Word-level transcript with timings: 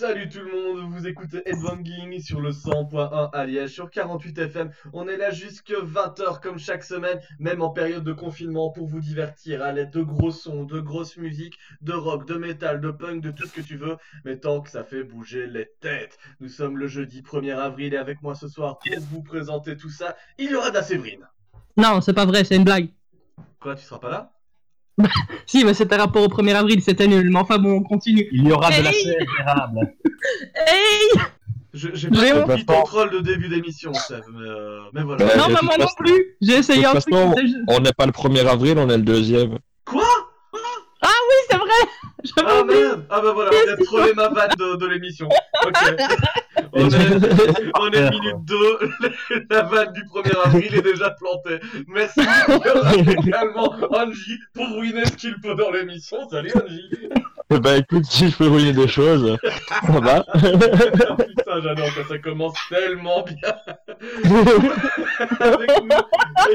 Salut 0.00 0.30
tout 0.30 0.38
le 0.38 0.50
monde, 0.50 0.90
vous 0.94 1.06
écoutez 1.06 1.42
Headbanging 1.44 2.22
sur 2.22 2.40
le 2.40 2.52
100.1 2.52 3.28
à 3.34 3.44
Liège, 3.44 3.68
sur 3.68 3.90
48 3.90 4.38
FM. 4.38 4.70
On 4.94 5.06
est 5.06 5.18
là 5.18 5.30
jusque 5.30 5.72
20h 5.72 6.40
comme 6.40 6.58
chaque 6.58 6.84
semaine, 6.84 7.20
même 7.38 7.60
en 7.60 7.68
période 7.68 8.02
de 8.02 8.14
confinement, 8.14 8.70
pour 8.70 8.86
vous 8.86 9.00
divertir 9.00 9.60
à 9.60 9.72
l'aide 9.72 9.90
de 9.90 10.00
gros 10.00 10.30
sons, 10.30 10.64
de 10.64 10.80
grosses 10.80 11.18
musiques, 11.18 11.58
de 11.82 11.92
rock, 11.92 12.26
de 12.26 12.36
métal, 12.36 12.80
de 12.80 12.90
punk, 12.90 13.20
de 13.20 13.30
tout 13.30 13.46
ce 13.46 13.52
que 13.52 13.60
tu 13.60 13.76
veux, 13.76 13.98
mais 14.24 14.38
tant 14.38 14.62
que 14.62 14.70
ça 14.70 14.84
fait 14.84 15.04
bouger 15.04 15.46
les 15.46 15.68
têtes. 15.80 16.16
Nous 16.40 16.48
sommes 16.48 16.78
le 16.78 16.86
jeudi 16.86 17.20
1er 17.20 17.58
avril 17.58 17.92
et 17.92 17.98
avec 17.98 18.22
moi 18.22 18.34
ce 18.34 18.48
soir 18.48 18.78
pour 18.78 19.02
vous 19.10 19.22
présenter 19.22 19.76
tout 19.76 19.90
ça, 19.90 20.16
il 20.38 20.50
y 20.50 20.54
aura 20.54 20.70
de 20.70 20.76
la 20.76 20.82
Séverine. 20.82 21.28
Non, 21.76 22.00
c'est 22.00 22.14
pas 22.14 22.24
vrai, 22.24 22.44
c'est 22.44 22.56
une 22.56 22.64
blague. 22.64 22.88
Quoi, 23.60 23.74
tu 23.74 23.84
seras 23.84 23.98
pas 23.98 24.10
là? 24.10 24.32
Si, 25.46 25.64
mais 25.64 25.74
c'était 25.74 25.96
rapport 25.96 26.22
au 26.22 26.28
1er 26.28 26.54
avril, 26.54 26.80
c'était 26.82 27.06
nul. 27.08 27.28
Mais 27.30 27.38
enfin 27.40 27.58
bon, 27.58 27.72
on 27.78 27.82
continue. 27.82 28.28
Il 28.32 28.46
y 28.48 28.52
aura 28.52 28.70
de 28.70 28.82
la 28.82 28.90
Hey 28.90 29.02
chair 29.02 29.14
érable. 29.40 29.78
Hey 30.66 31.20
Je- 31.72 31.88
J'ai 31.94 32.08
pas 32.10 32.40
compris 32.42 32.64
ton 32.66 32.82
troll 32.82 33.10
de 33.10 33.20
début 33.20 33.48
d'émission, 33.48 33.92
Sève, 33.94 34.22
mais, 34.32 34.48
euh, 34.48 34.80
mais 34.92 35.02
voilà. 35.02 35.24
Ouais. 35.24 35.36
Non, 35.36 35.44
toute 35.48 35.62
moi 35.62 35.76
non 35.78 35.86
plus. 35.98 36.36
J'ai 36.40 36.54
essayé 36.54 36.82
de 36.82 36.86
un 36.88 36.92
toute 36.92 37.00
truc. 37.02 37.14
façon- 37.14 37.34
On 37.68 37.80
n'est 37.80 37.92
pas 37.92 38.06
le 38.06 38.12
1er 38.12 38.46
avril, 38.46 38.76
on 38.78 38.88
est 38.90 38.96
le 38.96 39.02
deuxième. 39.04 39.58
Quoi 39.84 40.04
Ah 41.02 41.08
oui, 41.08 41.34
c'est 41.48 41.56
vrai 41.56 41.66
J'avais 41.68 41.69
Ah 42.36 42.62
merde 42.64 43.06
Ah 43.08 43.20
bah 43.22 43.32
voilà, 43.32 43.50
on 43.50 43.64
vient 43.64 43.76
de 43.76 43.84
troller 43.84 44.12
ma 44.14 44.28
vanne 44.28 44.50
de, 44.58 44.76
de 44.76 44.86
l'émission. 44.86 45.28
Ok. 45.64 45.74
On 46.72 46.88
est, 46.88 47.72
on 47.80 47.90
est 47.90 48.10
minute 48.10 48.44
2, 48.44 48.56
la 49.50 49.62
vanne 49.62 49.92
du 49.92 50.02
1er 50.04 50.38
avril 50.44 50.74
est 50.74 50.82
déjà 50.82 51.10
plantée. 51.10 51.58
Merci 51.88 52.20
également 53.26 53.74
Angie 53.90 54.38
pour 54.54 54.68
ruiner 54.76 55.04
ce 55.06 55.12
qu'il 55.16 55.40
peut 55.40 55.56
dans 55.56 55.70
l'émission. 55.72 56.28
Salut 56.28 56.52
Angie 56.54 56.90
Eh 57.52 57.58
ben 57.58 57.80
écoute, 57.82 58.04
si 58.04 58.28
je 58.30 58.36
peux 58.36 58.46
ruiner 58.48 58.72
des 58.72 58.86
choses, 58.86 59.36
ça 59.84 60.00
va. 60.00 60.22
Putain, 60.34 61.60
j'adore 61.62 61.88
quand 61.96 62.08
ça 62.08 62.18
commence 62.18 62.54
tellement 62.68 63.24
bien. 63.24 63.54
Avec 65.40 65.70
nous, 65.82 65.96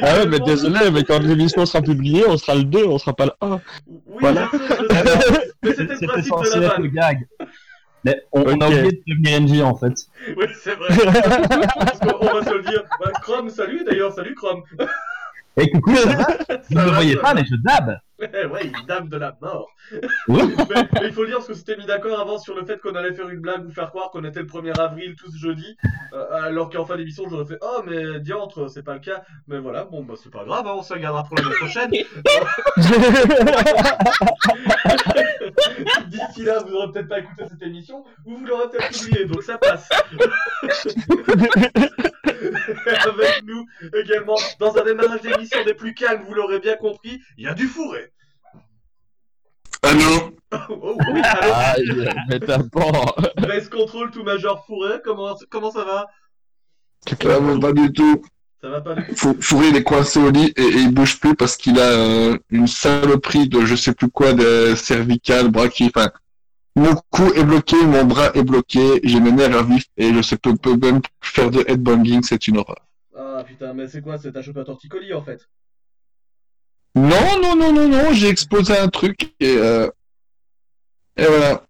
Ah 0.01 0.17
ouais, 0.19 0.25
mais 0.27 0.39
désolé, 0.39 0.91
mais 0.91 1.03
quand 1.03 1.19
l'émission 1.19 1.65
sera 1.65 1.81
publiée, 1.81 2.23
on 2.27 2.37
sera 2.37 2.55
le 2.55 2.63
2, 2.63 2.85
on 2.85 2.97
sera 2.97 3.13
pas 3.13 3.25
le 3.25 3.31
1. 3.41 3.59
Oui, 3.87 3.99
Voilà. 4.21 4.49
c'était 5.63 5.83
le 5.83 6.07
principe 6.07 6.15
de 6.15 6.21
censé 6.45 6.59
la 6.59 6.65
être 6.67 6.77
le 6.79 6.83
vanne. 6.85 6.93
gag. 6.93 7.27
Mais 8.05 8.21
on, 8.31 8.41
on 8.43 8.61
a 8.61 8.67
oublié 8.67 8.91
de 8.91 9.01
devenir 9.07 9.41
NG 9.41 9.63
en 9.63 9.75
fait. 9.75 9.93
Oui, 10.37 10.45
c'est 10.61 10.75
vrai. 10.75 10.89
Parce 11.75 11.99
qu'on 11.99 12.25
va 12.25 12.43
se 12.45 12.53
le 12.53 12.61
dire. 12.61 12.83
Bah, 13.03 13.11
Chrome, 13.21 13.49
salut 13.49 13.83
d'ailleurs, 13.83 14.13
salut 14.13 14.35
Chrome. 14.35 14.61
Et 15.57 15.69
coucou, 15.71 15.95
ça 15.95 16.09
va 16.09 16.27
Vous 16.69 16.79
ne 16.79 16.89
voyez 16.93 17.15
pas, 17.17 17.33
mais 17.33 17.43
je 17.49 17.55
dab. 17.55 17.99
Eh 18.21 18.45
ouais, 18.45 18.61
il 18.63 18.85
dame 18.85 19.09
de 19.09 19.17
la 19.17 19.37
mort. 19.41 19.69
Mais, 20.27 20.37
mais 20.93 21.07
il 21.07 21.13
faut 21.13 21.25
dire 21.25 21.35
parce 21.35 21.47
que 21.47 21.53
c'était 21.53 21.77
mis 21.77 21.85
d'accord 21.85 22.19
avant 22.19 22.39
sur 22.39 22.55
le 22.55 22.65
fait 22.65 22.79
qu'on 22.79 22.95
allait 22.95 23.13
faire 23.13 23.29
une 23.29 23.39
blague, 23.39 23.63
vous 23.63 23.71
faire 23.71 23.89
croire 23.89 24.09
qu'on 24.09 24.23
était 24.23 24.39
le 24.39 24.47
1er 24.47 24.79
avril 24.79 25.15
tous 25.15 25.35
jeudi, 25.37 25.77
euh, 26.13 26.43
alors 26.43 26.69
qu'en 26.69 26.85
fin 26.85 26.97
d'émission 26.97 27.25
j'aurais 27.29 27.45
fait 27.45 27.59
oh 27.61 27.81
mais 27.85 28.19
diantre 28.19 28.67
c'est 28.69 28.81
pas 28.83 28.93
le 28.93 28.99
cas, 28.99 29.23
mais 29.47 29.59
voilà 29.59 29.85
bon 29.85 30.03
bah 30.03 30.15
c'est 30.21 30.31
pas 30.31 30.43
grave, 30.43 30.65
hein, 30.65 30.73
on 30.75 30.81
se 30.81 30.93
la 30.93 30.99
gardera 30.99 31.23
pour 31.23 31.37
l'année 31.37 31.55
prochaine. 31.55 31.91
D'ici 36.07 36.43
là 36.43 36.59
vous 36.65 36.73
aurez 36.73 36.91
peut-être 36.91 37.09
pas 37.09 37.19
écouté 37.19 37.43
cette 37.47 37.61
émission 37.61 38.03
ou 38.25 38.37
vous 38.37 38.45
l'aurez 38.45 38.69
peut-être 38.69 39.01
oublié 39.01 39.25
donc 39.25 39.43
ça 39.43 39.57
passe. 39.57 39.87
Avec 42.85 43.43
nous 43.43 43.65
également 43.93 44.35
dans 44.59 44.75
un 44.77 44.83
démarrage 44.83 45.21
d'émission 45.21 45.63
des 45.63 45.73
plus 45.73 45.93
calmes, 45.93 46.23
vous 46.27 46.33
l'aurez 46.33 46.59
bien 46.59 46.75
compris, 46.75 47.21
il 47.37 47.45
y 47.45 47.47
a 47.47 47.53
du 47.53 47.67
fourré. 47.67 48.04
Allô 49.85 50.31
Oh, 50.51 50.57
oh, 50.69 50.97
oui, 51.11 51.21
allô 51.21 51.51
Ah, 51.53 51.75
mais 52.29 52.39
t'as 52.39 52.59
pas. 52.63 53.15
Control 53.71 54.11
tout 54.11 54.23
major 54.23 54.65
fourré, 54.65 55.01
comment, 55.03 55.35
comment 55.49 55.71
ça 55.71 55.83
va? 55.83 56.05
Ça 57.21 57.39
va 57.39 57.59
pas 57.59 57.73
du 57.73 57.91
tout. 57.91 58.21
Ça 58.61 58.69
va 58.69 58.81
pas 58.81 58.95
du 58.95 59.05
tout 59.05 59.15
Fou- 59.15 59.37
Fourré, 59.41 59.69
il 59.69 59.75
est 59.75 59.83
coincé 59.83 60.19
au 60.19 60.29
lit 60.31 60.53
et, 60.55 60.61
et 60.61 60.77
il 60.77 60.93
bouge 60.93 61.19
plus 61.19 61.35
parce 61.35 61.57
qu'il 61.57 61.79
a 61.79 61.91
euh, 61.91 62.37
une 62.49 62.67
saloperie 62.67 63.49
de 63.49 63.65
je 63.65 63.75
sais 63.75 63.93
plus 63.93 64.09
quoi, 64.09 64.33
de 64.33 64.75
cervical, 64.75 65.49
brachier, 65.51 65.91
enfin. 65.93 66.09
Mon 66.77 66.93
cou 67.09 67.31
est 67.33 67.43
bloqué, 67.43 67.77
mon 67.85 68.03
bras 68.03 68.31
est 68.33 68.43
bloqué, 68.43 68.99
j'ai 69.03 69.19
mes 69.21 69.31
nerfs 69.31 69.57
à 69.57 69.63
vif 69.63 69.85
et 69.97 70.13
je 70.13 70.21
sais 70.21 70.37
peux, 70.37 70.55
peux 70.55 70.75
même 70.75 71.01
faire 71.21 71.49
de 71.49 71.63
headbanging, 71.67 72.21
c'est 72.23 72.47
une 72.47 72.57
horreur. 72.57 72.85
Ah 73.17 73.43
putain, 73.45 73.73
mais 73.73 73.87
c'est 73.87 74.01
quoi 74.01 74.17
C'est 74.17 74.31
t'as 74.31 74.41
chopé 74.41 74.59
un 74.59 74.65
torticolis 74.65 75.13
en 75.13 75.21
fait? 75.21 75.47
Non, 76.95 77.41
non, 77.41 77.55
non, 77.55 77.73
non, 77.73 77.89
non, 77.89 78.13
j'ai 78.13 78.29
exposé 78.29 78.77
un 78.77 78.87
truc 78.87 79.33
et 79.39 79.57
euh, 79.57 79.89
et 81.17 81.25
voilà. 81.25 81.61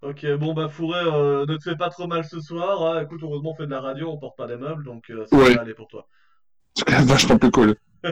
Ok, 0.00 0.24
bon 0.38 0.54
bah 0.54 0.68
fourré, 0.68 1.00
euh, 1.04 1.44
ne 1.46 1.56
te 1.56 1.62
fais 1.64 1.76
pas 1.76 1.90
trop 1.90 2.06
mal 2.06 2.24
ce 2.24 2.40
soir. 2.40 2.82
hein. 2.82 3.02
Écoute, 3.02 3.20
heureusement 3.22 3.50
on 3.50 3.54
fait 3.56 3.66
de 3.66 3.70
la 3.72 3.80
radio, 3.80 4.10
on 4.10 4.16
porte 4.18 4.36
pas 4.36 4.46
des 4.46 4.56
meubles, 4.56 4.84
donc 4.84 5.10
euh, 5.10 5.26
ça 5.26 5.36
Ouais. 5.36 5.54
va 5.54 5.62
aller 5.62 5.74
pour 5.74 5.88
toi. 5.88 6.06
C'est 6.74 6.84
quand 6.84 6.98
même 6.98 7.06
vachement 7.08 7.36
plus 7.38 7.50
cool. 7.50 7.74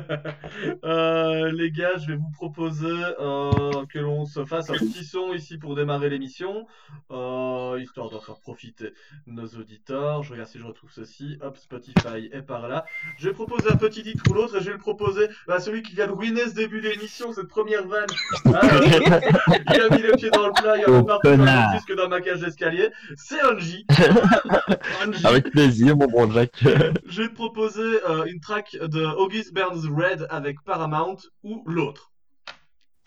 Euh, 0.85 1.51
les 1.53 1.71
gars, 1.71 1.97
je 1.97 2.07
vais 2.07 2.17
vous 2.17 2.31
proposer 2.31 2.87
euh, 3.21 3.51
que 3.93 3.99
l'on 3.99 4.25
se 4.25 4.45
fasse 4.45 4.71
un 4.71 4.75
petit 4.75 5.05
son 5.05 5.33
ici 5.33 5.59
pour 5.59 5.75
démarrer 5.75 6.09
l'émission, 6.09 6.67
euh, 7.11 7.79
histoire 7.81 8.11
d'en 8.11 8.21
faire 8.21 8.39
profiter 8.39 8.93
nos 9.27 9.47
auditeurs. 9.47 10.23
Je 10.23 10.33
regarde 10.33 10.49
si 10.49 10.59
je 10.59 10.65
retrouve 10.65 10.91
ceci. 10.93 11.39
Hop, 11.43 11.57
Spotify 11.57 12.31
est 12.33 12.43
par 12.43 12.69
là. 12.69 12.85
Je 13.19 13.29
vais 13.29 13.35
proposer 13.35 13.71
un 13.71 13.77
petit 13.77 14.03
titre 14.03 14.23
ou 14.31 14.35
l'autre 14.35 14.57
et 14.57 14.61
je 14.61 14.67
vais 14.67 14.73
le 14.73 14.79
proposer 14.79 15.29
à 15.49 15.61
celui 15.61 15.83
qui 15.83 15.95
vient 15.95 16.07
de 16.07 16.13
ruiner 16.13 16.43
ce 16.47 16.55
début 16.55 16.81
d'émission, 16.81 17.33
cette 17.33 17.49
première 17.49 17.87
vanne. 17.87 18.07
Ah, 18.55 18.61
il 19.75 19.81
a 19.81 19.97
mis 19.97 20.03
les 20.03 20.13
pieds 20.13 20.31
dans 20.31 20.47
le 20.47 20.53
plat, 20.53 20.77
il 20.77 20.85
a 20.85 20.87
Oh, 20.89 20.99
reparti 20.99 21.37
dans 21.37 21.73
disque 21.73 21.95
dans 21.97 22.09
ma 22.09 22.21
cage 22.21 22.41
d'escalier. 22.41 22.91
C'est 23.17 23.43
Angie. 23.43 23.87
Angie. 25.05 25.27
Avec 25.27 25.51
plaisir, 25.51 25.97
mon 25.97 26.07
bon 26.07 26.31
Jack. 26.31 26.65
Je 27.07 27.23
vais 27.23 27.29
te 27.29 27.35
proposer 27.35 27.99
une 28.27 28.41
track 28.41 28.77
de 28.81 29.05
August 29.05 29.53
Red 29.85 30.27
avec 30.31 30.63
Paramount 30.63 31.19
ou 31.43 31.63
l'autre? 31.67 32.13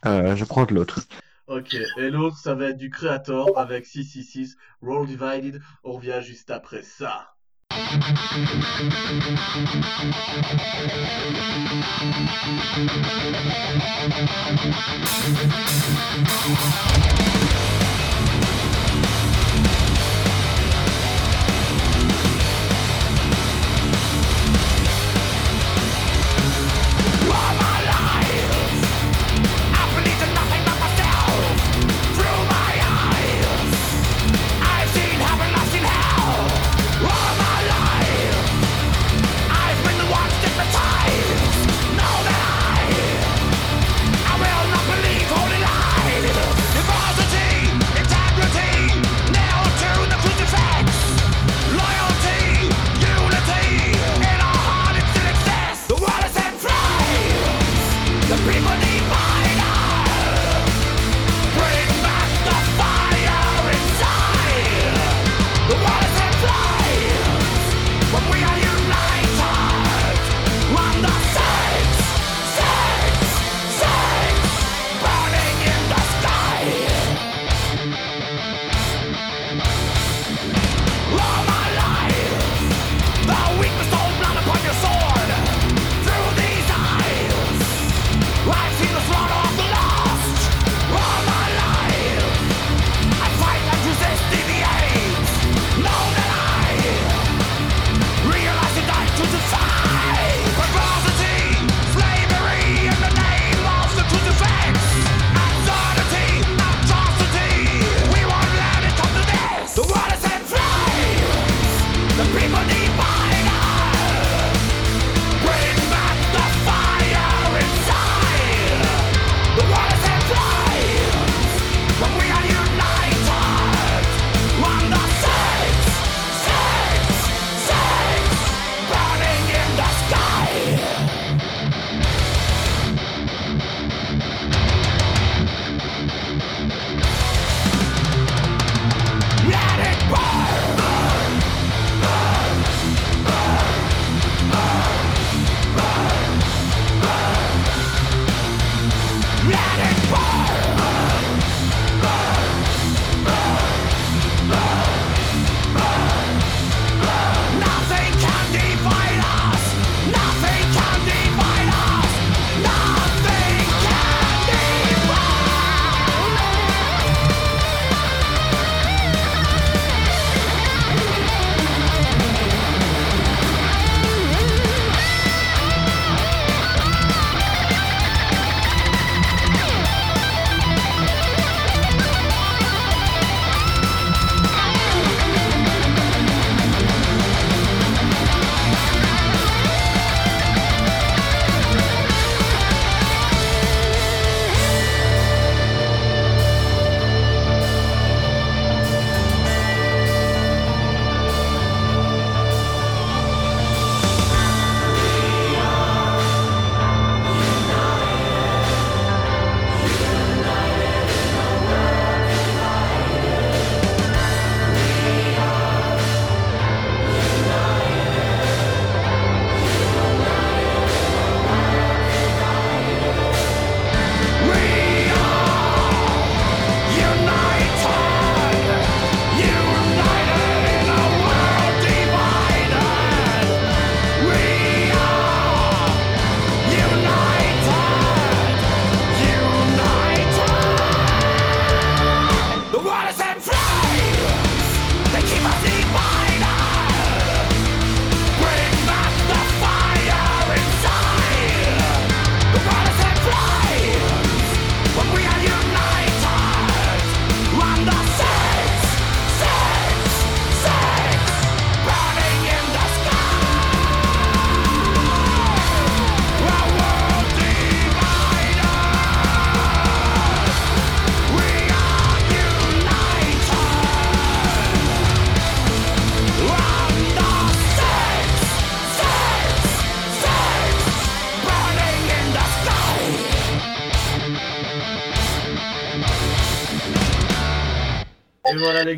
Euh, 0.05 0.35
je 0.35 0.45
prends 0.45 0.67
l'autre. 0.69 0.99
Ok, 1.47 1.73
et 1.73 2.09
l'autre 2.11 2.37
ça 2.37 2.53
va 2.53 2.69
être 2.69 2.77
du 2.77 2.91
Creator 2.91 3.57
avec 3.57 3.85
666 3.87 4.55
Roll 4.81 5.07
Divided. 5.07 5.61
On 5.83 5.93
revient 5.93 6.19
juste 6.21 6.51
après 6.51 6.83
ça. 6.83 7.33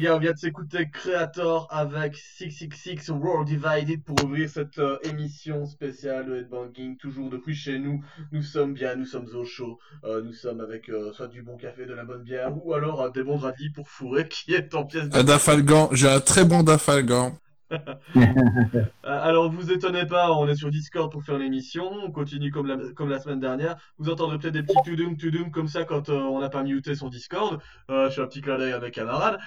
On 0.10 0.20
vient 0.20 0.31
de 0.31 0.38
s'écouter 0.38 0.89
Creator 0.89 1.67
avec 1.70 2.15
666 2.15 3.10
World 3.10 3.48
Divided 3.48 4.03
pour 4.03 4.24
ouvrir 4.24 4.50
cette 4.50 4.79
euh, 4.79 4.98
émission 5.03 5.65
spéciale 5.65 6.25
de 6.25 6.38
Headbanging, 6.38 6.98
toujours 6.98 7.29
depuis 7.29 7.53
chez 7.53 7.77
nous. 7.77 8.03
Nous 8.31 8.41
sommes 8.41 8.74
bien, 8.74 8.96
nous 8.96 9.05
sommes 9.05 9.27
au 9.36 9.46
chaud, 9.46 9.79
euh, 10.03 10.22
nous 10.24 10.34
sommes 10.34 10.60
avec 10.60 10.89
euh, 10.89 11.13
soit 11.13 11.27
du 11.27 11.43
bon 11.43 11.55
café, 11.55 11.86
de 11.86 11.93
la 11.93 12.03
bonne 12.03 12.24
bière, 12.24 12.51
ou 12.65 12.74
alors 12.74 13.12
des 13.12 13.24
bons 13.24 13.38
radis 13.38 13.70
pour 13.70 13.88
fourrer 13.88 14.27
qui 14.29 14.53
est 14.53 14.74
en 14.74 14.86
pièce 14.86 15.10
de 15.10 15.17
Un 15.17 15.24
Dafalgan, 15.24 15.89
j'ai 15.91 16.10
un 16.10 16.20
très 16.20 16.46
bon 16.46 16.63
Dafalgan. 16.63 17.38
Euh, 18.16 18.84
Alors 19.04 19.50
vous 19.51 19.72
étonnez 19.72 20.06
pas, 20.06 20.32
on 20.34 20.48
est 20.48 20.56
sur 20.56 20.70
Discord 20.70 21.12
pour 21.12 21.24
faire 21.24 21.38
l'émission, 21.38 21.90
on 22.06 22.12
continue 22.12 22.51
comme 22.51 22.68
la, 22.68 22.78
comme 22.96 23.10
la 23.10 23.20
semaine 23.20 23.40
dernière. 23.40 23.75
Vous 23.98 24.10
entendrez 24.10 24.38
peut-être 24.38 24.54
des 24.54 24.63
petits 24.63 24.82
tudum 24.84 25.18
tudum 25.18 25.51
comme 25.51 25.68
ça 25.68 25.84
quand 25.86 26.10
euh, 26.10 26.20
on 26.20 26.40
n'a 26.40 26.50
pas 26.50 26.63
muté 26.63 26.96
son 26.96 27.10
Discord. 27.10 27.60
Euh, 27.90 28.10
je 28.10 28.16
fais 28.16 28.22
un 28.22 28.28
petit 28.28 28.42
clin 28.42 28.58
d'œil 28.58 28.74
à 28.74 28.80
mes 28.80 28.92
camarades. 28.92 29.40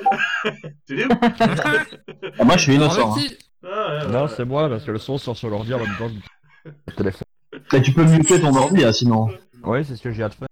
Tudum 0.87 1.09
Ah, 1.21 2.45
moi, 2.45 2.57
je 2.57 2.63
suis 2.63 2.75
innocent. 2.75 3.15
hein. 3.17 3.21
Ah, 3.65 3.69
ouais, 3.69 4.07
ouais, 4.07 4.13
Non, 4.13 4.23
ouais. 4.25 4.29
c'est 4.37 4.45
moi, 4.45 4.69
parce 4.69 4.85
que 4.85 4.91
le 4.91 4.99
son 4.99 5.19
sort 5.19 5.37
sur 5.37 5.49
l'ordi 5.51 5.73
en 5.75 5.79
même 5.79 5.97
temps 5.99 6.11
tu 7.83 7.93
peux 7.93 8.05
muter 8.05 8.41
ton 8.41 8.55
ordi, 8.55 8.85
hein, 8.85 8.93
sinon. 8.93 9.29
Oui, 9.63 9.85
c'est 9.85 9.97
ce 9.97 10.03
que 10.03 10.11
j'ai 10.11 10.23
hâte 10.23 10.33
de 10.33 10.37
faire. 10.39 10.49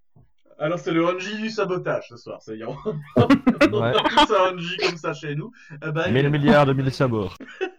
Alors 0.62 0.78
c'est 0.78 0.92
le 0.92 1.04
Honji 1.04 1.37
du 1.38 1.50
sabotage 1.50 2.07
ce 2.11 2.16
soir, 2.16 2.38
c'est 2.40 2.57
on 2.64 2.76
on 3.16 3.81
Ouais. 3.81 3.88
a 3.88 3.92
tous 4.26 4.33
un 4.35 4.52
Honji 4.54 4.76
comme 4.76 4.97
ça 4.97 5.12
chez 5.12 5.35
nous. 5.35 5.50
Eh 5.85 5.90
ben, 5.90 6.11
1000 6.12 6.31
milliards 6.31 6.66
de 6.66 6.73
mille 6.73 6.90
sabords. 6.92 7.37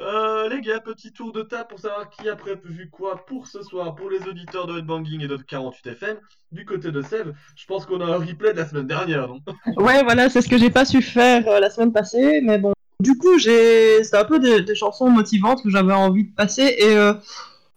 Euh, 0.00 0.48
les 0.48 0.62
gars, 0.62 0.80
petit 0.80 1.12
tour 1.12 1.32
de 1.32 1.42
table 1.42 1.66
pour 1.68 1.78
savoir 1.78 2.08
qui 2.08 2.30
a 2.30 2.36
prévu 2.36 2.88
quoi 2.90 3.26
pour 3.26 3.46
ce 3.46 3.60
soir, 3.62 3.94
pour 3.94 4.08
les 4.08 4.26
auditeurs 4.26 4.66
de 4.66 4.78
Headbanging 4.78 5.20
et 5.22 5.28
de 5.28 5.36
48FM. 5.36 6.16
Du 6.50 6.64
côté 6.64 6.90
de 6.92 7.02
Sèvres, 7.02 7.32
je 7.56 7.66
pense 7.66 7.84
qu'on 7.84 8.00
a 8.00 8.06
un 8.06 8.16
replay 8.18 8.54
de 8.54 8.58
la 8.58 8.64
semaine 8.66 8.86
dernière, 8.86 9.28
non? 9.28 9.40
Ouais, 9.76 10.02
voilà, 10.02 10.30
c'est 10.30 10.40
ce 10.40 10.48
que 10.48 10.56
j'ai 10.56 10.70
pas 10.70 10.86
su 10.86 11.02
faire 11.02 11.46
euh, 11.46 11.60
la 11.60 11.68
semaine 11.68 11.92
passée, 11.92 12.40
mais 12.42 12.56
bon. 12.58 12.72
Du 13.00 13.18
coup, 13.18 13.38
j'ai, 13.38 14.02
c'est 14.02 14.16
un 14.16 14.24
peu 14.24 14.38
des, 14.38 14.62
des 14.62 14.74
chansons 14.74 15.10
motivantes 15.10 15.62
que 15.62 15.68
j'avais 15.68 15.92
envie 15.92 16.24
de 16.24 16.34
passer, 16.34 16.74
et 16.78 16.96
euh, 16.96 17.12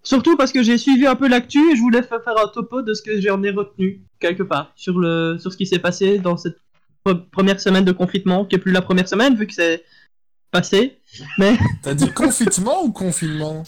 surtout 0.10 0.36
parce 0.36 0.52
que 0.52 0.64
j'ai 0.64 0.78
suivi 0.80 1.06
un 1.06 1.16
peu 1.16 1.28
l'actu 1.28 1.60
et 1.72 1.76
je 1.76 1.82
voulais 1.82 2.02
fa- 2.02 2.20
faire 2.20 2.38
un 2.44 2.48
topo 2.48 2.82
de 2.82 2.94
ce 2.96 3.02
que 3.04 3.22
j'en 3.22 3.42
ai 3.44 3.52
retenu 3.52 4.02
quelque 4.20 4.44
part 4.44 4.72
sur 4.76 4.98
le, 4.98 5.38
sur 5.40 5.52
ce 5.54 5.58
qui 5.58 5.68
s'est 5.68 5.78
passé 5.80 6.18
dans 6.18 6.36
cette 6.36 6.58
pre- 7.06 7.24
première 7.30 7.60
semaine 7.62 7.86
de 7.86 7.92
confinement, 7.92 8.44
qui 8.46 8.56
est 8.56 8.60
plus 8.60 8.72
la 8.72 8.82
première 8.82 9.08
semaine 9.08 9.36
vu 9.36 9.46
que 9.46 9.54
c'est 9.54 9.84
passé, 10.52 10.98
mais 11.38 11.54
T'as 11.84 11.94
dit 11.94 12.12
confitement 12.12 12.84
ou 12.84 12.92
confinement? 12.92 13.64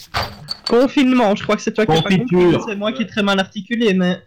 Confinement. 0.68 1.36
Je 1.36 1.44
crois 1.44 1.56
que 1.56 1.62
c'est 1.62 1.74
toi 1.74 1.86
qui 1.86 1.92
as 1.92 2.02
pas 2.02 2.10
c'est 2.68 2.76
moi 2.76 2.92
qui 2.92 3.04
est 3.04 3.12
très 3.14 3.22
mal 3.22 3.40
articulé, 3.40 3.94
mais 3.94 4.20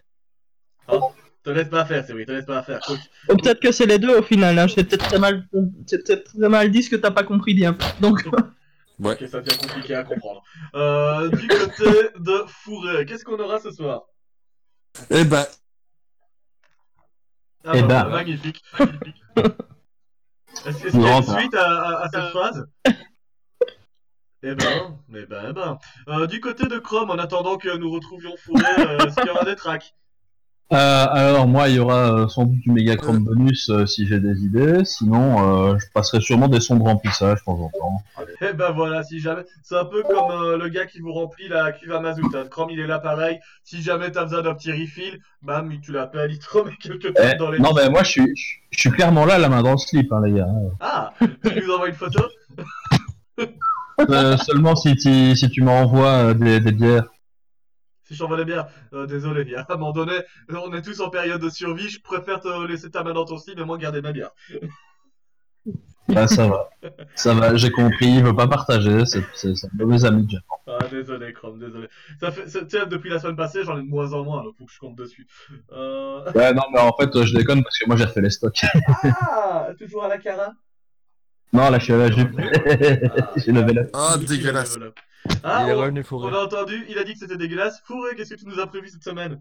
Te 1.42 1.50
laisse 1.50 1.68
pas 1.68 1.84
faire, 1.84 2.04
c'est 2.06 2.12
oui, 2.14 2.24
te 2.24 2.30
laisse 2.32 2.46
pas 2.46 2.62
faire. 2.62 2.80
Ou 3.28 3.36
peut-être 3.36 3.60
que 3.60 3.72
c'est 3.72 3.86
les 3.86 3.98
deux 3.98 4.16
au 4.18 4.22
final. 4.22 4.56
Hein. 4.58 4.66
J'ai 4.68 4.84
peut-être 4.84 5.04
très 5.08 5.18
mal, 5.18 5.46
très 5.86 6.48
mal 6.48 6.70
dit 6.70 6.82
ce 6.84 6.90
que 6.90 6.96
t'as 6.96 7.10
pas 7.10 7.24
compris 7.24 7.54
bien. 7.54 7.76
Donc 8.00 8.24
Ok, 9.02 9.24
ça 9.28 9.40
devient 9.40 9.58
compliqué 9.58 9.94
à 9.94 10.04
comprendre. 10.04 10.42
Euh, 10.74 11.28
du 11.30 11.48
côté 11.48 12.10
de 12.18 12.44
Fourré, 12.46 13.04
qu'est-ce 13.06 13.24
qu'on 13.24 13.38
aura 13.38 13.58
ce 13.60 13.70
soir? 13.70 14.02
Eh 15.10 15.24
ben, 15.24 15.44
Ah 17.64 17.72
Eh 17.74 17.82
bah, 17.82 18.04
ben. 18.04 18.08
magnifique, 18.10 18.62
magnifique. 18.78 19.22
Est-ce 20.66 20.78
qu'il 20.90 21.00
y 21.00 21.06
a 21.06 21.16
une 21.18 21.22
suite 21.24 21.54
à, 21.54 21.64
à- 21.82 22.04
à 22.04 22.08
cette 22.08 22.30
phrase? 22.30 22.66
Eh 24.46 24.54
ben, 24.54 24.98
eh 25.14 25.26
ben, 25.26 25.46
eh 25.48 25.52
ben. 25.52 25.78
Euh, 26.08 26.26
du 26.26 26.40
côté 26.40 26.66
de 26.66 26.78
Chrome, 26.78 27.10
en 27.10 27.18
attendant 27.18 27.56
que 27.56 27.74
nous 27.76 27.90
retrouvions 27.90 28.36
Fourré, 28.36 28.62
euh, 28.78 28.98
est-ce 29.06 29.16
qu'il 29.16 29.26
y 29.26 29.30
aura 29.30 29.44
des 29.44 29.56
tracks? 29.56 29.94
Euh, 30.72 31.06
alors, 31.10 31.46
moi, 31.46 31.68
il 31.68 31.76
y 31.76 31.78
aura 31.78 32.12
euh, 32.14 32.28
sans 32.28 32.46
doute 32.46 32.58
du 32.60 32.70
méga 32.70 32.96
chrome 32.96 33.22
bonus 33.22 33.68
euh, 33.68 33.84
si 33.86 34.06
j'ai 34.08 34.18
des 34.18 34.42
idées. 34.44 34.84
Sinon, 34.84 35.72
euh, 35.72 35.78
je 35.78 35.84
passerai 35.92 36.20
sûrement 36.20 36.48
des 36.48 36.58
sons 36.60 36.76
de 36.76 36.82
remplissage 36.82 37.38
de 37.40 37.44
temps 37.44 37.60
en 37.60 37.68
temps. 37.68 38.24
Eh 38.40 38.52
ben 38.54 38.70
voilà, 38.72 39.04
si 39.04 39.20
jamais. 39.20 39.42
C'est 39.62 39.76
un 39.76 39.84
peu 39.84 40.02
comme 40.02 40.58
le 40.58 40.68
gars 40.68 40.86
qui 40.86 41.00
vous 41.00 41.12
remplit 41.12 41.48
la 41.48 41.70
cuve 41.72 41.92
à 41.92 42.00
mazout. 42.00 42.34
Hein. 42.34 42.44
Chrome, 42.50 42.70
il 42.70 42.80
est 42.80 42.86
là 42.86 42.98
pareil. 42.98 43.38
Si 43.62 43.82
jamais 43.82 44.10
t'as 44.10 44.24
besoin 44.24 44.42
d'un 44.42 44.54
petit 44.54 44.72
refill, 44.72 45.20
bam, 45.42 45.70
tu 45.82 45.92
l'appelles, 45.92 46.32
il 46.32 46.38
te 46.38 46.50
remet 46.50 46.72
quelques 46.80 47.12
Eh, 47.22 47.36
dans 47.36 47.50
les. 47.50 47.58
non, 47.58 47.72
ben 47.72 47.90
moi, 47.90 48.02
je 48.02 48.08
suis, 48.10 48.32
je 48.34 48.54
je 48.70 48.80
suis 48.80 48.90
clairement 48.90 49.26
là, 49.26 49.38
la 49.38 49.48
main 49.48 49.62
dans 49.62 49.72
le 49.72 49.78
slip, 49.78 50.10
hein, 50.12 50.22
les 50.24 50.32
gars. 50.32 50.48
Ah 50.80 51.12
Tu 51.20 51.62
nous 51.62 51.72
envoies 51.74 51.88
une 51.88 51.94
photo 51.94 52.20
seulement 54.44 54.74
si 54.74 54.96
tu, 54.96 55.36
si 55.36 55.48
tu 55.50 55.62
m'envoies 55.62 56.34
des, 56.34 56.58
des 56.58 56.72
bières. 56.72 57.04
J'envoie 58.14 58.36
des 58.36 58.44
bières, 58.44 58.66
euh, 58.92 59.06
désolé, 59.06 59.42
il 59.42 59.50
y 59.50 59.56
a 59.56 59.66
un 59.68 59.74
moment 59.74 59.92
donné, 59.92 60.14
on 60.48 60.72
est 60.72 60.82
tous 60.82 61.00
en 61.00 61.10
période 61.10 61.40
de 61.40 61.50
survie, 61.50 61.88
je 61.88 62.00
préfère 62.00 62.40
te 62.40 62.66
laisser 62.66 62.90
ta 62.90 63.02
main 63.02 63.12
dans 63.12 63.24
ton 63.24 63.38
slip 63.38 63.58
et 63.58 63.64
moi 63.64 63.78
garder 63.78 64.00
ma 64.00 64.12
bière. 64.12 64.30
Bah, 66.08 66.28
ça 66.28 66.46
va. 66.46 66.68
Ça 67.14 67.34
va, 67.34 67.56
j'ai 67.56 67.70
compris, 67.70 68.06
il 68.06 68.22
veut 68.22 68.36
pas 68.36 68.46
partager, 68.46 69.04
c'est 69.06 69.20
un 69.20 69.68
mauvais 69.72 70.04
ami 70.04 70.24
déjà. 70.24 70.38
Ah, 70.66 70.78
désolé, 70.90 71.32
Chrome, 71.32 71.58
désolé. 71.58 71.88
Ça 72.20 72.30
fait, 72.30 72.66
tiens, 72.66 72.86
depuis 72.86 73.10
la 73.10 73.18
semaine 73.18 73.36
passée, 73.36 73.64
j'en 73.64 73.78
ai 73.78 73.82
de 73.82 73.88
moins 73.88 74.12
en 74.12 74.22
moins, 74.22 74.44
donc 74.44 74.54
faut 74.58 74.66
que 74.66 74.72
je 74.72 74.78
compte 74.78 74.96
dessus. 74.96 75.26
Euh... 75.72 76.30
Ouais, 76.32 76.52
non, 76.52 76.62
mais 76.72 76.80
en 76.80 76.92
fait, 76.92 77.10
je 77.22 77.36
déconne 77.36 77.62
parce 77.62 77.78
que 77.78 77.86
moi 77.86 77.96
j'ai 77.96 78.04
refait 78.04 78.20
les 78.20 78.30
stocks. 78.30 78.64
Ah 79.02 79.68
Toujours 79.78 80.04
à 80.04 80.08
la 80.08 80.18
cara? 80.18 80.52
Non, 81.52 81.70
là, 81.70 81.78
je 81.78 81.84
suis 81.84 81.92
à 81.92 81.98
la 81.98 82.10
jupe. 82.10 82.36
j'ai 83.36 83.52
levé 83.52 83.72
la. 83.72 83.82
ah, 83.94 84.16
dégueulasse. 84.18 84.76
Ah, 85.42 85.62
Il 85.64 85.70
est 85.70 85.74
on, 85.74 85.80
revenu 85.80 86.04
on 86.10 86.32
a 86.34 86.44
entendu, 86.44 86.84
il 86.88 86.98
a 86.98 87.04
dit 87.04 87.14
que 87.14 87.20
c'était 87.20 87.36
dégueulasse. 87.36 87.80
Fourré, 87.84 88.14
qu'est-ce 88.16 88.34
que 88.34 88.40
tu 88.40 88.46
nous 88.46 88.60
as 88.60 88.66
prévu 88.66 88.88
cette 88.88 89.04
semaine? 89.04 89.40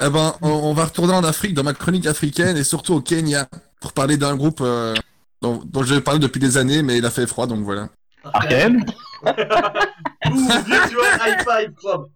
Eh 0.00 0.10
ben, 0.10 0.34
on, 0.42 0.48
on 0.48 0.74
va 0.74 0.86
retourner 0.86 1.14
en 1.14 1.24
Afrique 1.24 1.54
dans 1.54 1.62
ma 1.64 1.72
chronique 1.72 2.06
africaine 2.06 2.56
et 2.56 2.64
surtout 2.64 2.94
au 2.94 3.00
Kenya 3.00 3.48
pour 3.80 3.92
parler 3.92 4.16
d'un 4.16 4.36
groupe 4.36 4.60
euh, 4.60 4.94
dont, 5.40 5.62
dont 5.64 5.82
je 5.82 5.96
parlé 5.98 6.20
depuis 6.20 6.40
des 6.40 6.56
années, 6.56 6.82
mais 6.82 6.98
il 6.98 7.04
a 7.06 7.10
fait 7.10 7.26
froid, 7.26 7.46
donc 7.46 7.64
voilà. 7.64 7.88
Arcane 8.24 8.84
Ouh, 9.24 10.48
virtual 10.66 11.20
high 11.20 11.42
five, 11.44 11.72
Chrome 11.74 12.08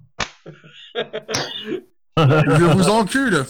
Je 2.17 2.65
vous 2.65 2.89
encule 2.89 3.45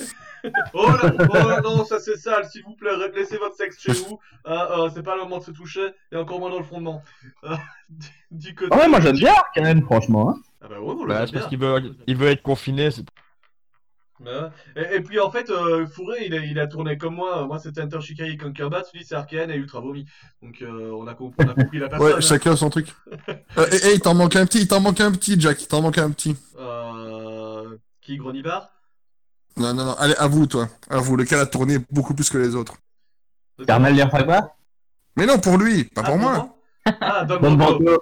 Oh 0.75 0.87
là, 0.87 1.13
oh 1.19 1.63
non, 1.63 1.85
ça 1.85 1.99
c'est 1.99 2.17
sale, 2.17 2.47
s'il 2.47 2.63
vous 2.65 2.75
plaît, 2.75 2.91
laissez 3.15 3.37
votre 3.39 3.57
sexe 3.57 3.81
chez 3.81 3.93
vous. 3.93 4.19
Ah, 4.45 4.79
euh, 4.79 4.91
c'est 4.95 5.03
pas 5.03 5.17
le 5.17 5.23
moment 5.23 5.39
de 5.39 5.45
se 5.45 5.51
toucher, 5.51 5.89
et 6.13 6.17
encore 6.17 6.39
moins 6.39 6.51
dans 6.51 6.59
le 6.59 6.65
fondement. 6.65 7.03
Euh, 7.45 7.55
du, 7.89 8.09
du 8.31 8.55
côté... 8.55 8.71
Ah 8.73 8.79
ouais, 8.79 8.89
moi 8.89 9.01
j'aime 9.01 9.17
bien 9.17 9.33
Arcane, 9.33 9.83
franchement. 9.83 10.31
Hein. 10.31 10.41
Ah 10.63 10.69
bah 10.69 10.81
ouais, 10.81 10.95
on 10.99 11.05
le 11.05 11.09
Bah, 11.09 11.27
c'est 11.27 11.33
parce 11.33 11.47
qu'il 11.49 11.59
veut, 11.59 11.95
il 12.07 12.17
veut 12.17 12.29
être 12.29 12.43
confiné. 12.43 12.91
Et, 14.77 14.97
et 14.97 15.01
puis 15.01 15.21
en 15.21 15.31
fait, 15.31 15.51
euh, 15.51 15.87
Fourré, 15.87 16.25
il 16.27 16.35
a, 16.35 16.39
il 16.39 16.59
a 16.59 16.67
tourné 16.67 16.97
comme 16.97 17.15
moi. 17.17 17.47
Moi, 17.47 17.59
c'était 17.59 17.83
Enter 17.83 18.01
Shikari 18.01 18.33
et 18.33 18.37
Conquerbat, 18.37 18.85
lui, 18.95 19.05
c'est 19.05 19.15
Arcane 19.15 19.51
et 19.51 19.57
Ultra 19.57 19.81
Vomi. 19.81 20.07
Donc 20.43 20.63
euh, 20.63 20.91
on, 20.93 21.07
a 21.07 21.15
compris, 21.15 21.45
on 21.47 21.51
a 21.51 21.55
compris 21.55 21.79
la 21.79 21.89
personne. 21.91 22.15
Ouais, 22.15 22.21
chacun 22.21 22.57
son 22.57 22.71
truc. 22.71 22.89
Euh, 23.59 23.67
et, 23.73 23.89
et 23.89 23.95
il 23.95 24.01
t'en 24.01 24.15
manque 24.15 24.37
un 24.37 24.45
petit, 24.45 24.61
il 24.61 24.69
t'en 24.69 24.81
manque 24.81 25.01
un 25.01 25.11
petit, 25.11 25.41
Jack, 25.41 25.63
il 25.63 25.67
t'en 25.67 25.81
manque 25.81 25.97
un 25.99 26.11
petit. 26.11 26.37
Euh... 26.59 27.77
Qui, 28.03 28.19
Gronibar 28.19 28.71
Non, 29.57 29.73
non, 29.75 29.85
non, 29.87 29.95
allez, 29.95 30.15
à 30.17 30.27
vous, 30.27 30.47
toi. 30.47 30.69
À 30.91 30.99
vous, 30.99 31.17
lequel 31.17 31.39
a 31.39 31.47
tourné 31.47 31.79
beaucoup 31.91 32.15
plus 32.15 32.29
que 32.29 32.39
les 32.39 32.55
autres? 32.55 32.75
Carmel 33.67 33.95
Lierfagba 33.95 34.55
Mais 35.17 35.25
non, 35.27 35.39
pour 35.39 35.57
lui, 35.57 35.85
pas 35.85 36.03
Ah, 36.05 36.09
pour 36.09 36.19
moi. 36.19 36.57
Ah, 36.85 37.25
Don 37.29 37.57
Don. 37.57 37.99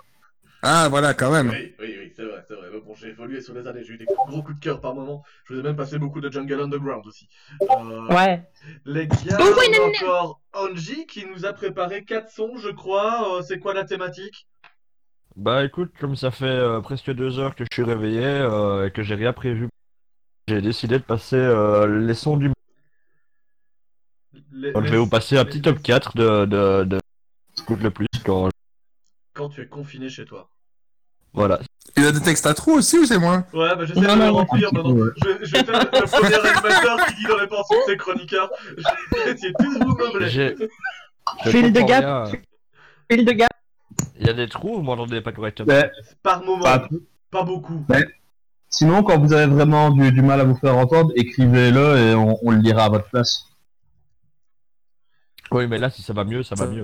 Ah, 0.66 0.88
voilà, 0.88 1.12
quand 1.14 1.30
même. 1.30 1.50
Oui, 1.50 1.74
oui, 1.78 1.94
oui, 2.00 2.12
c'est 2.16 2.24
vrai, 2.24 2.42
c'est 2.48 2.54
vrai. 2.54 2.68
Mais 2.72 2.80
bon, 2.80 2.94
j'ai 2.94 3.08
évolué 3.08 3.40
sur 3.42 3.54
les 3.54 3.66
années, 3.66 3.84
j'ai 3.84 3.92
eu 3.92 3.98
des 3.98 4.06
gros 4.06 4.42
coups 4.42 4.56
de 4.58 4.64
cœur 4.64 4.80
par 4.80 4.94
moment. 4.94 5.22
Je 5.44 5.52
vous 5.54 5.60
ai 5.60 5.62
même 5.62 5.76
passé 5.76 5.98
beaucoup 5.98 6.20
de 6.22 6.32
Jungle 6.32 6.60
Underground 6.60 7.06
aussi. 7.06 7.28
Euh, 7.60 8.06
ouais. 8.08 8.42
Les 8.86 9.06
gars, 9.06 9.16
Oh, 9.38 9.44
oui, 9.58 9.66
on 9.70 9.74
a 9.74 9.78
non, 9.78 9.92
encore 9.92 10.40
Angie 10.54 11.06
qui 11.06 11.26
nous 11.26 11.44
a 11.44 11.52
préparé 11.52 12.04
4 12.04 12.30
sons, 12.30 12.56
je 12.56 12.70
crois. 12.70 13.36
Euh, 13.38 13.42
c'est 13.42 13.58
quoi 13.58 13.74
la 13.74 13.84
thématique? 13.84 14.48
Bah 15.36 15.64
écoute, 15.64 15.92
comme 16.00 16.16
ça 16.16 16.30
fait 16.30 16.44
euh, 16.46 16.80
presque 16.80 17.10
deux 17.12 17.38
heures 17.38 17.54
que 17.56 17.64
je 17.64 17.74
suis 17.74 17.82
réveillé 17.82 18.24
euh, 18.24 18.86
et 18.86 18.90
que 18.92 19.02
j'ai 19.02 19.16
rien 19.16 19.32
prévu, 19.32 19.68
j'ai 20.48 20.60
décidé 20.60 20.98
de 20.98 21.04
passer 21.04 21.36
euh, 21.36 21.86
les 22.06 22.14
sons 22.14 22.36
du. 22.36 22.50
Les- 24.52 24.72
Je 24.74 24.78
vais 24.90 24.96
vous 24.98 25.08
passer 25.08 25.36
un 25.38 25.44
petit 25.44 25.62
top 25.62 25.80
4 25.82 26.16
de, 26.16 26.44
de, 26.44 26.98
le 27.80 27.90
plus 27.90 28.06
quand. 28.24 28.48
Quand 29.32 29.48
tu 29.48 29.62
es 29.62 29.66
confiné 29.66 30.08
chez 30.08 30.24
toi. 30.24 30.48
Voilà. 31.32 31.60
Il 31.96 32.04
a 32.04 32.12
des 32.12 32.20
textes 32.20 32.46
à 32.46 32.54
trous 32.54 32.74
aussi 32.74 32.98
ou 32.98 33.06
c'est 33.06 33.18
moi 33.18 33.44
Ouais, 33.52 33.74
bah 33.76 33.84
j'essaie 33.84 34.00
de 34.00 34.06
le 34.06 34.28
remplir 34.30 34.72
maintenant. 34.72 34.94
peu, 34.94 35.02
ouais. 35.02 35.10
Je, 35.16 35.28
vais- 35.28 35.38
je 35.44 35.52
vais 35.56 35.64
faire 35.64 35.80
le, 35.80 36.06
premier 36.06 36.34
animateur 36.34 37.06
qui 37.06 37.14
dit 37.16 37.24
dans 37.26 37.38
les 37.40 37.46
pensées 37.48 37.74
de 37.74 37.90
ses 37.92 37.96
chroniqueurs. 37.96 38.50
De 38.76 39.62
tous 39.64 39.78
vous 39.78 39.96
meubler. 39.96 40.28
J'ai. 40.28 40.54
Fil 41.46 41.72
de 41.72 41.80
gap. 41.80 42.28
Fil 43.10 43.24
de 43.24 43.32
gars. 43.32 43.48
Il 44.20 44.26
y 44.26 44.30
a 44.30 44.32
des 44.32 44.48
trous, 44.48 44.76
vous 44.76 44.82
m'entendez 44.82 45.20
pas 45.20 45.32
correctement. 45.32 45.66
Mais, 45.68 45.90
Par 46.22 46.42
moment, 46.44 46.62
pas- 46.64 46.88
pas 47.30 47.42
beaucoup. 47.42 47.84
Sinon, 48.76 49.04
quand 49.04 49.20
vous 49.20 49.32
avez 49.32 49.46
vraiment 49.46 49.90
du, 49.90 50.10
du 50.10 50.20
mal 50.20 50.40
à 50.40 50.44
vous 50.44 50.56
faire 50.56 50.76
entendre, 50.76 51.12
écrivez-le 51.14 51.96
et 51.96 52.14
on, 52.16 52.36
on 52.44 52.50
le 52.50 52.58
lira 52.58 52.86
à 52.86 52.88
votre 52.88 53.08
place. 53.08 53.46
Oui, 55.52 55.68
mais 55.68 55.78
là, 55.78 55.90
si 55.90 56.02
ça 56.02 56.12
va 56.12 56.24
mieux, 56.24 56.42
ça 56.42 56.56
va 56.56 56.66
mieux. 56.66 56.82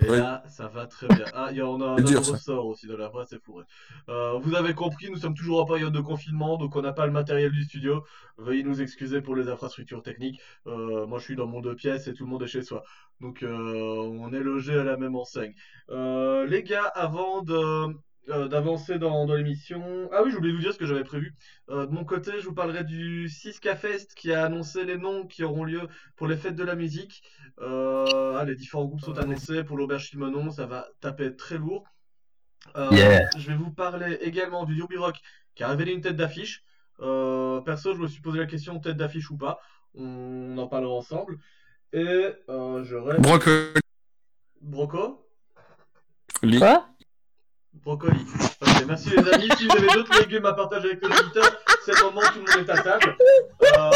Et 0.00 0.10
Ouais. 0.10 0.18
là, 0.18 0.42
ça 0.48 0.66
va 0.66 0.86
très 0.88 1.06
bien. 1.06 1.26
Ah, 1.34 1.48
il 1.52 1.58
y 1.58 1.62
en 1.62 1.80
a 1.80 1.86
un 1.90 2.00
dur, 2.00 2.24
ressort 2.24 2.66
aussi 2.66 2.88
de 2.88 2.96
la 2.96 3.08
voix, 3.08 3.24
c'est 3.24 3.40
fourré. 3.40 3.64
Euh, 4.08 4.38
vous 4.40 4.56
avez 4.56 4.74
compris, 4.74 5.10
nous 5.10 5.18
sommes 5.18 5.34
toujours 5.34 5.60
en 5.60 5.64
période 5.64 5.92
de 5.92 6.00
confinement, 6.00 6.56
donc 6.56 6.74
on 6.74 6.82
n'a 6.82 6.92
pas 6.92 7.06
le 7.06 7.12
matériel 7.12 7.52
du 7.52 7.62
studio. 7.62 8.04
Veuillez 8.36 8.64
nous 8.64 8.80
excuser 8.82 9.20
pour 9.20 9.36
les 9.36 9.48
infrastructures 9.48 10.02
techniques. 10.02 10.40
Euh, 10.66 11.06
moi, 11.06 11.18
je 11.20 11.24
suis 11.24 11.36
dans 11.36 11.46
mon 11.46 11.60
deux 11.60 11.76
pièces 11.76 12.08
et 12.08 12.14
tout 12.14 12.24
le 12.24 12.30
monde 12.30 12.42
est 12.42 12.48
chez 12.48 12.62
soi. 12.62 12.82
Donc, 13.20 13.44
euh, 13.44 13.48
on 13.54 14.32
est 14.32 14.40
logé 14.42 14.76
à 14.76 14.82
la 14.84 14.96
même 14.96 15.14
enseigne. 15.14 15.54
Euh, 15.90 16.46
les 16.46 16.64
gars, 16.64 16.86
avant 16.94 17.42
de, 17.42 17.94
euh, 18.28 18.48
d'avancer 18.48 18.98
dans, 18.98 19.26
dans 19.26 19.34
l'émission. 19.34 20.08
Ah 20.12 20.22
oui, 20.22 20.30
j'ai 20.30 20.36
oublié 20.36 20.52
de 20.52 20.56
vous 20.56 20.62
dire 20.62 20.72
ce 20.72 20.78
que 20.78 20.86
j'avais 20.86 21.04
prévu. 21.04 21.34
Euh, 21.70 21.86
de 21.86 21.92
mon 21.92 22.04
côté, 22.04 22.32
je 22.40 22.46
vous 22.46 22.54
parlerai 22.54 22.84
du 22.84 23.28
Siska 23.28 23.76
Fest 23.76 24.14
qui 24.14 24.32
a 24.32 24.44
annoncé 24.44 24.84
les 24.84 24.96
noms 24.96 25.26
qui 25.26 25.44
auront 25.44 25.64
lieu 25.64 25.88
pour 26.16 26.26
les 26.26 26.36
fêtes 26.36 26.56
de 26.56 26.64
la 26.64 26.74
musique. 26.74 27.22
Euh, 27.60 28.36
ah, 28.38 28.44
les 28.44 28.54
différents 28.54 28.84
groupes 28.84 29.00
sont 29.00 29.18
annoncés 29.18 29.64
pour 29.64 29.76
l'Auberge 29.76 30.10
Simonon, 30.10 30.50
ça 30.50 30.66
va 30.66 30.88
taper 31.00 31.34
très 31.36 31.58
lourd. 31.58 31.84
Euh, 32.76 32.88
Yeah. 32.92 33.28
Je 33.38 33.46
vais 33.48 33.56
vous 33.56 33.70
parler 33.70 34.18
également 34.20 34.64
du 34.64 34.74
Yobi 34.74 34.96
Rock 34.96 35.16
qui 35.54 35.62
a 35.62 35.68
révélé 35.68 35.92
une 35.92 36.00
tête 36.00 36.16
d'affiche. 36.16 36.64
Euh, 37.00 37.60
perso, 37.60 37.94
je 37.94 38.00
me 38.00 38.08
suis 38.08 38.20
posé 38.20 38.38
la 38.38 38.46
question 38.46 38.78
tête 38.80 38.96
d'affiche 38.96 39.30
ou 39.30 39.36
pas? 39.36 39.60
On 39.94 40.58
en 40.58 40.66
parlera 40.66 40.92
ensemble. 40.92 41.38
Et 41.92 42.32
euh, 42.48 42.84
je 42.84 42.96
reste. 42.96 43.20
Brocoli. 43.22 43.80
Broco? 44.60 45.26
Quoi? 46.58 46.88
Brocoli. 47.84 48.24
Merci 48.86 49.10
les 49.10 49.28
amis. 49.32 49.48
Si 49.56 49.66
vous 49.66 49.76
avez 49.76 49.86
d'autres 49.94 50.20
légumes 50.20 50.46
à 50.46 50.54
partager 50.54 50.88
avec 50.88 51.02
nos 51.02 51.10
auditeurs, 51.10 51.58
c'est 51.84 51.92
le 51.92 52.04
moment 52.04 52.20
où 52.20 52.32
tout 52.32 52.44
le 52.46 52.58
monde 52.58 52.68
est 52.68 52.72
à 52.72 52.82
table. 52.82 53.16
Euh, 53.62 53.90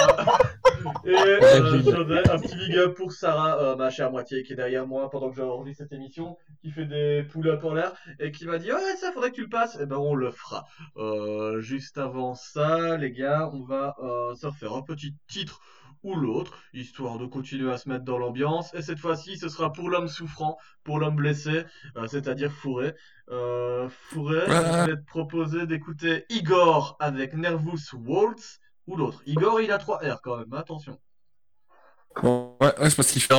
et 1.05 1.15
euh, 1.15 1.83
j'aurais 1.83 2.31
un 2.31 2.39
petit 2.39 2.57
big 2.57 2.77
up 2.77 2.95
pour 2.95 3.13
Sarah, 3.13 3.59
euh, 3.61 3.77
ma 3.77 3.91
chère 3.91 4.11
moitié, 4.11 4.43
qui 4.43 4.53
est 4.53 4.57
derrière 4.57 4.87
moi 4.87 5.09
pendant 5.11 5.31
que 5.31 5.37
j'enregistre 5.37 5.85
cette 5.85 5.93
émission, 5.93 6.37
qui 6.61 6.71
fait 6.71 6.85
des 6.85 7.23
pull-ups 7.23 7.65
en 7.65 7.75
l'air 7.75 7.93
et 8.19 8.31
qui 8.33 8.47
m'a 8.47 8.59
dit 8.59 8.73
Ouais, 8.73 8.97
ça 9.01 9.13
faudrait 9.13 9.31
que 9.31 9.37
tu 9.37 9.43
le 9.43 9.49
passes. 9.49 9.79
Et 9.81 9.87
ben, 9.87 9.97
on 9.97 10.15
le 10.15 10.31
fera. 10.31 10.67
Euh, 10.97 11.61
juste 11.61 11.99
avant 11.99 12.35
ça, 12.35 12.97
les 12.97 13.13
gars, 13.13 13.51
on 13.53 13.63
va 13.63 13.97
euh, 14.03 14.35
se 14.35 14.47
refaire 14.47 14.75
un 14.75 14.83
petit 14.83 15.15
titre 15.27 15.61
ou 16.03 16.15
l'autre, 16.15 16.59
histoire 16.73 17.19
de 17.19 17.27
continuer 17.27 17.73
à 17.73 17.79
se 17.79 17.89
mettre 17.89 18.05
dans 18.05 18.19
l'ambiance. 18.19 18.75
Et 18.75 18.83
cette 18.83 18.99
fois-ci, 18.99 19.39
ce 19.39 19.49
sera 19.49 19.73
pour 19.73 19.89
l'homme 19.89 20.09
souffrant, 20.09 20.59
pour 20.85 20.99
l'homme 20.99 21.17
blessé, 21.17 21.65
euh, 21.97 22.07
c'est-à-dire 22.09 22.53
Fourré. 22.53 22.95
Euh, 23.31 23.89
Fourré, 23.89 24.41
je 24.47 24.91
vais 24.91 24.97
te 24.97 25.07
proposer 25.07 25.67
d'écouter 25.67 26.25
Igor 26.29 26.97
avec 27.01 27.35
Nervous 27.35 27.79
Waltz 27.95 28.61
ou 28.87 28.97
l'autre. 28.97 29.23
Igor, 29.27 29.61
il 29.61 29.71
a 29.71 29.79
3 29.79 29.99
R 29.99 30.21
quand 30.23 30.39
même, 30.39 30.53
attention. 30.55 30.99
Bon, 32.21 32.57
ouais, 32.61 32.79
ouais, 32.79 32.91
c'est 32.91 32.97
parce 32.97 33.11
qu'il 33.11 33.23
fait. 33.23 33.35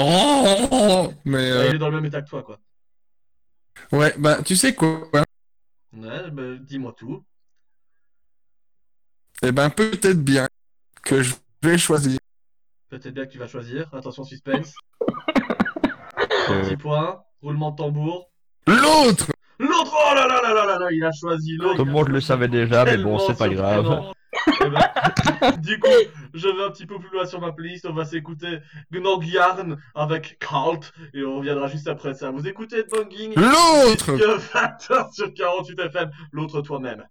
Mais 1.26 1.52
euh, 1.52 1.68
il 1.70 1.76
est 1.76 1.78
dans 1.78 1.90
le 1.90 1.98
même 1.98 2.06
état 2.06 2.22
que 2.22 2.30
toi, 2.30 2.44
quoi. 2.44 2.60
ouais, 3.92 4.16
bah 4.18 4.42
tu 4.44 4.56
sais 4.56 4.74
quoi 4.74 5.10
Ouais, 5.96 6.32
bah, 6.32 6.56
dis-moi 6.60 6.94
tout. 6.98 7.24
Eh 9.44 9.52
ben 9.52 9.70
peut-être 9.70 10.24
bien 10.24 10.48
que 11.04 11.22
je 11.22 11.36
vais 11.62 11.78
choisir. 11.78 12.18
Peut-être 12.94 13.16
bien 13.16 13.26
que 13.26 13.32
tu 13.32 13.40
vas 13.40 13.48
choisir. 13.48 13.88
Attention, 13.92 14.24
suspense. 14.24 14.76
Petit 16.48 16.78
point. 16.78 17.24
Roulement 17.42 17.72
de 17.72 17.78
tambour. 17.78 18.30
L'autre 18.68 19.32
L'autre, 19.58 19.98
oh 19.98 20.14
là 20.14 20.28
là 20.28 20.42
là 20.44 20.54
là 20.54 20.66
là 20.68 20.78
là, 20.78 20.92
il 20.92 21.04
a 21.04 21.12
choisi 21.12 21.58
l'autre. 21.58 21.78
Tout 21.78 21.86
le 21.86 21.92
monde 21.92 22.10
le 22.10 22.22
savait 22.22 22.48
déjà, 22.48 22.86
mais 22.86 22.98
bon, 22.98 23.18
c'est 23.18 23.36
pas 23.36 23.50
grave. 23.50 24.14
Eh 24.64 24.70
ben, 24.70 25.58
du 25.58 25.80
coup, 25.80 25.90
je 26.36 26.48
vais 26.48 26.64
un 26.64 26.70
petit 26.70 26.86
peu 26.86 27.00
plus 27.00 27.10
loin 27.10 27.26
sur 27.26 27.42
ma 27.42 27.52
playlist. 27.52 27.88
On 27.88 27.94
va 27.94 28.06
s'écouter 28.06 28.60
Gnogjarn 28.92 29.76
avec 29.96 30.38
Cult 30.38 30.94
et 31.16 31.24
on 31.24 31.38
reviendra 31.38 31.70
juste 31.70 31.88
après 31.88 32.14
ça. 32.14 32.30
Vous 32.30 32.48
écoutez 32.48 32.84
Banging 32.84 33.34
L'autre 33.36 34.18
jusque 34.18 34.54
20h 34.54 35.14
sur 35.16 35.34
48 35.34 35.80
FM. 35.80 36.12
L'autre 36.32 36.62
toi-même. 36.62 37.08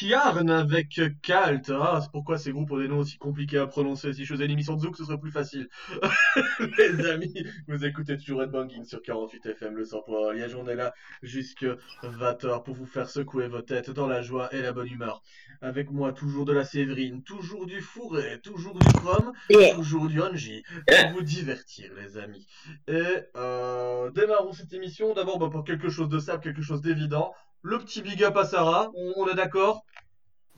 Gnorkjarn 0.00 0.50
avec 0.50 1.00
Kalt. 1.22 1.70
Ah, 1.70 2.00
c'est 2.02 2.10
pourquoi 2.10 2.38
ces 2.38 2.52
groupes 2.52 2.70
ont 2.70 2.78
des 2.78 2.88
noms 2.88 2.98
aussi 2.98 3.18
compliqués 3.18 3.58
à 3.58 3.66
prononcer. 3.66 4.12
Si 4.12 4.24
je 4.24 4.32
faisais 4.32 4.46
une 4.46 4.52
émission 4.52 4.74
de 4.74 4.80
Zouk, 4.80 4.96
ce 4.96 5.04
serait 5.04 5.18
plus 5.18 5.30
facile. 5.30 5.68
Les 6.78 7.06
amis, 7.06 7.44
vous 7.68 7.84
écoutez 7.84 8.16
toujours 8.16 8.40
Red 8.40 8.50
Banging 8.50 8.84
sur 8.84 9.02
48 9.02 9.46
FM, 9.46 9.74
le 9.76 9.84
100 9.84 10.02
pour 10.02 10.32
Liège. 10.32 10.54
On 10.54 10.66
est 10.68 10.74
là 10.74 10.94
jusque 11.22 11.66
20h 12.02 12.62
pour 12.62 12.74
vous 12.74 12.86
faire 12.86 13.10
secouer 13.10 13.48
vos 13.48 13.62
têtes 13.62 13.90
dans 13.90 14.06
la 14.06 14.22
joie 14.22 14.48
et 14.54 14.62
la 14.62 14.72
bonne 14.72 14.88
humeur. 14.88 15.22
Avec 15.60 15.90
moi, 15.90 16.12
toujours 16.12 16.46
de 16.46 16.52
la 16.52 16.64
Séverine, 16.64 17.22
toujours 17.22 17.66
du 17.66 17.80
fourré, 17.80 18.40
toujours 18.42 18.78
du 18.78 18.92
chrome, 18.92 19.32
toujours 19.74 20.08
du 20.08 20.22
Anji, 20.22 20.62
pour 20.86 21.12
vous 21.12 21.22
divertir, 21.22 21.92
les 21.94 22.16
amis. 22.16 22.46
Et 22.88 23.02
euh, 23.36 24.10
démarrons 24.12 24.52
cette 24.52 24.72
émission. 24.72 25.12
D'abord, 25.12 25.38
bah, 25.38 25.50
pour 25.50 25.64
quelque 25.64 25.90
chose 25.90 26.08
de 26.08 26.18
simple, 26.18 26.44
quelque 26.44 26.62
chose 26.62 26.80
d'évident. 26.80 27.34
Le 27.62 27.78
petit 27.78 28.02
big 28.02 28.22
up 28.24 28.36
à 28.36 28.44
Sarah, 28.44 28.90
on, 28.94 29.12
on 29.16 29.28
est 29.28 29.34
d'accord 29.34 29.84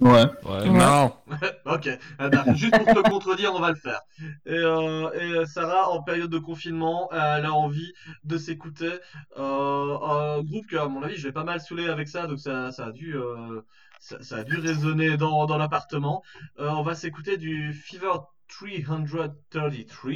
Ouais. 0.00 0.24
Ouais. 0.44 0.68
Non. 0.68 1.12
Ok, 1.66 1.86
eh 1.86 2.28
ben, 2.28 2.54
juste 2.54 2.76
pour 2.76 2.86
te 2.86 3.08
contredire, 3.08 3.54
on 3.54 3.60
va 3.60 3.70
le 3.70 3.76
faire. 3.76 4.00
Et, 4.46 4.52
euh, 4.52 5.10
et 5.12 5.30
euh, 5.32 5.46
Sarah, 5.46 5.90
en 5.90 6.02
période 6.02 6.30
de 6.30 6.38
confinement, 6.38 7.08
elle 7.12 7.44
a 7.44 7.52
envie 7.52 7.92
de 8.24 8.36
s'écouter 8.36 8.90
euh, 9.38 9.98
un 10.00 10.42
groupe 10.42 10.66
que, 10.66 10.76
à 10.76 10.88
mon 10.88 11.02
avis, 11.02 11.16
je 11.16 11.22
vais 11.28 11.32
pas 11.32 11.44
mal 11.44 11.60
saouler 11.60 11.88
avec 11.88 12.08
ça, 12.08 12.26
donc 12.26 12.40
ça, 12.40 12.72
ça 12.72 12.86
a 12.86 12.92
dû, 12.92 13.16
euh, 13.16 13.60
ça, 14.00 14.20
ça 14.22 14.36
a 14.38 14.44
dû 14.44 14.56
résonner 14.58 15.16
dans, 15.16 15.46
dans 15.46 15.58
l'appartement. 15.58 16.22
Euh, 16.58 16.68
on 16.70 16.82
va 16.82 16.94
s'écouter 16.94 17.36
du 17.36 17.72
Fever 17.72 18.12
333. 18.48 20.12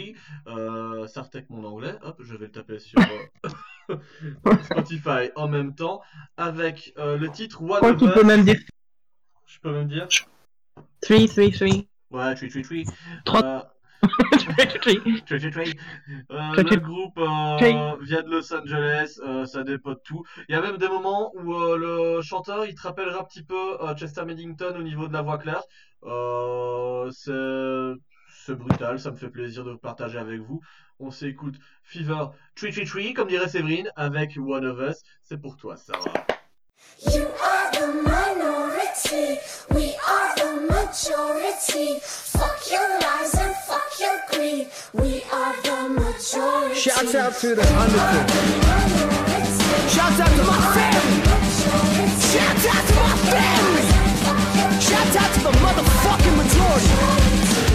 Euh, 0.49 1.07
ça 1.07 1.23
mon 1.51 1.65
anglais. 1.65 1.95
Hop, 2.03 2.17
je 2.21 2.35
vais 2.37 2.47
le 2.47 2.53
taper 2.53 2.79
sur 2.79 2.99
euh, 3.91 3.97
Spotify 4.63 5.31
en 5.37 5.49
même 5.49 5.75
temps 5.75 6.03
avec 6.37 6.93
euh, 6.99 7.17
le 7.17 7.31
titre 7.31 7.61
Je 7.61 7.65
One 7.65 7.81
même 8.25 8.45
dire 8.45 8.59
Je 9.47 9.59
peux 9.61 9.73
même 9.73 9.89
dire 9.89 10.07
3, 11.03 11.27
3, 11.29 11.51
3. 11.53 11.69
Ouais, 12.11 12.35
Tree 12.35 12.49
Tree 12.49 12.63
Tree. 12.63 12.85
Trois- 13.25 13.45
Euh, 13.45 13.61
3, 14.03 14.65
3. 14.67 14.79
Tree 14.81 15.01
Tree 15.25 15.51
Tree. 15.51 15.51
Tree, 15.51 15.75
le 16.29 16.77
groupe 16.77 17.19
vient 18.03 18.23
de 18.23 18.31
Los 18.31 18.53
Angeles, 18.55 19.19
ça 19.47 19.65
dépote 19.65 20.03
tout. 20.05 20.25
Il 20.49 20.53
y 20.53 20.59
a 20.59 20.61
même 20.63 20.77
des 20.77 20.89
moments 20.89 21.33
où 21.35 21.53
le 21.77 22.21
chanteur 22.23 22.65
il 22.67 22.75
te 22.75 22.83
rappellera 22.83 23.21
un 23.21 23.25
petit 23.25 23.43
peu 23.43 23.77
Chester 23.97 24.25
Bennington 24.25 24.75
au 24.79 24.83
niveau 24.83 25.09
de 25.09 25.13
la 25.13 25.23
voix 25.23 25.39
claire. 25.39 25.63
C'est 27.13 27.33
c'est 28.47 28.55
brutal, 28.55 29.01
ça 29.01 29.11
me 29.11 29.17
fait 29.17 29.29
plaisir 29.29 29.65
de 29.65 29.73
le 29.73 29.77
partager 29.77 30.19
avec 30.19 30.41
vous. 30.41 30.61
On 31.01 31.11
s'écoute 31.11 31.57
Fever 31.83 32.27
Tree 32.55 32.71
Tree 32.73 32.85
Tree, 32.85 33.13
comme 33.13 33.27
dirait 33.27 33.49
Séverine, 33.49 33.91
avec 33.97 34.37
One 34.37 34.65
of 34.65 34.79
Us. 34.79 35.03
C'est 35.23 35.37
pour 35.37 35.57
toi, 35.57 35.77
Sarah. 35.77 36.01
You 37.13 37.25
are 37.43 37.71
the 37.73 37.87
minority, 38.05 39.41
we 39.75 39.97
are 40.07 40.35
the 40.37 40.61
majority. 40.71 41.99
Fuck 42.01 42.71
your 42.71 42.87
lies 43.01 43.35
and 43.35 43.55
fuck 43.67 43.99
your 43.99 44.17
greed. 44.31 44.69
We 44.95 45.25
are 45.33 45.55
the 45.65 45.89
majority. 45.89 46.79
Shouts 46.79 47.15
out 47.17 47.35
to 47.41 47.55
the. 47.57 47.65
Shouts 49.91 50.21
out 50.21 50.31
to 50.31 50.45
my 50.45 50.61
family. 50.77 51.19
Shouts 52.31 52.67
out 52.67 52.87
to 52.87 52.95
my 52.95 53.17
family. 53.27 53.85
Shouts 54.81 55.17
out 55.17 55.35
to 55.35 55.41
the 55.41 55.51
motherfucking 55.51 56.37
majority. 56.37 57.66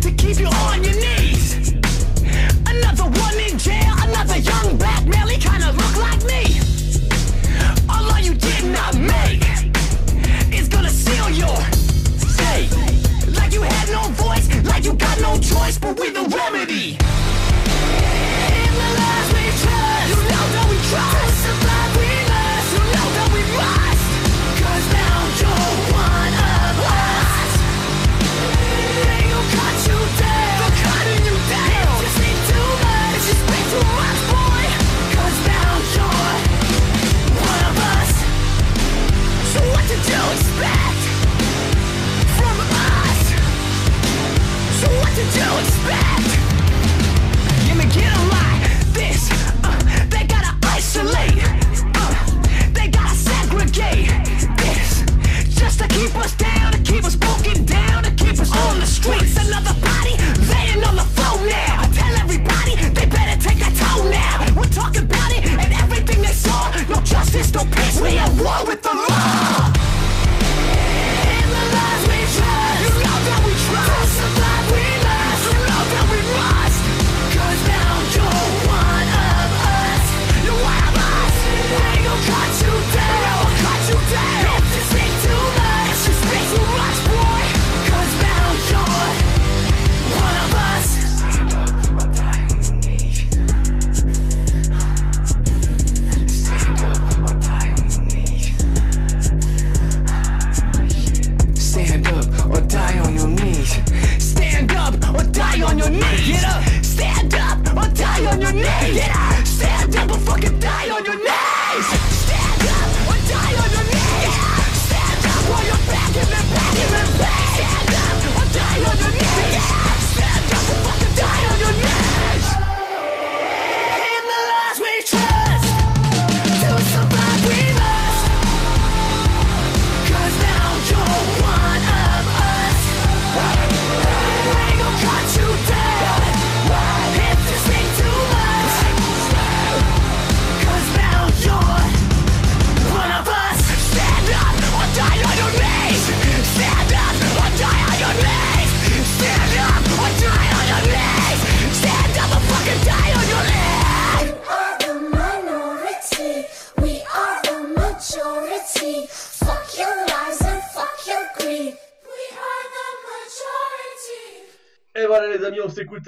To 0.00 0.10
keep 0.12 0.38
you 0.38 0.46
on 0.46 0.82
your 0.84 0.94
knees. 0.94 1.72
Another 2.66 3.04
one 3.04 3.36
in 3.46 3.58
jail, 3.58 3.94
another 4.06 4.38
young 4.38 4.76
black 4.76 5.06
male, 5.06 5.28
he 5.28 5.38
kinda 5.38 5.72
look 5.72 5.96
like 5.96 6.22
me. 6.24 6.60
Although 7.88 8.22
you 8.28 8.34
did 8.34 8.64
not 8.78 8.94
make 8.96 9.44
is 10.52 10.68
gonna 10.68 10.90
seal 10.90 11.30
your 11.30 11.60
fate. 12.38 12.70
Like 13.38 13.52
you 13.52 13.62
had 13.62 13.88
no 13.90 14.02
voice, 14.24 14.46
like 14.64 14.84
you 14.84 14.94
got 14.94 15.20
no 15.20 15.38
choice, 15.38 15.78
but 15.78 15.98
we 15.98 16.10
the 16.10 16.24
remedy. 16.38 16.96
In 18.60 18.70
the 18.80 18.88
lies 18.98 19.28
we 19.36 19.44
trust, 19.62 20.08
you 20.10 20.18
know 20.30 20.44
that 20.54 20.66
we 20.70 20.76
trust. 20.90 21.33
War 68.44 68.66
with 68.66 68.82
the 68.82 68.88
law. 68.88 69.83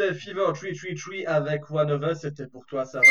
S'écoutait 0.07 0.15
Fever 0.15 0.53
Tree 0.55 0.77
Tree 0.77 0.95
Tree 0.95 1.27
avec 1.27 1.71
One 1.71 1.91
of 1.91 2.03
Us. 2.03 2.21
C'était 2.21 2.47
pour 2.47 2.67
toi 2.67 2.85
Sarah. 2.85 3.05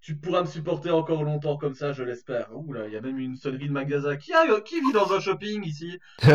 tu 0.00 0.16
pourras 0.16 0.42
me 0.42 0.46
supporter 0.46 0.90
encore 0.90 1.22
longtemps 1.24 1.56
comme 1.56 1.74
ça, 1.74 1.92
je 1.92 2.02
l'espère. 2.02 2.48
Ouh 2.54 2.72
là, 2.72 2.86
il 2.86 2.92
y 2.92 2.96
a 2.96 3.00
même 3.00 3.18
une 3.18 3.36
sonnerie 3.36 3.68
de 3.68 3.72
magasin. 3.72 4.16
Qui, 4.16 4.32
a, 4.32 4.60
qui 4.60 4.80
vit 4.80 4.92
dans 4.92 5.12
un 5.12 5.20
shopping 5.20 5.64
ici? 5.64 5.98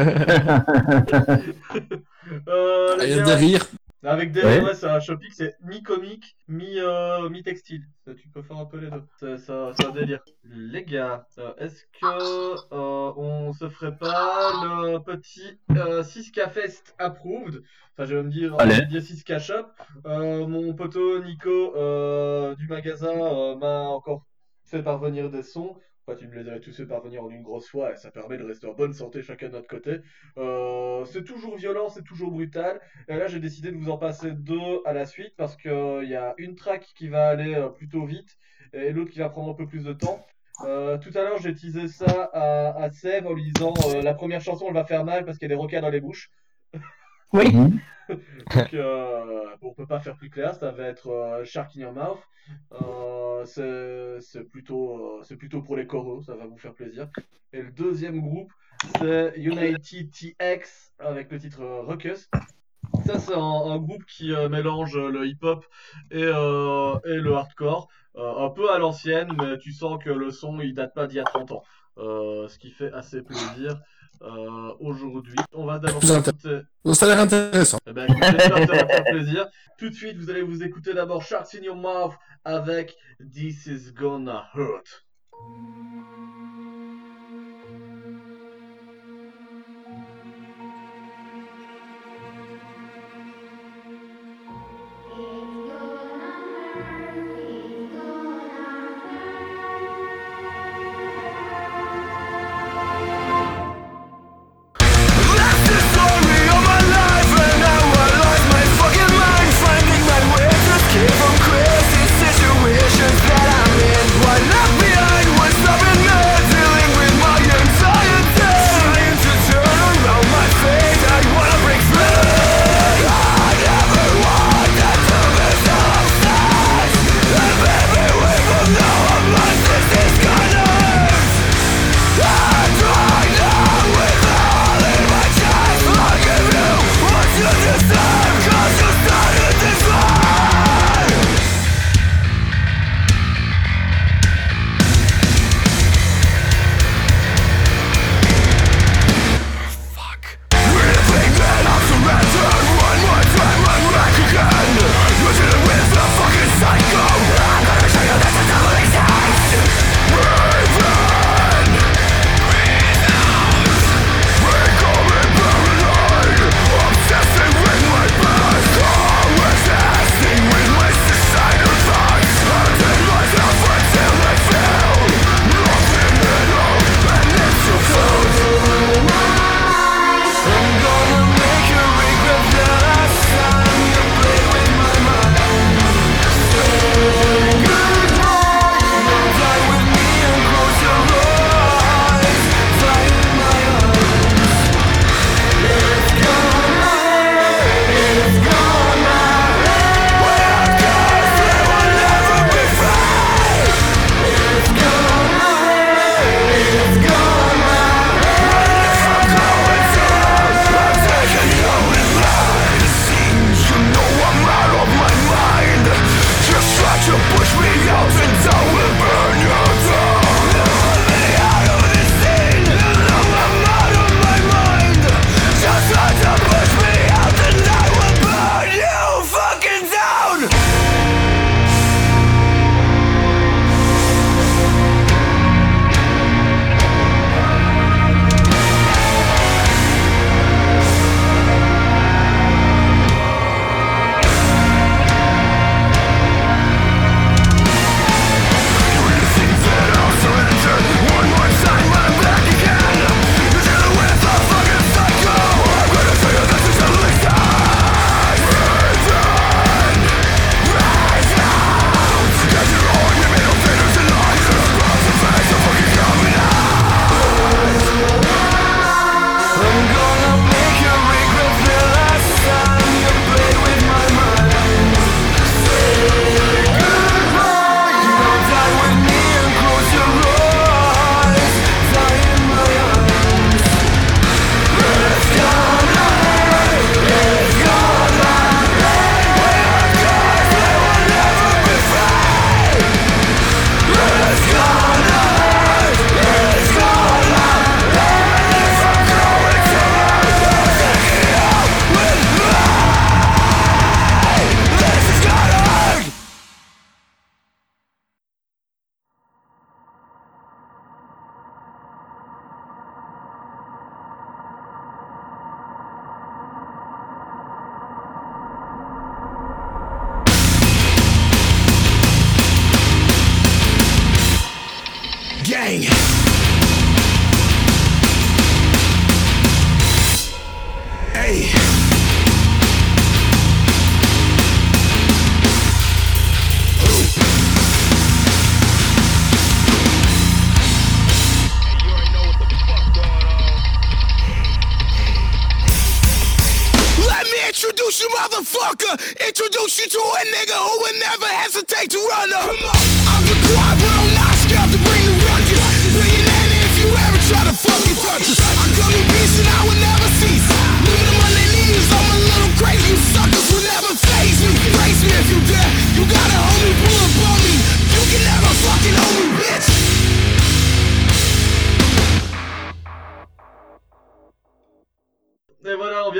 Euh, 2.48 2.96
les 2.98 3.06
Il 3.06 3.18
y 3.18 3.20
a 3.20 3.24
des 3.24 3.34
rires. 3.34 3.66
Avec 4.02 4.32
des 4.32 4.42
Ouais. 4.44 4.74
c'est 4.76 4.88
un 4.88 5.02
shopping, 5.02 5.30
c'est 5.34 5.58
mi-comique, 5.62 6.38
mi, 6.48 6.80
euh, 6.80 7.28
mi-textile. 7.30 7.84
Tu 8.18 8.30
peux 8.30 8.42
faire 8.42 8.58
un 8.58 8.66
peu 8.66 8.78
les 8.78 8.90
deux. 8.90 9.04
C'est 9.20 9.38
ça- 9.38 9.72
c'est 9.76 9.86
un 9.88 9.92
délire. 9.92 10.22
Les 10.46 10.84
gars, 10.86 11.28
euh, 11.38 11.54
est-ce 11.58 11.84
que 11.84 12.74
euh, 12.74 13.12
on 13.18 13.52
se 13.52 13.68
ferait 13.68 13.98
pas 13.98 14.52
le 14.64 15.00
petit 15.00 15.60
euh, 15.72 16.02
6K 16.02 16.50
Fest 16.50 16.96
approved? 16.98 17.62
Enfin, 17.94 18.06
je 18.06 18.16
vais 18.16 18.24
me 18.24 18.30
dire, 18.30 18.56
Allez. 18.58 18.76
je 18.76 18.80
vais 18.80 18.86
dire 18.86 19.02
6K 19.02 19.38
Shop. 19.40 19.66
Mon 20.06 20.74
poteau 20.76 21.22
Nico 21.22 21.74
du 22.56 22.68
magasin 22.68 23.56
m'a 23.58 23.82
encore 23.90 24.26
fait 24.64 24.82
parvenir 24.82 25.30
des 25.30 25.44
sons. 25.44 25.76
Tu 26.16 26.28
me 26.28 26.36
les 26.36 26.50
avais 26.50 26.60
tous 26.60 26.76
fait 26.76 26.86
parvenir 26.86 27.24
en 27.24 27.30
une 27.30 27.44
grosse 27.44 27.70
fois 27.70 27.94
et 27.94 27.96
ça 27.98 28.12
permet 28.12 28.38
de 28.38 28.44
rester 28.44 28.68
en 28.68 28.74
bonne 28.74 28.94
santé 28.94 29.22
chacun 29.22 29.48
de 29.48 29.54
notre 29.54 29.68
côté. 29.68 30.00
Euh, 30.38 31.06
c'est 31.06 31.24
toujours 31.24 31.56
violent, 31.58 31.90
c'est 31.90 32.04
toujours 32.04 32.32
brutal. 32.32 32.80
Et 33.08 33.16
là, 33.16 33.28
j'ai 33.28 33.40
décidé 33.40 33.72
de 33.72 33.78
vous 33.78 33.90
en 33.90 33.98
passer 33.98 34.32
deux 34.32 34.82
à 34.86 34.94
la 34.94 35.06
suite 35.06 35.34
parce 35.38 35.56
qu'il 35.56 36.08
y 36.08 36.16
a 36.16 36.34
une 36.38 36.56
track 36.56 36.84
qui 36.96 37.08
va 37.08 37.30
aller 37.30 37.56
euh, 37.56 37.70
plutôt 37.70 38.06
vite 38.06 38.38
et 38.74 38.92
l'autre 38.92 39.12
qui 39.12 39.20
va 39.20 39.30
prendre 39.30 39.50
un 39.52 39.56
peu 39.56 39.68
plus 39.68 39.84
de 39.84 39.94
temps. 39.94 40.26
Euh, 40.66 40.98
tout 40.98 41.12
à 41.16 41.22
l'heure, 41.22 41.40
j'ai 41.40 41.54
teasé 41.54 41.88
ça 41.88 42.30
à, 42.34 42.84
à 42.84 42.90
en 43.26 43.34
lui 43.34 43.52
disant 43.52 43.74
euh, 43.88 44.02
la 44.02 44.14
première 44.14 44.42
chanson, 44.42 44.66
elle 44.68 44.74
va 44.74 44.84
faire 44.84 45.06
mal 45.06 45.26
parce 45.26 45.38
qu'il 45.38 45.50
y 45.50 45.52
a 45.52 45.56
des 45.56 45.60
rockers 45.60 45.82
dans 45.82 45.90
les 45.90 46.02
bouches. 46.02 46.30
Oui. 47.34 47.52
Mhm. 47.54 47.80
Donc, 48.10 48.74
euh, 48.74 49.46
on 49.62 49.74
peut 49.74 49.86
pas 49.86 50.00
faire 50.00 50.18
plus 50.18 50.30
clair, 50.30 50.56
ça 50.56 50.72
va 50.72 50.84
être 50.86 51.10
euh, 51.10 51.46
Shark 51.46 51.76
in 51.78 51.82
Your 51.82 51.94
Mouth. 51.94 52.20
Euh, 52.82 54.20
c'est 54.22 54.44
plutôt, 54.50 55.20
euh, 55.20 55.24
c'est 55.24 55.38
plutôt 55.38 55.62
pour 55.62 55.76
les 55.76 55.86
coraux, 55.86 56.22
ça 56.24 56.36
va 56.36 56.46
vous 56.48 56.58
faire 56.58 56.74
plaisir. 56.74 57.10
Et 57.54 57.62
le 57.62 57.72
deuxième 57.72 58.20
groupe, 58.20 58.52
c'est 58.98 59.34
United 59.38 60.10
TX 60.12 60.94
avec 61.00 61.32
le 61.32 61.40
titre 61.40 61.62
euh, 61.62 61.82
Ruckus. 61.82 62.30
Ça, 63.06 63.20
c'est 63.20 63.36
un, 63.36 63.40
un 63.40 63.78
groupe 63.78 64.04
qui 64.06 64.34
euh, 64.34 64.50
mélange 64.50 64.98
le 64.98 65.28
hip-hop 65.28 65.66
et, 66.12 66.24
euh, 66.24 66.98
et 67.06 67.16
le 67.16 67.34
hardcore. 67.34 67.88
Euh, 68.16 68.46
un 68.46 68.50
peu 68.50 68.72
à 68.72 68.80
l'ancienne, 68.80 69.32
mais 69.38 69.58
tu 69.60 69.72
sens 69.72 70.04
que 70.04 70.10
le 70.10 70.32
son, 70.32 70.60
il 70.60 70.74
date 70.74 70.96
pas 70.96 71.06
d'il 71.08 71.18
y 71.18 71.20
a 71.20 71.24
30 71.24 71.52
ans. 71.52 71.64
Euh, 71.98 72.48
ce 72.48 72.58
qui 72.58 72.72
fait 72.72 72.92
assez 72.94 73.22
plaisir 73.22 73.80
euh, 74.22 74.74
aujourd'hui. 74.80 75.36
On 75.54 75.66
va 75.66 75.80
d'abord. 75.80 76.02
Donc, 76.02 76.96
ça 76.96 77.06
a 77.06 77.10
l'air 77.10 77.20
intéressant. 77.20 77.78
Eh 77.88 77.94
ben, 77.94 78.06
écoute, 78.06 78.24
j'espère 78.24 78.56
que 78.56 78.68
ça 78.68 78.84
va 78.84 78.88
faire 78.88 79.04
plaisir. 79.06 79.48
Tout 79.78 79.90
de 79.90 79.96
suite, 79.96 80.18
vous 80.18 80.30
allez 80.30 80.42
vous 80.42 80.64
écouter 80.64 80.94
d'abord 80.94 81.24
Sharks 81.24 81.56
in 81.56 81.64
Your 81.64 81.76
Mouth 81.76 82.14
avec 82.44 82.96
This 83.34 83.66
Is 83.66 83.92
Gonna 83.94 84.50
Hurt. 84.56 85.06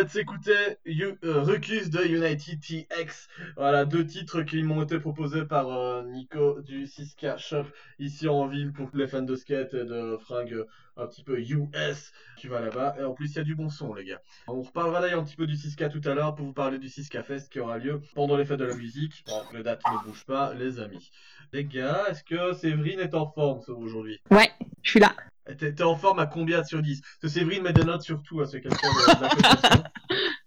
S'écouter 0.10 0.78
You- 0.86 1.18
euh, 1.24 1.44
de 1.46 2.06
United 2.06 2.60
TX. 2.62 3.28
Voilà, 3.56 3.86
deux 3.86 4.06
titres 4.06 4.42
qui 4.44 4.64
m'ont 4.64 4.84
été 4.84 5.00
proposés 5.00 5.46
par 5.46 5.70
euh, 5.72 6.04
Nico 6.04 6.62
du 6.62 6.86
6K 6.86 7.38
Shop 7.38 7.66
ici 8.00 8.28
en 8.28 8.48
ville 8.48 8.72
pour 8.72 8.90
les 8.94 9.08
fans 9.08 9.22
de 9.22 9.36
skate 9.36 9.74
et 9.74 9.86
de 9.86 10.18
fringues 10.18 10.54
euh, 10.54 10.66
un 10.98 11.08
petit 11.08 11.24
peu 11.24 11.40
US. 11.40 12.12
Tu 12.38 12.48
vas 12.50 12.60
là-bas. 12.60 12.96
Et 13.00 13.04
en 13.04 13.14
plus, 13.14 13.32
il 13.32 13.36
y 13.38 13.40
a 13.40 13.44
du 13.44 13.56
bon 13.56 13.70
son, 13.70 13.94
les 13.94 14.04
gars. 14.06 14.22
On 14.48 14.62
reparlera 14.62 15.02
d'ailleurs 15.02 15.22
un 15.22 15.26
petit 15.26 15.36
peu 15.36 15.48
du 15.48 15.56
6K 15.56 15.90
tout 15.92 16.08
à 16.10 16.14
l'heure 16.14 16.36
pour 16.36 16.46
vous 16.46 16.54
parler 16.54 16.80
du 16.80 16.88
6K 16.88 17.24
Fest 17.24 17.52
qui 17.52 17.60
aura 17.60 17.78
lieu 17.78 18.02
pendant 18.16 18.36
les 18.36 18.46
fêtes 18.46 18.60
de 18.60 18.66
la 18.66 18.76
musique. 18.76 19.24
Bon, 19.28 19.42
les 19.54 19.64
dates 19.64 19.82
ne 19.92 20.10
bougent 20.10 20.26
pas, 20.26 20.54
les 20.54 20.80
amis. 20.80 21.12
Les 21.54 21.66
gars, 21.66 22.06
est-ce 22.10 22.24
que 22.24 22.54
Séverine 22.54 23.00
est 23.00 23.14
en 23.16 23.28
forme 23.32 23.62
aujourd'hui? 23.70 24.20
Ouais, 24.32 24.52
je 24.84 24.92
suis 24.92 25.00
là. 25.00 25.16
T'es 25.58 25.74
t'es 25.74 25.84
en 25.84 25.96
forme 25.96 26.20
à 26.20 26.26
combien 26.26 26.64
sur 26.64 26.82
10 26.82 27.02
Parce 27.02 27.18
que 27.34 27.40
Séverine 27.40 27.64
met 27.64 27.74
des 27.74 27.84
notes 27.84 28.02
sur 28.04 28.22
tout 28.24 28.42
à 28.42 28.46
ce 28.46 28.58
qu'elle. 28.58 28.72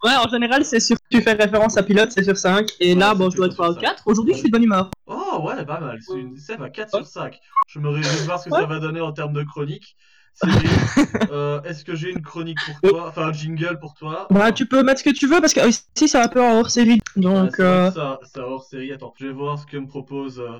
Ouais, 0.03 0.15
en 0.15 0.27
général, 0.27 0.65
c'est 0.65 0.81
sur. 0.81 0.97
Tu 1.09 1.21
fais 1.21 1.33
référence 1.33 1.77
à 1.77 1.83
pilote, 1.83 2.11
c'est 2.11 2.23
sur 2.23 2.35
5. 2.37 2.69
Et 2.81 2.93
Ouais, 2.93 2.99
là, 2.99 3.15
bon, 3.15 3.29
je 3.29 3.37
dois 3.37 3.47
être 3.47 3.61
à 3.61 3.73
cinq. 3.73 3.79
4. 3.79 4.03
Aujourd'hui, 4.05 4.33
je 4.33 4.39
suis 4.39 4.47
de 4.49 4.51
bonne 4.51 4.63
humeur. 4.63 4.91
Oh 5.07 5.41
ouais, 5.45 5.65
pas 5.65 5.79
mal. 5.79 5.99
C'est 6.01 6.19
une... 6.19 6.35
Va 6.57 6.69
4 6.69 6.89
sur 6.95 7.07
5. 7.07 7.39
Je 7.69 7.79
me 7.79 7.89
réjouis 7.89 8.17
de 8.17 8.25
voir 8.25 8.39
ce 8.39 8.49
que 8.49 8.55
ça 8.55 8.65
va 8.65 8.79
donner 8.79 8.99
en 8.99 9.13
termes 9.13 9.33
de 9.33 9.43
chronique. 9.43 9.95
Séverine, 10.33 10.69
euh, 11.31 11.61
est-ce 11.61 11.85
que 11.85 11.95
j'ai 11.95 12.09
une 12.09 12.21
chronique 12.21 12.57
pour 12.65 12.89
toi? 12.89 13.07
Enfin, 13.07 13.27
un 13.27 13.33
jingle 13.33 13.77
pour 13.79 13.93
toi? 13.93 14.27
Bah, 14.31 14.51
tu 14.51 14.65
peux 14.65 14.81
mettre 14.83 14.99
ce 14.99 15.03
que 15.05 15.11
tu 15.15 15.27
veux 15.27 15.39
parce 15.39 15.53
que 15.53 15.65
ici, 15.69 15.85
c'est 16.07 16.17
un 16.19 16.27
peu 16.27 16.41
en 16.43 16.57
hors 16.59 16.71
série. 16.71 16.99
Ah, 17.05 17.19
Donc, 17.19 17.51
c'est 17.55 17.61
euh, 17.61 17.91
ça 17.91 18.19
hors 18.37 18.63
série. 18.63 18.91
Attends, 18.91 19.13
je 19.19 19.27
vais 19.27 19.33
voir 19.33 19.59
ce 19.59 19.67
que 19.67 19.77
me 19.77 19.87
propose 19.87 20.39
euh, 20.39 20.57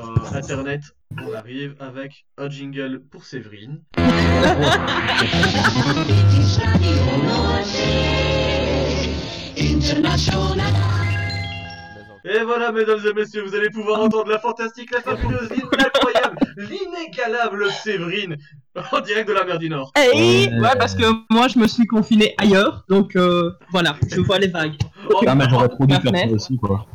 euh, 0.00 0.36
Internet. 0.36 0.82
On 1.22 1.34
arrive 1.34 1.74
avec 1.80 2.24
un 2.38 2.48
jingle 2.48 3.02
pour 3.10 3.24
Séverine. 3.24 3.82
Et 12.24 12.44
voilà, 12.44 12.70
mesdames 12.70 13.00
et 13.04 13.12
messieurs, 13.14 13.42
vous 13.44 13.54
allez 13.54 13.68
pouvoir 13.68 14.00
entendre 14.00 14.30
la 14.30 14.38
fantastique, 14.38 14.92
la 14.92 15.00
fabuleuse, 15.00 15.48
l'incroyable, 15.50 16.36
l'inégalable 16.56 17.70
Séverine 17.72 18.36
en 18.92 19.00
direct 19.00 19.28
de 19.28 19.34
la 19.34 19.44
mer 19.44 19.58
du 19.58 19.68
Nord. 19.68 19.92
hey 19.96 20.46
Ouais. 20.46 20.60
ouais, 20.60 20.76
parce 20.78 20.94
que 20.94 21.04
moi, 21.30 21.48
je 21.48 21.58
me 21.58 21.66
suis 21.66 21.86
confiné 21.86 22.34
ailleurs. 22.38 22.84
Donc, 22.88 23.16
euh, 23.16 23.50
voilà, 23.70 23.96
je 24.08 24.20
vois 24.20 24.38
les 24.38 24.46
vagues. 24.46 24.76
Ah, 25.26 25.34
mais 25.34 25.46
j'aurais 25.50 25.68
trop 25.68 25.84
dû 25.84 25.94
faire 25.96 26.16
ça 26.16 26.26
aussi, 26.32 26.56
quoi. 26.56 26.86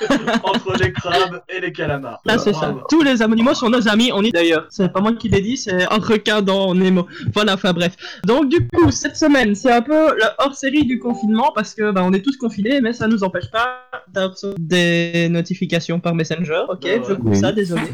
Entre 0.44 0.76
les 0.80 0.92
crabes 0.92 1.42
et 1.48 1.60
les 1.60 1.72
calamars. 1.72 2.20
Là, 2.24 2.38
c'est 2.38 2.52
ça. 2.52 2.74
Tous 2.88 3.02
les 3.02 3.22
animaux 3.22 3.54
sont 3.54 3.68
nos 3.68 3.88
amis, 3.88 4.10
on 4.14 4.22
est 4.22 4.30
d'ailleurs. 4.32 4.66
C'est 4.70 4.92
pas 4.92 5.00
moi 5.00 5.12
qui 5.12 5.28
l'ai 5.28 5.40
dit, 5.40 5.56
c'est 5.56 5.84
un 5.84 5.98
requin 5.98 6.42
dans 6.42 6.74
Nemo. 6.74 7.06
Voilà, 7.34 7.54
enfin 7.54 7.72
bref. 7.72 7.96
Donc, 8.24 8.48
du 8.48 8.66
coup, 8.68 8.90
cette 8.90 9.16
semaine, 9.16 9.54
c'est 9.54 9.72
un 9.72 9.82
peu 9.82 10.18
la 10.18 10.34
hors-série 10.38 10.84
du 10.84 10.98
confinement 10.98 11.52
parce 11.54 11.74
que 11.74 11.90
bah, 11.90 12.02
on 12.04 12.12
est 12.12 12.22
tous 12.22 12.36
confinés, 12.36 12.80
mais 12.80 12.92
ça 12.92 13.06
nous 13.06 13.22
empêche 13.24 13.50
pas 13.50 13.82
d'avoir 14.12 14.36
des 14.58 15.28
notifications 15.28 16.00
par 16.00 16.14
Messenger. 16.14 16.62
Ok, 16.68 16.84
Ouais, 16.84 16.98
ouais. 16.98 17.02
je 17.08 17.14
coupe 17.14 17.34
ça, 17.34 17.52
désolé. 17.52 17.82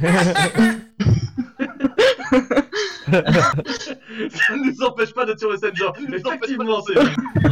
Ça 3.12 4.54
ne 4.56 4.70
nous 4.70 4.82
empêche 4.82 5.12
pas 5.14 5.24
d'être 5.24 5.38
sur 5.38 5.50
Messenger. 5.50 5.90
Effectivement, 6.08 6.80
Séverine. 6.82 7.14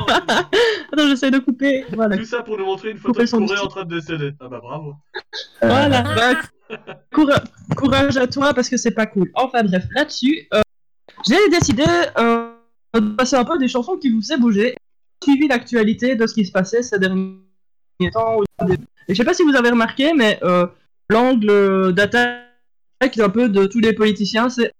Attends, 0.92 1.08
j'essaie 1.08 1.30
de 1.30 1.38
couper. 1.38 1.84
Voilà. 1.92 2.16
Tout 2.16 2.24
ça 2.24 2.42
pour 2.42 2.58
nous 2.58 2.64
montrer 2.66 2.90
une 2.90 2.98
photo 2.98 3.20
de 3.20 3.24
petit- 3.26 3.58
en 3.58 3.68
train 3.68 3.84
de 3.84 3.94
décéder. 3.96 4.32
Ah 4.40 4.48
bah 4.48 4.60
bravo. 4.62 4.94
Voilà. 5.62 6.02
Bah, 6.02 6.76
coura- 7.12 7.42
courage 7.76 8.16
à 8.16 8.26
toi 8.26 8.54
parce 8.54 8.68
que 8.68 8.76
c'est 8.76 8.90
pas 8.94 9.06
cool. 9.06 9.30
Enfin 9.34 9.62
bref, 9.64 9.84
là-dessus, 9.94 10.48
euh, 10.54 10.62
j'ai 11.26 11.48
décidé 11.50 11.84
euh, 12.18 12.50
de 12.94 13.00
passer 13.14 13.36
un 13.36 13.44
peu 13.44 13.58
des 13.58 13.68
chansons 13.68 13.96
qui 13.96 14.10
vous 14.10 14.20
faisaient 14.20 14.38
bouger. 14.38 14.74
J'ai 15.26 15.32
suivi 15.32 15.48
l'actualité 15.48 16.16
de 16.16 16.26
ce 16.26 16.34
qui 16.34 16.44
se 16.44 16.52
passait 16.52 16.82
ces 16.82 16.98
derniers 16.98 17.38
temps. 18.12 18.40
Et 19.08 19.14
je 19.14 19.14
sais 19.14 19.24
pas 19.24 19.34
si 19.34 19.42
vous 19.42 19.54
avez 19.54 19.70
remarqué, 19.70 20.12
mais 20.14 20.38
euh, 20.42 20.66
l'angle 21.10 21.92
d'attaque 21.92 22.40
un 23.18 23.28
peu 23.28 23.48
de 23.48 23.66
tous 23.66 23.80
les 23.80 23.92
politiciens, 23.92 24.48
c'est. 24.48 24.72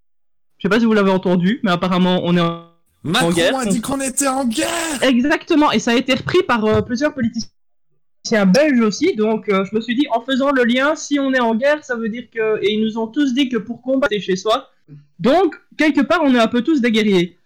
Je 0.64 0.68
sais 0.70 0.70
pas 0.70 0.80
si 0.80 0.86
vous 0.86 0.94
l'avez 0.94 1.10
entendu, 1.10 1.60
mais 1.62 1.70
apparemment 1.72 2.22
on 2.24 2.34
est 2.38 2.40
en 2.40 2.64
Macron 3.02 3.32
guerre, 3.32 3.54
a 3.54 3.64
on- 3.64 3.70
dit 3.70 3.82
qu'on 3.82 4.00
était 4.00 4.26
en 4.28 4.46
guerre 4.46 5.02
Exactement, 5.02 5.70
et 5.72 5.78
ça 5.78 5.90
a 5.90 5.94
été 5.94 6.14
repris 6.14 6.42
par 6.42 6.64
euh, 6.64 6.80
plusieurs 6.80 7.12
politiciens 7.12 8.46
belges 8.46 8.80
aussi, 8.80 9.14
donc 9.14 9.50
euh, 9.50 9.66
je 9.70 9.76
me 9.76 9.82
suis 9.82 9.94
dit, 9.94 10.06
en 10.10 10.22
faisant 10.22 10.52
le 10.52 10.64
lien, 10.64 10.96
si 10.96 11.18
on 11.20 11.34
est 11.34 11.40
en 11.40 11.54
guerre, 11.54 11.84
ça 11.84 11.96
veut 11.96 12.08
dire 12.08 12.24
que... 12.34 12.58
Et 12.62 12.72
ils 12.72 12.82
nous 12.82 12.96
ont 12.96 13.06
tous 13.08 13.34
dit 13.34 13.50
que 13.50 13.58
pour 13.58 13.82
combattre, 13.82 14.08
c'est 14.14 14.20
chez 14.20 14.36
soi. 14.36 14.70
Donc, 15.18 15.54
quelque 15.76 16.00
part, 16.00 16.20
on 16.22 16.34
est 16.34 16.38
un 16.38 16.48
peu 16.48 16.62
tous 16.62 16.80
des 16.80 16.90
guerriers. 16.90 17.36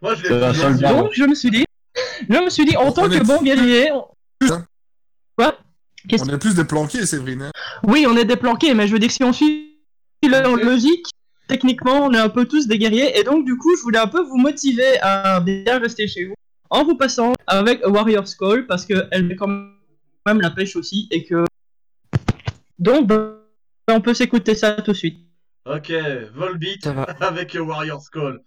Moi, 0.00 0.14
je 0.14 0.78
bien. 0.78 0.94
Donc, 0.94 1.10
je 1.12 1.24
me 1.24 1.34
suis 1.34 1.50
dit, 1.50 1.64
je 2.30 2.38
me 2.42 2.48
suis 2.48 2.64
dit, 2.64 2.74
en 2.78 2.86
On 2.88 2.92
tant 2.92 3.06
que 3.10 3.22
bon 3.22 3.42
guerrier... 3.42 3.92
on- 3.92 4.06
Putain. 4.38 4.66
Quoi? 5.36 5.58
Qu'est-ce 6.08 6.24
On 6.24 6.28
est 6.32 6.38
plus 6.38 6.54
des 6.54 6.64
planqués, 6.64 7.04
Séverine. 7.04 7.42
hein. 7.42 7.50
Oui, 7.82 8.06
on 8.08 8.16
est 8.16 8.24
déplanqués, 8.24 8.72
mais 8.72 8.86
je 8.86 8.94
veux 8.94 8.98
dire, 8.98 9.10
si 9.10 9.22
on 9.24 9.34
suit 9.34 9.76
leur 10.26 10.56
logique, 10.56 11.06
techniquement, 11.48 12.06
on 12.06 12.12
est 12.12 12.18
un 12.18 12.28
peu 12.28 12.44
tous 12.46 12.66
des 12.66 12.78
guerriers. 12.78 13.18
Et 13.18 13.24
donc, 13.24 13.44
du 13.44 13.56
coup, 13.56 13.76
je 13.76 13.82
voulais 13.82 13.98
un 13.98 14.06
peu 14.06 14.22
vous 14.22 14.38
motiver 14.38 14.98
à 15.00 15.40
bien 15.40 15.78
rester 15.78 16.06
chez 16.06 16.24
vous 16.24 16.34
en 16.70 16.84
vous 16.84 16.96
passant 16.96 17.32
avec 17.46 17.82
A 17.84 17.88
Warrior's 17.88 18.34
Call 18.34 18.66
parce 18.66 18.84
qu'elle 18.84 19.24
met 19.24 19.36
quand 19.36 19.48
même 20.26 20.40
la 20.40 20.50
pêche 20.50 20.76
aussi 20.76 21.08
et 21.10 21.24
que. 21.24 21.44
Donc, 22.78 23.06
ben, 23.06 23.36
on 23.88 24.00
peut 24.00 24.14
s'écouter 24.14 24.54
ça 24.54 24.72
tout 24.72 24.92
de 24.92 24.96
suite. 24.96 25.18
Ok, 25.64 25.92
Volbeat 26.34 26.86
avec 27.20 27.56
Warrior's 27.58 28.08
Call. 28.10 28.40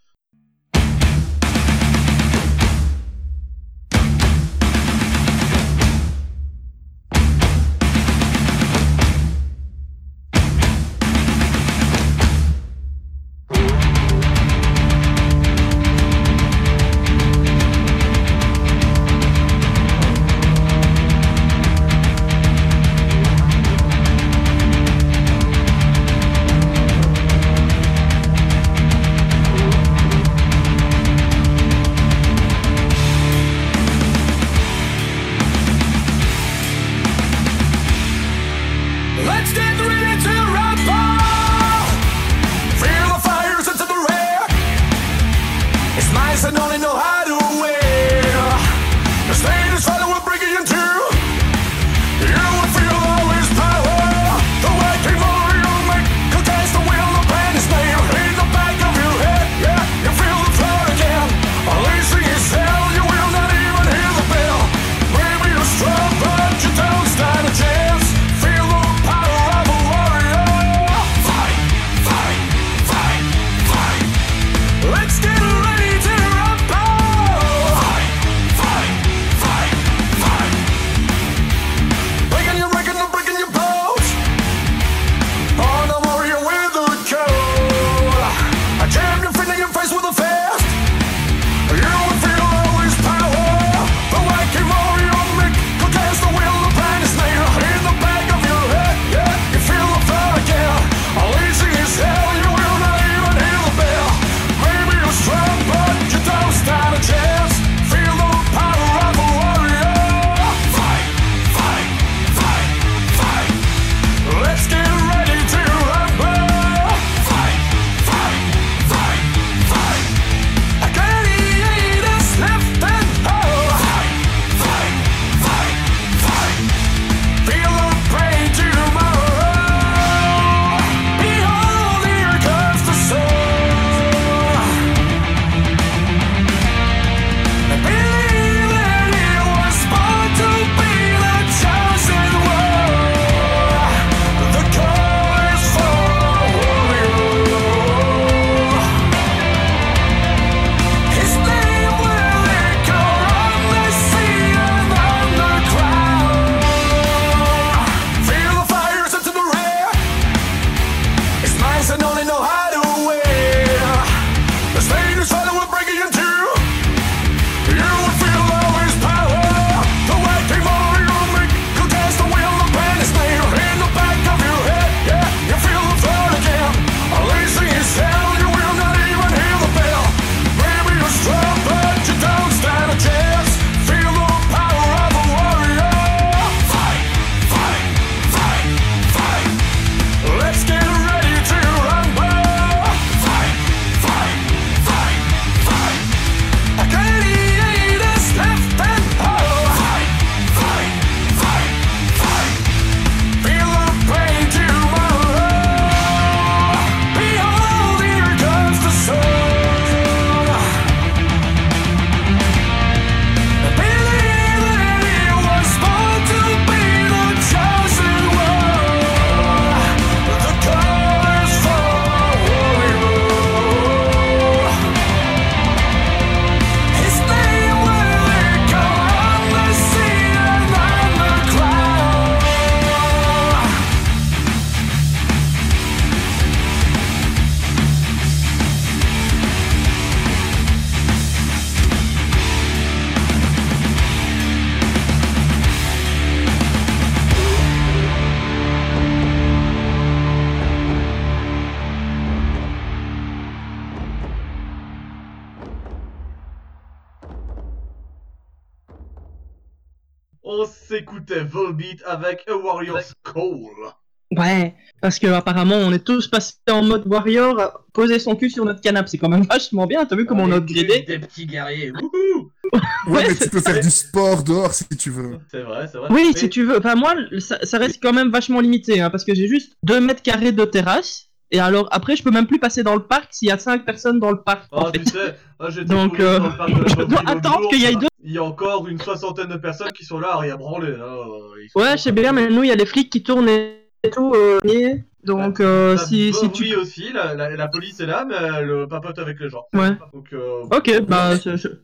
On 261.00 261.12
s'écoutait 261.14 261.44
Volbeat 261.44 262.02
avec 262.06 262.44
A 262.50 262.56
Warrior's 262.56 263.14
Call. 263.24 263.94
Ouais, 264.38 264.76
parce 265.02 265.18
que 265.18 265.26
apparemment 265.26 265.76
on 265.78 265.92
est 265.92 266.06
tous 266.06 266.28
passés 266.28 266.54
en 266.70 266.84
mode 266.84 267.08
warrior, 267.08 267.60
à 267.60 267.74
poser 267.94 268.20
son 268.20 268.36
cul 268.36 268.50
sur 268.52 268.64
notre 268.64 268.80
canapé, 268.82 269.08
c'est 269.10 269.18
quand 269.18 269.30
même 269.30 269.42
vachement 269.50 269.88
bien. 269.88 270.06
T'as 270.06 270.16
vu 270.16 270.26
comment 270.26 270.44
on 270.44 270.52
a 270.52 270.58
Avec 270.58 270.70
upgradé 270.70 271.02
Des 271.02 271.20
petits 271.20 271.46
guerriers. 271.48 271.92
Wouhou 271.92 272.52
Ouais, 272.72 272.80
Ouais, 273.08 273.26
mais 273.30 273.36
tu 273.36 273.50
peux 273.50 273.62
faire 273.62 273.80
du 273.80 273.90
sport 273.90 274.44
dehors 274.44 274.74
si 274.74 274.86
tu 274.90 275.10
veux. 275.10 275.40
C'est 275.50 275.62
vrai, 275.62 275.88
c'est 275.92 275.98
vrai. 275.98 276.10
Oui, 276.12 276.32
Mais- 276.34 276.40
si 276.40 276.50
tu 276.50 276.64
veux. 276.66 276.78
Enfin 276.78 276.94
moi, 276.94 277.16
ça, 277.40 277.58
ça 277.66 277.80
reste 277.80 278.00
quand 278.02 278.14
même 278.14 278.30
vachement 278.30 278.60
limité, 278.60 279.02
hein, 279.02 279.10
parce 279.10 279.26
que 279.26 279.34
j'ai 279.34 279.48
juste 279.48 279.74
2 279.84 280.00
mètres 280.00 280.22
carrés 280.22 280.52
de 280.52 280.66
terrasse. 280.66 281.29
Et 281.52 281.60
alors 281.60 281.88
après, 281.92 282.16
je 282.16 282.24
peux 282.24 282.32
même 282.32 282.46
plus 282.48 282.60
passer 282.60 282.84
dans 282.84 282.94
le 282.96 283.02
parc 283.02 283.28
s'il 283.32 283.48
y 283.48 283.52
a 283.52 283.58
5 283.58 283.84
personnes 283.86 284.20
dans 284.20 284.32
le 284.32 284.42
parc. 284.42 284.68
Oh, 284.72 284.82
en 284.82 284.92
tu 284.92 285.04
sais, 285.06 285.36
j'étais 285.70 285.86
Donc, 285.86 286.20
euh, 286.20 286.40
dans 286.40 286.48
le 286.50 286.58
parc 286.58 286.70
de 286.74 286.84
la 286.84 286.88
je 286.90 286.96
dois 287.08 287.24
attendre 287.26 287.70
qu'il 287.70 287.82
y 287.82 287.86
ait 287.86 287.96
deux- 287.96 288.08
Il 288.24 288.32
y 288.34 288.38
a 288.38 288.44
encore 288.44 288.88
une 288.88 289.00
soixantaine 289.00 289.48
de 289.48 289.58
personnes 289.58 289.92
qui 289.92 290.06
sont 290.06 290.20
là 290.20 290.34
à 290.34 290.38
rien 290.38 290.56
branler. 290.58 290.94
sont 290.96 291.80
Ouais, 291.80 291.92
je 291.98 292.04
sais 292.04 292.12
bien, 292.12 292.34
mais 292.34 292.50
nous, 292.50 292.64
il 292.64 292.68
y 292.70 292.72
a 292.72 292.76
les 292.76 292.86
flics 292.86 293.10
qui 293.10 293.24
tournent 293.24 293.50
et 293.50 293.80
tout. 294.12 294.32
euh, 294.36 294.60
et 294.64 295.04
donc 295.26 295.60
euh, 295.60 295.98
Ça 295.98 296.06
si, 296.06 296.32
si 296.34 296.50
tu... 296.52 296.74
aussi, 296.76 297.12
la, 297.12 297.34
la, 297.34 297.50
la 297.56 297.68
police 297.68 298.00
est 298.00 298.06
là, 298.06 298.26
mais 298.26 298.36
elle 298.36 298.88
papote 298.88 299.18
avec 299.20 299.40
les 299.40 299.50
gens. 299.50 299.66
Ouais. 299.74 299.90
Donc, 300.14 300.28
euh, 300.34 300.64
Ok, 300.72 301.02
bah 301.08 301.32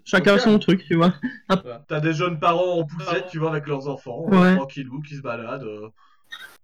chacun 0.06 0.36
Ok. 0.36 0.40
son 0.42 0.60
truc, 0.60 0.84
tu 0.88 0.96
vois. 0.96 1.14
T'as 1.88 2.00
des 2.00 2.14
jeunes 2.14 2.40
parents 2.40 2.80
en 2.80 2.86
poussette, 2.86 3.26
tu 3.32 3.40
vois, 3.40 3.50
avec 3.50 3.68
leurs 3.68 3.88
enfants, 3.90 4.26
Ouais. 4.28 4.38
euh, 4.38 4.56
tranquillou, 4.58 5.02
qui 5.02 5.16
se 5.16 5.22
baladent. 5.22 5.66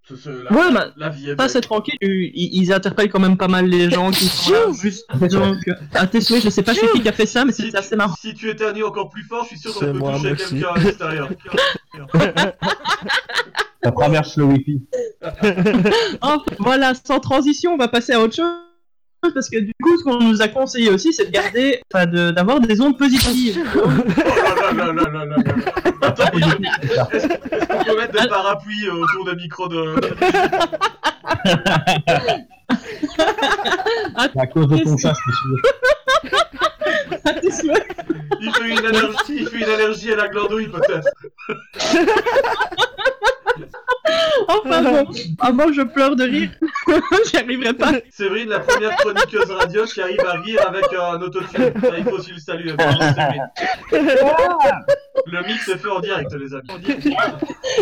La, 0.10 0.52
Ouais, 0.52 0.74
bah, 0.74 0.88
la 0.98 1.10
vie 1.10 1.30
est 1.30 1.40
Ça, 1.40 1.48
c'est 1.48 1.62
tranquille. 1.62 1.96
Ils, 2.02 2.32
ils 2.34 2.74
interpellent 2.74 3.10
quand 3.10 3.20
même 3.20 3.38
pas 3.38 3.48
mal 3.48 3.66
les 3.66 3.90
gens 3.90 4.12
qui 4.12 4.26
sont 4.26 4.52
là. 4.52 4.60
Juste, 4.82 5.06
donc, 5.30 5.58
à 5.94 6.08
tes 6.08 6.22
souhaits, 6.22 6.44
je 6.44 6.50
sais 6.50 6.64
pas 6.64 6.74
qui 6.74 7.08
a 7.08 7.12
fait 7.12 7.26
ça, 7.26 7.46
mais 7.46 7.52
Si, 7.52 7.72
c'est 7.72 7.78
assez 7.78 7.96
marrant. 7.96 8.16
si 8.20 8.34
tu 8.34 8.50
éternues 8.50 8.84
encore 8.84 9.10
plus 9.10 9.24
fort, 9.24 9.44
je 9.44 9.50
suis 9.50 9.60
sûr 9.60 9.74
qu'on 9.74 9.80
peut 9.80 9.92
moi, 9.94 10.14
toucher 10.14 10.36
quelqu'un 10.36 10.70
à 10.74 10.80
l'extérieur. 10.80 11.30
Ça 13.84 13.92
traverse 13.92 14.38
le 14.38 14.44
wifi. 14.44 14.82
Oh, 16.22 16.38
voilà, 16.60 16.94
sans 16.94 17.20
transition, 17.20 17.74
on 17.74 17.78
va 17.78 17.88
passer 17.88 18.14
à 18.14 18.22
autre 18.22 18.36
chose. 18.36 18.46
Parce 19.34 19.50
que 19.50 19.60
du 19.60 19.72
coup, 19.82 19.98
ce 20.00 20.04
qu'on 20.04 20.18
nous 20.20 20.42
a 20.42 20.48
conseillé 20.48 20.90
aussi, 20.90 21.14
c'est 21.14 21.26
de 21.28 21.32
garder, 21.32 21.80
enfin, 21.94 22.06
de- 22.08 22.32
d'avoir 22.32 22.60
des 22.60 22.82
ondes 22.82 22.98
positives. 22.98 23.60
Oh. 23.76 23.82
Attends, 26.04 26.24
il- 26.34 26.44
est-ce 27.14 27.28
qu'on 27.68 27.84
peut 27.84 27.98
mettre 27.98 28.20
des 28.24 28.28
parapluies 28.28 28.88
euh, 28.88 29.04
autour 29.04 29.26
des 29.26 29.36
micros 29.36 29.68
de. 29.68 29.96
À 34.36 34.48
cause 34.48 34.68
de 34.68 34.78
ton 34.84 34.98
chat, 34.98 35.14
souhaits. 37.52 37.88
Il 38.42 38.52
fait 38.54 38.70
une 38.70 38.86
allergie, 38.86 39.38
il 39.42 39.48
fait 39.48 39.58
une 39.58 39.64
allergie 39.70 40.14
à 40.14 40.16
la 40.16 40.28
glandouille 40.30 40.70
peut-être. 40.70 41.10
Enfin 44.48 44.82
bon, 44.82 45.08
avant 45.40 45.68
que 45.68 45.74
je 45.74 45.82
pleure 45.82 46.16
de 46.16 46.24
rire, 46.24 46.50
j'y 47.30 47.38
arriverai 47.38 47.74
pas. 47.74 47.94
Séverine, 48.10 48.50
la 48.50 48.60
première 48.60 48.96
chroniqueuse 48.98 49.52
radio 49.52 49.84
qui 49.86 50.02
arrive 50.02 50.20
à 50.28 50.40
rire 50.40 50.60
avec 50.68 50.86
un 50.94 51.22
autotune. 51.22 51.72
Ça, 51.82 51.98
il 51.98 52.04
faut 52.04 52.18
aussi 52.18 52.32
le 52.32 52.40
saluer. 52.40 52.74
Le 55.28 55.48
mix 55.48 55.66
se 55.66 55.78
fait 55.78 55.90
en 55.90 56.00
direct, 56.00 56.32
les 56.34 56.54
amis. 56.54 57.16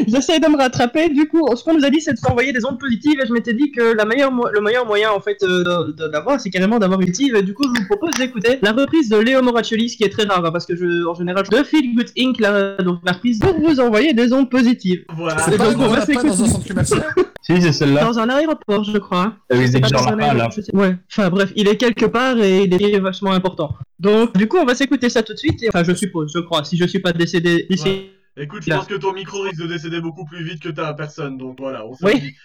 J'essaie 0.07 0.39
de 0.39 0.47
me 0.47 0.57
rattraper. 0.57 1.09
Du 1.09 1.27
coup, 1.27 1.47
ce 1.55 1.63
qu'on 1.63 1.75
nous 1.77 1.85
a 1.85 1.89
dit, 1.89 2.01
c'est 2.01 2.13
de 2.13 2.17
s'envoyer 2.17 2.51
des 2.51 2.65
ondes 2.65 2.79
positives. 2.79 3.19
Et 3.23 3.27
je 3.27 3.33
m'étais 3.33 3.53
dit 3.53 3.71
que 3.71 3.93
la 3.95 4.05
meilleure 4.05 4.31
mo- 4.31 4.49
le 4.51 4.61
meilleur 4.61 4.85
moyen, 4.85 5.11
en 5.11 5.19
fait, 5.21 5.37
euh, 5.43 5.93
l'avoir, 6.11 6.39
c'est 6.39 6.49
carrément 6.49 6.79
d'avoir 6.79 6.99
une 6.99 7.07
positive. 7.07 7.35
Et 7.35 7.43
du 7.43 7.53
coup, 7.53 7.63
je 7.63 7.81
vous 7.81 7.87
propose 7.87 8.13
d'écouter 8.15 8.59
la 8.61 8.71
reprise 8.73 9.09
de 9.09 9.17
Léo 9.17 9.41
Moraccioli, 9.41 9.89
ce 9.89 9.97
qui 9.97 10.03
est 10.03 10.09
très 10.09 10.23
rare, 10.25 10.43
hein, 10.45 10.51
parce 10.51 10.65
que 10.65 10.75
je, 10.75 11.07
en 11.07 11.13
général, 11.15 11.45
je 11.49 11.57
de 11.57 11.63
Feel 11.63 11.95
Good 11.95 12.09
Inc. 12.17 12.39
La, 12.39 12.75
donc 12.77 12.99
la 13.05 13.13
reprise 13.13 13.39
pour 13.39 13.59
vous 13.59 13.79
envoyer 13.79 14.13
des 14.13 14.33
ondes 14.33 14.49
positives. 14.49 15.05
Voilà. 15.15 15.37
C'est 15.65 15.75
on 15.75 15.79
va 15.79 15.87
va 15.87 15.95
pas 15.97 16.05
s'écouter. 16.05 16.27
dans 16.27 16.43
un 16.43 16.47
centre 16.47 16.67
commercial 16.67 17.03
Si, 17.41 17.61
c'est 17.61 17.71
celle-là. 17.73 18.03
Dans 18.03 18.19
un 18.19 18.29
aéroport, 18.29 18.83
je 18.83 18.97
crois. 18.97 19.33
Ah 19.51 19.55
oui, 19.55 19.69
dans 19.71 20.07
un 20.07 20.17
ai 20.17 20.19
pas, 20.19 20.33
là. 20.33 20.51
sais- 20.51 20.63
Ouais. 20.75 20.95
Enfin 21.11 21.29
bref, 21.29 21.51
il 21.55 21.67
est 21.67 21.77
quelque 21.77 22.05
part 22.05 22.37
et 22.37 22.63
il 22.63 22.73
est 22.83 22.99
vachement 22.99 23.31
important. 23.31 23.75
Donc, 23.97 24.35
du 24.37 24.47
coup, 24.47 24.57
on 24.57 24.65
va 24.65 24.75
s'écouter 24.75 25.09
ça 25.09 25.23
tout 25.23 25.33
de 25.33 25.39
suite. 25.39 25.63
Et... 25.63 25.69
Enfin, 25.69 25.83
je 25.83 25.93
suppose, 25.93 26.31
je 26.33 26.39
crois, 26.39 26.63
si 26.63 26.77
je 26.77 26.85
suis 26.85 26.99
pas 26.99 27.11
décédé 27.13 27.65
d'ici. 27.69 27.87
Ouais. 27.87 28.11
Écoute, 28.43 28.63
je 28.63 28.69
Là. 28.69 28.77
pense 28.77 28.87
que 28.87 28.93
ton 28.95 29.11
micro 29.13 29.41
risque 29.41 29.59
de 29.61 29.67
décéder 29.67 29.99
beaucoup 29.99 30.23
plus 30.25 30.43
vite 30.43 30.61
que 30.61 30.69
ta 30.69 30.93
personne, 30.93 31.37
donc 31.37 31.57
voilà, 31.59 31.85
on 31.85 31.93
Oui. 32.03 32.35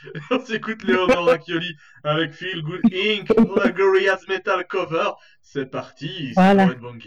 s'écoute 0.45 0.83
Léonore 0.89 1.27
Racchioli 1.27 1.77
avec 2.03 2.33
Feel 2.33 2.63
Good 2.63 2.81
Inc. 2.93 3.29
la 3.65 3.71
Gorillaz 3.71 4.21
Metal 4.29 4.67
Cover. 4.67 5.11
C'est 5.43 5.71
parti, 5.71 6.29
c'est 6.29 6.35
Voilà. 6.35 6.67
pour 6.69 6.89
Red 6.91 6.99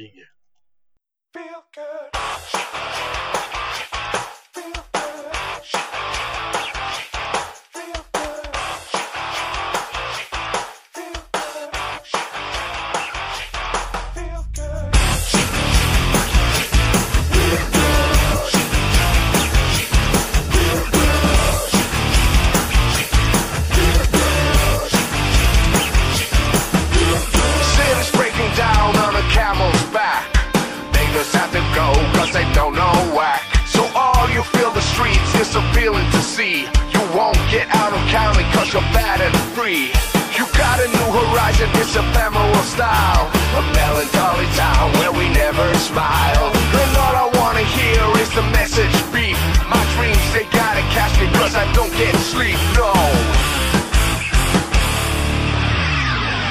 streets 34.97 35.31
is 35.37 35.53
appealing 35.53 36.09
to 36.09 36.21
see. 36.25 36.65
You 36.93 37.01
won't 37.13 37.37
get 37.53 37.69
out 37.69 37.93
of 37.93 38.01
county 38.09 38.45
cause 38.57 38.73
you're 38.73 38.89
bad 38.97 39.21
and 39.21 39.35
free. 39.53 39.93
You 40.33 40.43
got 40.57 40.77
a 40.81 40.87
new 40.89 41.09
horizon, 41.21 41.69
it's 41.77 41.93
a 41.95 42.01
ephemeral 42.01 42.63
style. 42.65 43.29
A 43.61 43.63
melancholy 43.77 44.49
town 44.57 44.85
where 44.97 45.13
we 45.13 45.29
never 45.29 45.65
smile. 45.89 46.45
And 46.81 46.91
all 47.03 47.15
I 47.23 47.27
wanna 47.37 47.65
hear 47.77 48.01
is 48.21 48.29
the 48.33 48.45
message 48.57 48.95
beep. 49.13 49.37
My 49.69 49.83
dreams, 49.93 50.25
they 50.33 50.45
gotta 50.49 50.83
catch 50.97 51.13
me 51.21 51.27
cause 51.37 51.53
I 51.53 51.65
don't 51.77 51.93
get 52.01 52.13
sleep, 52.33 52.59
no. 52.73 52.89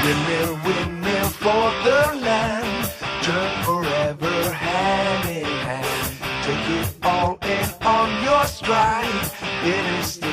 Windmill, 0.03 0.55
windmill 0.67 1.29
for 1.43 1.65
the 1.87 2.01
land. 2.27 2.71
Turn 3.27 3.51
forever 3.67 4.37
hand 4.67 5.25
in 5.39 5.51
hand. 5.67 6.07
Take 6.45 6.67
it 6.79 7.06
stride. 8.57 9.31
It 9.65 9.85
is 10.01 10.26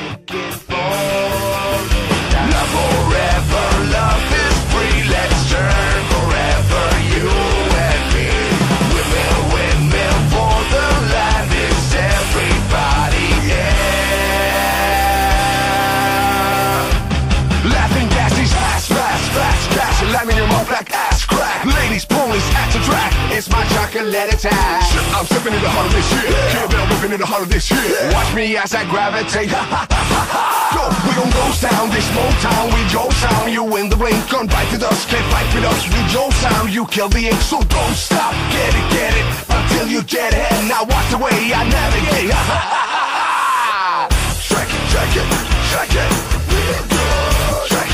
It's 23.94 24.02
my 24.02 24.10
chocolate 24.10 24.34
attack. 24.34 24.82
I'm 25.14 25.24
stepping 25.26 25.54
in 25.54 25.62
the 25.62 25.70
heart 25.70 25.86
of 25.86 25.94
this 25.94 26.02
shit. 26.10 26.26
Can't 26.50 26.66
bell 26.66 26.86
ripping 26.90 27.12
in 27.14 27.20
the 27.20 27.26
heart 27.26 27.42
of 27.42 27.48
this 27.48 27.64
shit. 27.64 27.78
Watch 28.10 28.34
me 28.34 28.56
as 28.56 28.74
I 28.74 28.82
gravitate. 28.90 29.54
Yo, 29.54 30.82
we 31.06 31.14
gon' 31.14 31.30
ghost 31.30 31.62
town, 31.62 31.90
this 31.94 32.02
Motown, 32.10 32.74
we 32.74 32.82
Joe 32.90 33.06
sound. 33.22 33.54
You 33.54 33.62
in 33.78 33.88
the 33.88 33.94
blink, 33.94 34.18
gun 34.26 34.50
bite 34.50 34.66
with 34.74 34.82
us, 34.82 35.06
can't 35.06 35.22
fight 35.30 35.46
with 35.54 35.62
us. 35.62 35.86
We 35.94 36.02
Joe 36.10 36.26
sound, 36.42 36.74
you 36.74 36.86
kill 36.90 37.08
the 37.08 37.30
ink, 37.30 37.38
so 37.38 37.62
don't 37.62 37.94
stop. 37.94 38.34
Get 38.50 38.74
it, 38.74 38.86
get 38.90 39.14
it, 39.14 39.26
until 39.46 39.86
you 39.86 40.02
get 40.02 40.34
it. 40.34 40.50
Now 40.66 40.82
watch 40.82 41.08
the 41.14 41.18
way 41.22 41.54
I 41.54 41.62
navigate. 41.62 42.34
Ha. 42.34 44.10
It, 44.10 44.42
shake 44.42 44.74
it, 44.74 44.84
shake 44.90 45.22
it. 45.22 45.30
Shake 45.70 45.94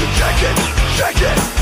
it, 0.00 0.12
shake 0.16 0.48
it, 0.48 0.56
shake 0.96 1.20
it. 1.28 1.59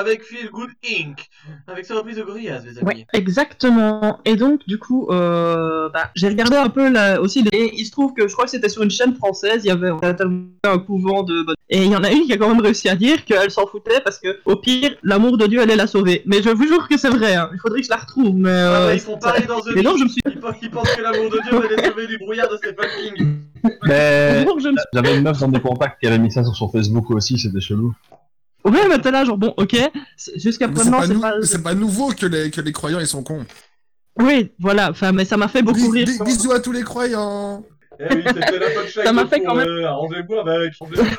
Avec 0.00 0.22
Feel 0.24 0.50
Good 0.50 0.70
Inc. 0.84 1.28
Avec 1.68 1.84
sa 1.84 1.94
reprise 1.94 2.16
de 2.16 2.22
Gorillaz, 2.22 2.62
les 2.64 2.78
amis. 2.78 2.86
Ouais, 2.86 3.06
exactement. 3.12 4.18
Et 4.24 4.36
donc, 4.36 4.60
du 4.66 4.78
coup, 4.78 5.08
euh, 5.10 5.88
bah, 5.90 6.10
j'ai 6.14 6.28
regardé 6.28 6.56
un 6.56 6.68
peu 6.68 6.90
là, 6.90 7.20
aussi. 7.20 7.44
Et 7.52 7.72
il 7.78 7.84
se 7.84 7.90
trouve 7.92 8.12
que 8.14 8.26
je 8.28 8.32
crois 8.32 8.44
que 8.46 8.50
c'était 8.50 8.68
sur 8.68 8.82
une 8.82 8.90
chaîne 8.90 9.14
française. 9.14 9.62
Il 9.64 9.68
y 9.68 9.70
avait 9.70 9.90
un 9.90 10.78
couvent 10.78 11.22
de. 11.22 11.44
Et 11.68 11.84
il 11.84 11.90
y 11.90 11.96
en 11.96 12.02
a 12.02 12.10
une 12.10 12.24
qui 12.24 12.32
a 12.32 12.36
quand 12.36 12.48
même 12.48 12.60
réussi 12.60 12.88
à 12.88 12.96
dire 12.96 13.24
qu'elle 13.24 13.50
s'en 13.50 13.66
foutait 13.66 14.00
parce 14.02 14.18
que, 14.18 14.38
au 14.44 14.56
pire, 14.56 14.96
l'amour 15.02 15.38
de 15.38 15.46
Dieu 15.46 15.60
allait 15.60 15.76
la 15.76 15.86
sauver. 15.86 16.22
Mais 16.26 16.42
je 16.42 16.50
vous 16.50 16.66
jure 16.66 16.88
que 16.88 16.96
c'est 16.98 17.10
vrai. 17.10 17.34
hein. 17.36 17.48
Il 17.52 17.58
faudrait 17.60 17.80
que 17.80 17.86
je 17.86 17.90
la 17.90 17.96
retrouve. 17.96 18.34
Mais, 18.36 18.50
Ah 18.50 18.52
euh, 18.82 18.86
bah, 18.88 18.94
ils 18.94 19.00
font 19.00 19.18
pareil 19.18 19.46
dans 19.46 19.60
The 19.60 19.70
Mais 19.74 19.82
non, 19.82 19.96
je 19.96 20.04
me 20.04 20.08
suis. 20.08 20.20
Ils 20.26 20.38
pensent, 20.40 20.56
ils 20.62 20.70
pensent 20.70 20.90
que 20.94 21.02
l'amour 21.02 21.30
de 21.30 21.38
Dieu 21.48 21.58
va 21.58 21.66
les 21.76 21.88
sauver 21.88 22.06
du 22.06 22.18
brouillard 22.18 22.48
de 22.50 22.56
Stephen 22.56 22.86
King. 23.16 23.38
Mais 23.86 24.42
Bonjour, 24.44 24.60
je 24.60 24.68
me 24.68 24.72
suis- 24.76 24.86
j'avais 24.92 25.16
une 25.16 25.22
meuf 25.22 25.38
dans 25.38 25.48
des 25.48 25.60
contacts 25.60 26.00
qui 26.00 26.06
avait 26.06 26.18
mis 26.18 26.30
ça 26.32 26.42
sur 26.44 26.54
son 26.56 26.68
Facebook 26.68 27.10
aussi, 27.10 27.38
c'était 27.38 27.60
chelou. 27.60 27.94
Ouais, 28.64 28.88
mais 28.88 28.98
t'es 29.00 29.10
là, 29.10 29.24
genre, 29.24 29.38
bon, 29.38 29.54
ok. 29.56 29.76
Jusqu'à 30.36 30.68
Mais 30.68 30.76
c'est 30.76 30.90
maintenant, 30.90 30.98
pas, 31.00 31.06
c'est 31.06 31.14
nou- 31.14 31.20
pas. 31.20 31.32
c'est 31.42 31.62
pas 31.62 31.74
nouveau 31.74 32.08
que 32.12 32.26
les, 32.26 32.50
que 32.50 32.60
les 32.60 32.72
croyants 32.72 33.00
ils 33.00 33.06
sont 33.06 33.22
cons. 33.22 33.46
Oui, 34.18 34.52
voilà. 34.58 34.90
Enfin, 34.90 35.12
mais 35.12 35.24
ça 35.24 35.36
m'a 35.36 35.48
fait 35.48 35.62
beaucoup 35.62 35.88
rire. 35.88 36.06
bisous 36.24 36.52
à 36.52 36.60
tous 36.60 36.72
les 36.72 36.82
croyants. 36.82 37.64
Eh 37.98 38.14
oui, 38.14 38.22
c'était 38.26 38.58
la 38.58 38.70
punchline 38.70 39.04
Ça 39.04 39.12
m'a 39.12 39.26
fait 39.26 39.40
quand 39.42 39.54
même- 39.54 39.66
euh, 39.68 39.86
Arrangez-vous 39.86 40.34
avec. 40.34 40.72
arrangez-vous. 40.80 41.16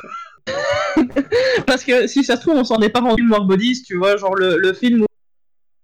Parce 1.65 1.83
que 1.83 2.07
si 2.07 2.23
ça 2.23 2.35
se 2.35 2.41
trouve, 2.41 2.55
on 2.55 2.63
s'en 2.63 2.79
est 2.81 2.89
pas 2.89 2.99
rendu 3.01 3.23
Morbodis, 3.23 3.83
tu 3.83 3.97
vois, 3.97 4.17
genre 4.17 4.35
le, 4.35 4.57
le 4.57 4.73
film 4.73 5.01
où 5.03 5.05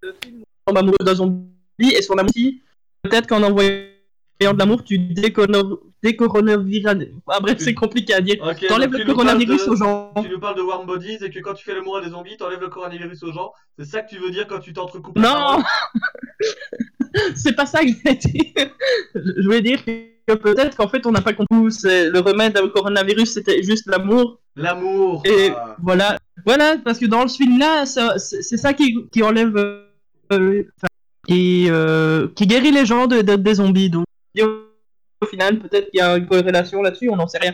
le 0.01 0.15
film 0.23 0.39
où 0.39 0.43
on 0.67 0.73
tombe 0.73 0.77
amoureux 0.77 0.97
d'un 1.03 1.15
zombie 1.15 1.47
et 1.95 2.01
son 2.01 2.15
amour 2.15 2.29
aussi, 2.35 2.61
peut-être 3.03 3.27
qu'en 3.27 3.43
envoyant 3.43 3.83
de 4.39 4.59
l'amour, 4.59 4.83
tu 4.83 4.97
décono- 4.99 5.79
décoronavirus. 6.03 6.85
Ah, 7.27 7.39
bref, 7.39 7.57
c'est 7.59 7.73
compliqué 7.73 8.13
à 8.13 8.21
dire. 8.21 8.35
Ok, 8.41 8.65
T'enlèves 8.67 8.91
le 8.91 9.03
coronavirus 9.05 9.65
de- 9.65 9.71
aux 9.71 9.75
gens. 9.75 10.13
Tu 10.23 10.29
nous 10.29 10.39
parles 10.39 10.55
de 10.57 10.61
Warm 10.61 10.85
Bodies 10.85 11.17
et 11.21 11.29
que 11.29 11.39
quand 11.39 11.53
tu 11.53 11.63
fais 11.65 11.73
l'amour 11.73 11.97
à 11.97 12.01
des 12.01 12.11
zombies, 12.11 12.37
t'enlèves 12.37 12.61
le 12.61 12.69
coronavirus 12.69 13.23
aux 13.23 13.31
gens. 13.33 13.51
C'est 13.79 13.85
ça 13.85 14.01
que 14.01 14.09
tu 14.09 14.19
veux 14.21 14.29
dire 14.31 14.45
quand 14.47 14.59
tu 14.59 14.73
t'entrecoupes 14.73 15.17
Non 15.17 15.59
C'est 17.35 17.55
pas 17.55 17.65
ça 17.65 17.81
que 17.81 17.87
je 17.89 17.93
voulais 17.95 18.15
dire. 18.15 18.69
Je 19.15 19.43
voulais 19.43 19.61
dire 19.61 19.83
que 19.83 20.33
peut-être 20.35 20.75
qu'en 20.77 20.87
fait, 20.87 21.05
on 21.05 21.11
n'a 21.11 21.21
pas 21.21 21.33
compris. 21.33 21.47
Le 21.83 22.19
remède 22.19 22.57
au 22.59 22.69
coronavirus, 22.69 23.33
c'était 23.33 23.63
juste 23.63 23.87
l'amour. 23.87 24.39
L'amour. 24.55 25.23
Et 25.25 25.49
ah. 25.49 25.75
voilà, 25.81 26.17
voilà, 26.45 26.77
parce 26.83 26.99
que 26.99 27.05
dans 27.05 27.27
ce 27.27 27.37
film-là, 27.37 27.85
c'est 27.85 28.57
ça 28.57 28.73
qui, 28.73 28.95
qui 29.11 29.23
enlève 29.23 29.55
euh, 29.55 29.83
euh, 30.31 30.63
euh, 31.31 32.27
qui 32.35 32.47
guérit 32.47 32.71
les 32.71 32.85
gens 32.85 33.07
de- 33.07 33.21
de- 33.21 33.35
des 33.35 33.55
zombies. 33.55 33.89
Donc, 33.89 34.05
et 34.37 34.43
au, 34.43 34.65
au 35.21 35.25
final, 35.25 35.59
peut-être 35.59 35.89
qu'il 35.89 35.99
y 35.99 36.01
a 36.01 36.15
une 36.17 36.27
corrélation 36.27 36.81
là-dessus, 36.81 37.09
on 37.09 37.15
n'en 37.15 37.27
sait 37.27 37.39
rien. 37.39 37.53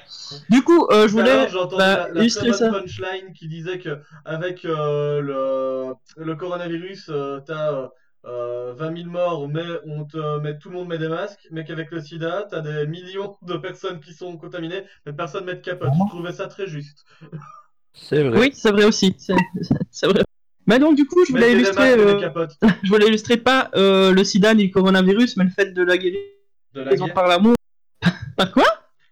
Du 0.49 0.61
coup, 0.63 0.85
euh, 0.91 1.07
je 1.07 1.13
voulais 1.13 1.47
entendu 1.55 1.75
bah, 1.77 2.07
la, 2.09 2.13
la 2.13 2.13
très 2.13 2.19
illustrer 2.21 2.49
bonne 2.49 2.53
ça. 2.59 2.69
punchline 2.71 3.33
qui 3.33 3.47
disait 3.47 3.79
que 3.79 3.99
avec 4.25 4.65
euh, 4.65 5.21
le, 5.21 5.93
le 6.23 6.35
coronavirus, 6.35 7.09
euh, 7.09 7.39
t'as 7.45 7.89
euh, 8.25 8.73
20 8.75 8.97
000 8.97 9.09
morts, 9.09 9.47
mais 9.49 9.65
on 9.85 10.05
te 10.05 10.39
met, 10.39 10.57
tout 10.57 10.69
le 10.69 10.75
monde 10.75 10.87
met 10.89 10.97
des 10.97 11.07
masques, 11.09 11.47
mais 11.51 11.63
qu'avec 11.65 11.91
le 11.91 12.01
sida, 12.01 12.47
t'as 12.49 12.61
des 12.61 12.87
millions 12.87 13.35
de 13.41 13.55
personnes 13.57 13.99
qui 13.99 14.13
sont 14.13 14.37
contaminées, 14.37 14.83
mais 15.05 15.13
personne 15.13 15.45
met 15.45 15.55
de 15.55 15.61
capote. 15.61 15.89
Je 15.93 16.09
trouvais 16.09 16.31
ça 16.33 16.47
très 16.47 16.67
juste. 16.67 17.05
C'est 17.93 18.23
vrai. 18.23 18.39
Oui, 18.39 18.51
c'est 18.53 18.71
vrai 18.71 18.85
aussi. 18.85 19.15
C'est 19.17 19.33
vrai. 20.07 20.23
Mais 20.65 20.79
donc, 20.79 20.95
du 20.95 21.05
coup, 21.05 21.23
je 21.25 21.31
voulais 21.31 21.51
illustrer, 21.51 21.91
euh, 21.93 22.19
je 22.83 22.89
voulais 22.89 23.07
illustrer 23.07 23.35
pas 23.37 23.69
euh, 23.75 24.13
le 24.13 24.23
sida 24.23 24.53
ni 24.53 24.67
le 24.67 24.71
coronavirus, 24.71 25.35
mais 25.37 25.43
le 25.43 25.49
fait 25.49 25.73
de 25.73 25.83
la 25.83 25.97
guérison 25.97 26.21
De 26.73 26.81
laguer. 26.81 27.13
par 27.13 27.27
l'amour. 27.27 27.55
Par 28.37 28.51
quoi? 28.51 28.65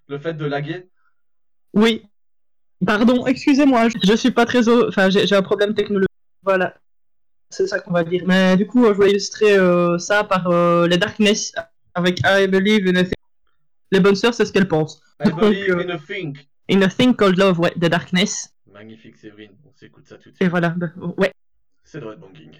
Le 0.07 0.17
fait 0.19 0.33
de 0.33 0.45
laguer. 0.45 0.89
Oui. 1.73 2.03
Pardon, 2.85 3.25
excusez-moi, 3.27 3.89
je, 3.89 3.97
je 4.03 4.15
suis 4.15 4.31
pas 4.31 4.45
très... 4.45 4.67
au- 4.67 4.87
Enfin, 4.87 5.09
j'ai 5.09 5.33
un 5.35 5.41
problème 5.43 5.73
technologique. 5.75 6.07
Voilà. 6.43 6.75
C'est 7.51 7.67
ça 7.67 7.79
qu'on 7.79 7.91
va 7.91 8.03
dire. 8.03 8.23
Mais 8.25 8.57
du 8.57 8.65
coup, 8.65 8.85
je 8.85 8.91
voulais 8.91 9.11
illustrer 9.11 9.57
euh, 9.57 9.97
ça 9.99 10.23
par 10.23 10.47
euh, 10.49 10.87
les 10.87 10.97
Darkness 10.97 11.53
avec 11.93 12.19
I 12.25 12.47
Believe 12.47 12.87
in 12.87 12.95
a 12.95 13.03
Thing. 13.03 13.13
Les 13.91 13.99
bonnes 13.99 14.15
sœurs, 14.15 14.33
c'est 14.33 14.45
ce 14.45 14.51
qu'elles 14.53 14.67
pensent. 14.67 15.01
I 15.23 15.29
Donc, 15.29 15.39
believe 15.39 15.69
euh, 15.69 15.85
in 15.85 15.89
a 15.89 15.97
thing. 15.99 16.37
In 16.69 16.81
a 16.81 16.87
Thing 16.87 17.15
Called 17.15 17.37
Love, 17.37 17.59
ouais, 17.59 17.71
The 17.71 17.85
Darkness. 17.89 18.53
Magnifique 18.71 19.17
Séverine, 19.17 19.51
on 19.65 19.71
s'écoute 19.73 20.07
ça 20.07 20.15
tout 20.15 20.29
de 20.29 20.33
Et 20.35 20.37
suite. 20.37 20.49
voilà, 20.49 20.69
bah, 20.69 20.87
ouais. 21.17 21.31
C'est 21.83 21.99
de 21.99 22.05
Banging. 22.15 22.57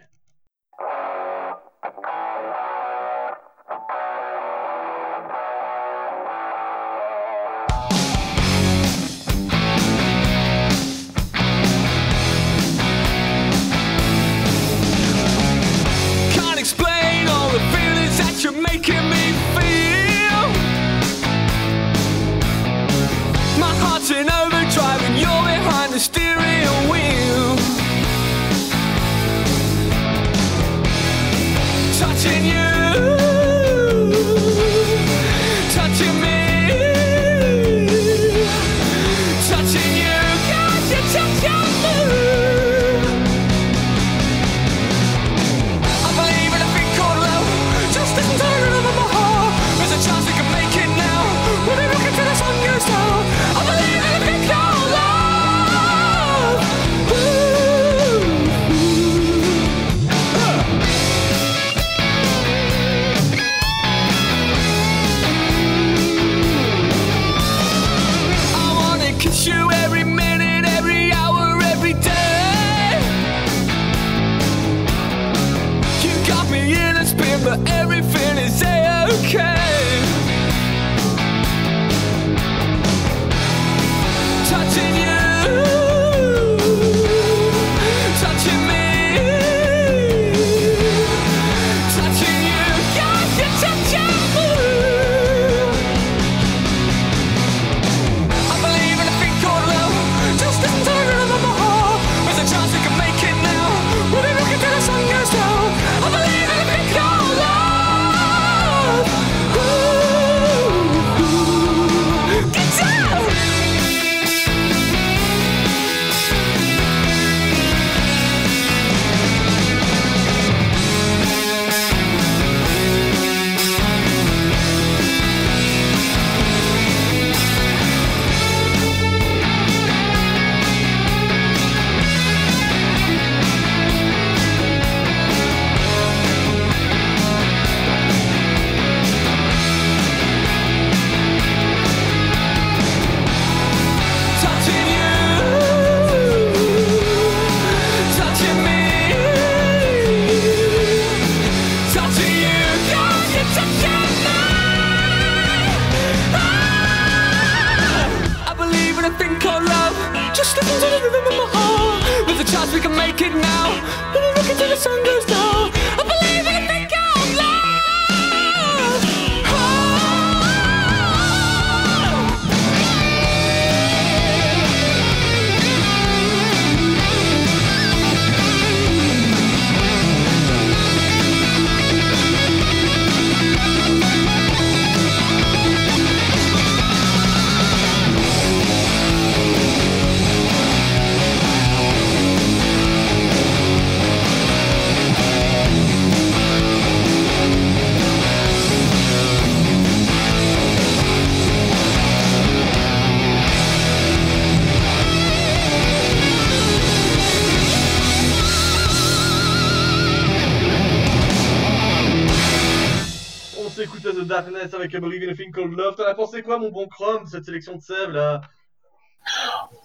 De 217.24 217.30
cette 217.30 217.46
sélection 217.46 217.76
de 217.76 217.82
Sèvres 217.82 218.12
là 218.14 218.42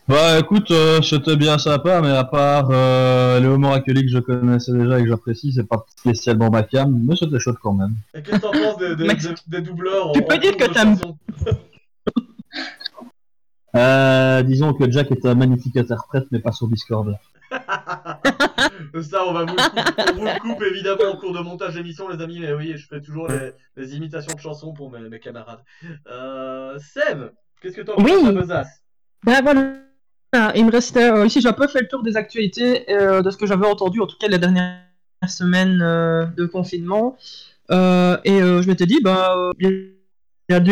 Bah 0.09 0.39
écoute, 0.39 0.71
euh, 0.71 1.03
c'était 1.03 1.37
bien 1.37 1.59
sympa, 1.59 2.01
mais 2.01 2.11
à 2.11 2.25
part 2.25 2.69
euh, 2.71 3.39
les 3.41 3.47
Homo 3.47 3.69
que 3.81 3.93
je 4.09 4.19
connaissais 4.19 4.73
déjà 4.73 4.99
et 4.99 5.03
que 5.03 5.09
j'apprécie, 5.09 5.53
c'est 5.53 5.65
pas 5.69 5.85
spécialement 5.97 6.51
ma 6.51 6.63
cam, 6.63 6.91
mais 7.07 7.17
c'était 7.17 7.39
chouette 7.39 7.57
quand 7.63 7.73
même. 7.75 7.95
Et 8.15 8.23
qu'est-ce 8.23 8.37
que 8.37 8.41
t'en 8.43 8.51
penses 8.53 8.79
des, 8.79 8.97
des, 8.97 9.05
Max, 9.07 9.25
des- 9.27 9.35
des 9.49 9.61
doubleurs 9.63 10.13
tu 10.13 10.21
en- 10.21 10.23
peux 10.27 10.35
en 10.35 10.39
dire 10.39 10.57
que 10.57 10.65
t'aimes- 10.73 10.97
Euh, 13.75 14.43
disons 14.43 14.73
que 14.73 14.91
Jack 14.91 15.11
est 15.11 15.27
un 15.27 15.35
magnifique 15.35 15.77
interprète, 15.77 16.25
mais 16.31 16.39
pas 16.39 16.53
sur 16.53 16.67
Discord. 16.67 17.15
Ça, 19.03 19.27
on 19.27 19.33
va 19.33 19.45
vous 19.45 19.55
le 19.55 19.85
couper, 19.85 20.03
on 20.11 20.15
vous 20.15 20.25
le 20.25 20.41
coupe 20.41 20.63
évidemment 20.63 21.13
en 21.13 21.17
cours 21.17 21.33
de 21.33 21.41
montage 21.41 21.75
d'émission, 21.75 22.09
les 22.09 22.23
amis, 22.23 22.41
mais 22.41 22.53
oui, 22.53 22.75
je 22.77 22.87
fais 22.87 23.01
toujours 23.01 23.29
les, 23.29 23.53
les 23.77 23.97
imitations 23.97 24.35
de 24.35 24.41
chansons 24.41 24.73
pour 24.73 24.91
mes, 24.91 25.09
mes 25.09 25.21
camarades. 25.21 25.61
Euh, 26.11 26.79
Sève, 26.79 27.33
qu'est-ce 27.61 27.77
que 27.77 27.83
t'en 27.83 27.95
penses 27.95 28.05
Oui. 28.05 28.23
de 28.23 28.33
la 28.33 28.41
besace? 28.41 28.83
Ben 29.25 29.43
voilà, 29.43 30.53
il 30.55 30.65
me 30.67 30.71
restait 30.71 31.11
euh, 31.11 31.27
ici, 31.27 31.41
j'ai 31.41 31.49
un 31.49 31.53
peu 31.53 31.67
fait 31.67 31.81
le 31.81 31.89
tour 31.89 32.03
des 32.03 32.17
actualités 32.17 32.91
euh, 32.93 33.23
de 33.23 33.31
ce 33.31 33.37
que 33.37 33.47
j'avais 33.47 33.67
entendu, 33.67 34.01
en 34.01 34.07
tout 34.07 34.19
cas 34.19 34.29
les 34.29 34.39
dernières 34.39 34.83
semaines 35.29 35.81
euh, 35.83 36.27
de 36.27 36.47
confinement. 36.47 37.17
Et 37.71 37.77
je 38.39 38.67
m'étais 38.67 38.87
dit, 38.87 39.01
bah, 39.03 39.35
euh, 39.37 39.53
il 40.49 40.55
a 40.55 40.63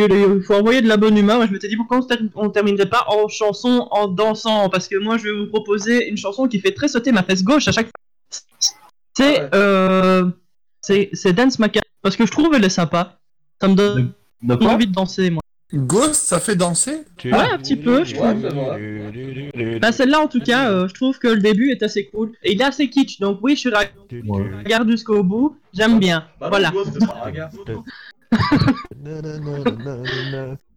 faut 0.42 0.54
envoyer 0.54 0.82
de 0.82 0.88
la 0.88 0.96
bonne 0.96 1.16
humeur. 1.18 1.42
Et 1.42 1.46
je 1.46 1.52
m'étais 1.52 1.68
dit, 1.68 1.76
pourquoi 1.76 2.00
on 2.36 2.44
ne 2.44 2.50
terminerait 2.50 2.88
pas 2.88 3.06
en 3.08 3.28
chanson, 3.28 3.88
en 3.90 4.08
dansant? 4.08 4.68
Parce 4.68 4.88
que 4.88 4.96
moi, 4.96 5.18
je 5.18 5.24
vais 5.24 5.32
vous 5.32 5.46
proposer 5.48 6.08
une 6.08 6.16
chanson 6.16 6.46
qui 6.46 6.60
fait 6.60 6.72
très 6.72 6.88
sauter 6.88 7.12
ma 7.12 7.22
fesse 7.22 7.42
gauche 7.42 7.66
à 7.68 7.72
chaque 7.72 7.86
fois. 7.86 8.40
C'est 9.16 9.40
ouais. 9.40 9.48
euh, 9.54 10.30
c'est 10.80 11.10
c'est 11.12 11.32
Dance 11.32 11.58
Maca, 11.58 11.80
parce 12.02 12.16
que 12.16 12.26
je 12.26 12.32
trouve 12.32 12.54
elle 12.54 12.64
est 12.64 12.68
sympa. 12.68 13.18
Ça 13.60 13.68
me 13.68 13.74
donne 13.74 14.12
De 14.42 14.54
envie 14.54 14.86
de 14.86 14.92
danser, 14.92 15.30
moi. 15.30 15.40
Ghost, 15.72 16.14
ça 16.26 16.40
fait 16.40 16.56
danser? 16.56 17.04
Ouais, 17.24 17.32
un 17.32 17.58
petit 17.58 17.76
peu, 17.76 18.04
je 18.04 18.14
trouve. 18.14 19.78
Bah 19.80 19.92
celle-là 19.92 20.20
en 20.20 20.28
tout 20.28 20.40
cas, 20.40 20.70
euh, 20.70 20.88
je 20.88 20.94
trouve 20.94 21.18
que 21.18 21.28
le 21.28 21.40
début 21.40 21.70
est 21.70 21.82
assez 21.82 22.06
cool. 22.06 22.32
Et 22.42 22.52
il 22.52 22.60
est 22.60 22.64
assez 22.64 22.90
kitsch, 22.90 23.18
donc 23.18 23.38
oui, 23.42 23.54
je 23.54 23.60
suis 23.60 23.70
la 23.70 23.80
Ouais. 23.80 24.50
regarde 24.64 24.88
jusqu'au 24.90 25.24
bout, 25.24 25.56
j'aime 25.72 25.98
bien. 25.98 26.26
Bah 26.40 26.48
voilà. 26.48 26.70
Ghost, 26.70 26.96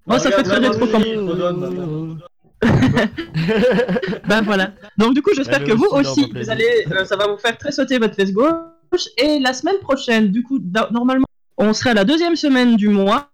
Moi, 0.06 0.20
ça 0.20 0.32
fait 0.32 0.44
très 0.44 0.58
rétro 0.58 0.86
maintenant. 0.86 2.18
Ben 4.28 4.42
voilà. 4.42 4.74
Donc 4.98 5.14
du 5.14 5.22
coup, 5.22 5.32
j'espère 5.36 5.64
que 5.64 5.74
vous 5.74 5.86
aussi, 5.92 6.32
vous 6.34 6.50
allez, 6.50 6.86
euh, 6.92 7.06
ça 7.06 7.16
va 7.16 7.28
vous 7.28 7.38
faire 7.38 7.58
très 7.58 7.72
sauter 7.72 8.00
votre 8.00 8.16
fesse 8.16 8.34
gauche. 8.34 9.08
Et 9.18 9.40
la 9.40 9.54
semaine 9.54 9.78
prochaine, 9.80 10.30
du 10.30 10.44
coup, 10.44 10.60
normalement, 10.92 11.28
on 11.58 11.74
sera 11.74 11.94
la 11.94 12.04
deuxième 12.04 12.36
semaine 12.36 12.76
du 12.76 12.90
mois 12.90 13.30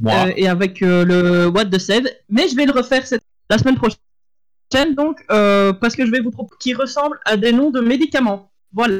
Moi. 0.00 0.12
euh, 0.12 0.32
et 0.36 0.48
avec 0.48 0.82
euh, 0.82 1.04
le 1.04 1.48
What 1.48 1.66
the 1.66 1.78
Save. 1.78 2.04
Mais 2.28 2.48
je 2.48 2.56
vais 2.56 2.66
le 2.66 2.72
refaire 2.72 3.06
cette... 3.06 3.22
la 3.50 3.58
semaine 3.58 3.76
prochaine, 3.76 4.94
donc 4.94 5.22
parce 5.28 5.94
que 5.94 6.06
je 6.06 6.10
vais 6.10 6.20
vous 6.20 6.30
proposer 6.30 6.56
qui 6.58 6.74
ressemble 6.74 7.18
à 7.24 7.36
des 7.36 7.52
noms 7.52 7.70
de 7.70 7.80
médicaments. 7.80 8.50
Voilà. 8.72 8.94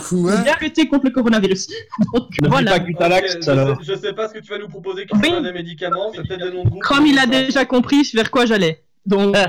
Pour 0.00 0.22
Ouais. 0.24 0.42
bien 0.42 0.54
lutter 0.60 0.88
contre 0.88 1.04
le 1.04 1.10
coronavirus. 1.10 1.68
Donc 2.14 2.28
voilà. 2.48 2.72
pas 2.72 2.80
Cutalax, 2.80 3.34
Ok, 3.34 3.40
je, 3.40 3.44
sais, 3.44 3.74
je 3.82 3.94
sais 3.94 4.12
pas 4.14 4.28
ce 4.28 4.34
que 4.34 4.38
tu 4.38 4.50
vas 4.50 4.58
nous 4.58 4.68
proposer 4.68 5.06
Oui. 5.12 5.28
sont 5.28 5.40
des 5.42 5.52
médicaments, 5.52 6.10
c'est 6.14 6.22
peut-être 6.26 6.40
des 6.44 6.50
noms 6.56 6.64
de 6.64 6.70
groupes. 6.70 6.82
Comme 6.82 7.06
il 7.06 7.18
a 7.18 7.26
déjà 7.26 7.64
compris 7.66 8.02
vers 8.14 8.30
quoi 8.30 8.46
j'allais. 8.46 8.82
Donc, 9.04 9.34
Non 9.36 9.42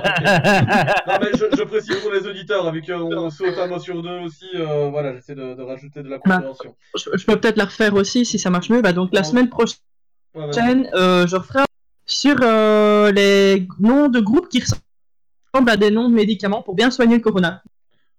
mais 1.22 1.30
je, 1.38 1.46
je 1.58 1.64
précise 1.64 1.96
pour 1.98 2.12
les 2.12 2.26
auditeurs, 2.28 2.70
vu 2.74 2.82
qu'on 2.82 3.30
saute 3.30 3.58
un 3.58 3.68
mot 3.68 3.80
sur 3.80 4.02
deux 4.02 4.20
aussi, 4.20 4.48
euh, 4.56 4.90
voilà, 4.90 5.14
j'essaie 5.16 5.36
de, 5.36 5.54
de 5.54 5.62
rajouter 5.62 6.02
de 6.04 6.10
la 6.10 6.18
Bah. 6.18 6.38
compréhension. 6.38 6.76
je, 6.98 7.10
je 7.18 7.26
peux 7.26 7.40
peut-être 7.40 7.58
la 7.58 7.66
refaire 7.66 7.94
aussi 7.94 8.26
si 8.26 8.38
ça 8.40 8.50
marche 8.50 8.70
mieux. 8.70 8.82
Bah, 8.82 8.94
donc 8.94 9.10
la 9.14 9.24
semaine 9.24 9.50
prochaine. 9.50 9.78
Ouais, 10.36 10.46
ouais. 10.46 10.90
euh, 10.96 11.28
je 11.28 11.36
referai 11.36 11.64
sur 12.06 12.36
euh, 12.42 13.12
les 13.12 13.66
noms 13.80 14.10
de 14.10 14.20
groupes 14.20 14.50
qui 14.50 14.60
ressemblent 14.62 15.70
à 15.70 15.78
des 15.78 15.92
noms 15.92 16.10
de 16.10 16.16
médicaments 16.16 16.62
pour 16.64 16.74
bien 16.76 16.90
soigner 16.92 17.16
le 17.16 17.22
corona. 17.22 17.62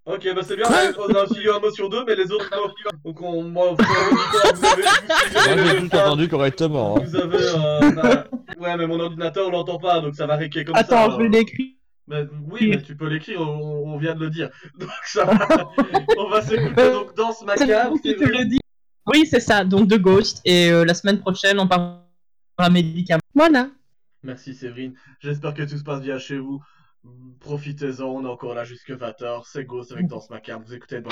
Ok, 0.06 0.28
bah 0.34 0.42
c'est 0.46 0.56
bien, 0.56 0.66
on 0.98 1.14
a 1.14 1.26
un 1.50 1.60
mot 1.60 1.70
sur 1.70 1.88
deux, 1.88 2.04
mais 2.06 2.14
les 2.14 2.30
autres, 2.30 2.50
non. 2.54 2.70
Donc 3.06 3.22
on, 3.22 3.42
deux 3.42 3.74
tout 5.88 5.96
entendu 5.96 6.28
correctement. 6.28 6.98
hein. 6.98 7.04
Vous 7.06 7.16
avez, 7.16 7.38
euh, 7.40 7.90
bah, 7.92 8.24
ouais, 8.60 8.76
mais 8.76 8.86
mon 8.86 9.00
ordinateur 9.00 9.50
l'entend 9.50 9.78
pas, 9.78 10.00
donc 10.00 10.14
ça 10.14 10.26
va 10.26 10.36
réquer 10.36 10.64
comme 10.66 10.74
ça. 10.74 10.82
Attends, 10.82 11.10
je 11.12 11.16
vais 11.22 11.28
l'écrire. 11.30 11.68
Oui, 12.50 12.68
mais 12.68 12.82
tu 12.82 12.94
peux 12.96 13.08
l'écrire, 13.08 13.40
on, 13.40 13.94
on 13.94 13.96
vient 13.96 14.14
de 14.14 14.20
le 14.20 14.28
dire. 14.30 14.50
Donc 14.78 14.90
ça 15.06 15.24
va. 15.24 15.70
on 16.18 16.28
va 16.28 16.42
s'écouter 16.42 16.90
donc 16.90 17.16
Danse 17.16 17.38
C'est 17.38 17.46
Macabre. 17.46 17.92
vous 17.92 17.98
qui 17.98 18.14
te 18.14 18.24
le 18.24 18.44
dis. 18.44 18.58
Oui, 19.06 19.24
c'est 19.26 19.40
ça, 19.40 19.64
donc 19.64 19.88
de 19.88 19.96
Ghost. 19.96 20.42
Et 20.44 20.70
euh, 20.70 20.84
la 20.84 20.92
semaine 20.92 21.20
prochaine, 21.20 21.58
on 21.58 21.66
parlera 21.66 22.02
médicaments. 22.70 23.20
Voilà. 23.34 23.68
Merci 24.22 24.54
Séverine. 24.54 24.92
J'espère 25.20 25.54
que 25.54 25.62
tout 25.62 25.78
se 25.78 25.82
passe 25.82 26.02
bien 26.02 26.18
chez 26.18 26.36
vous. 26.38 26.62
Profitez-en, 27.40 28.04
on 28.04 28.24
est 28.24 28.28
encore 28.28 28.54
là 28.54 28.64
jusque 28.64 28.90
20h. 28.90 29.42
C'est 29.46 29.64
Ghost 29.64 29.92
avec 29.92 30.06
Danse 30.06 30.30
Macabre. 30.30 30.64
Vous 30.66 30.74
écoutez 30.74 31.00
bon. 31.00 31.10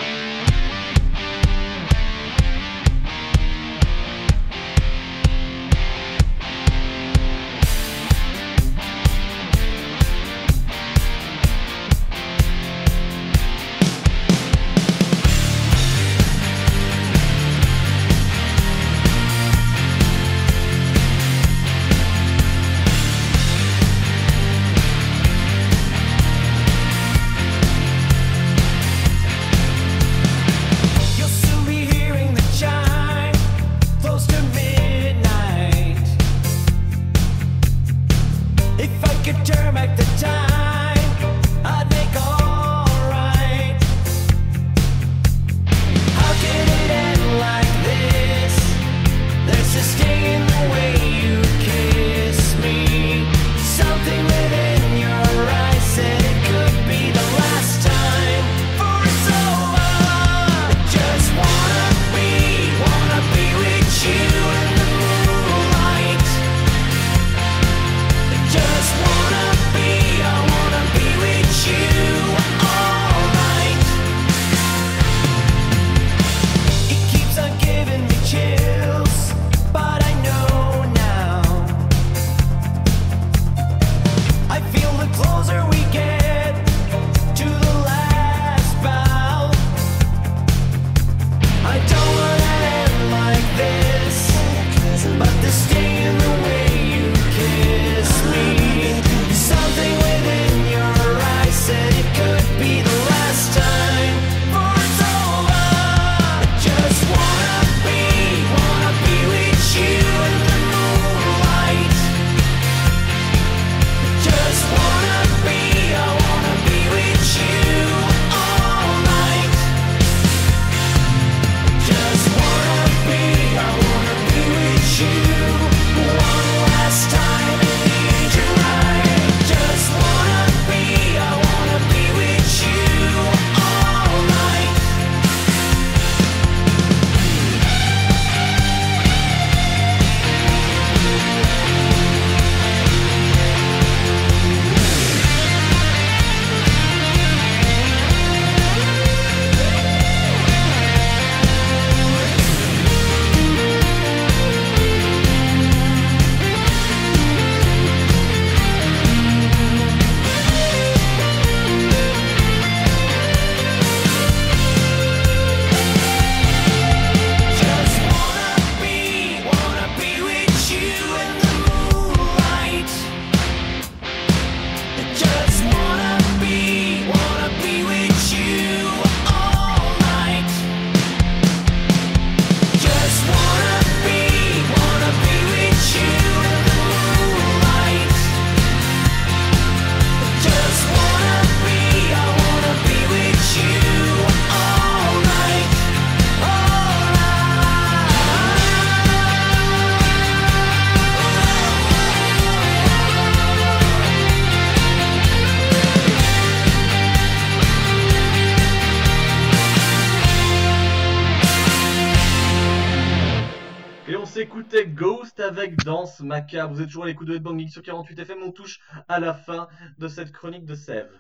Avec 215.59 215.77
Danse 215.85 216.21
Macabre. 216.21 216.73
Vous 216.75 216.81
êtes 216.81 216.87
toujours 216.89 217.05
à 217.05 217.07
l'écoute 217.07 217.29
de 217.29 217.35
Headbanging 217.35 217.69
sur 217.69 217.83
48 217.83 218.19
FM. 218.21 218.39
On 218.45 218.53
touche 218.53 218.81
à 219.09 219.21
la 219.21 219.35
fin 219.35 219.69
de 219.99 220.09
cette 220.09 220.33
chronique 220.33 220.65
de 220.65 220.75
Sève. 220.75 221.11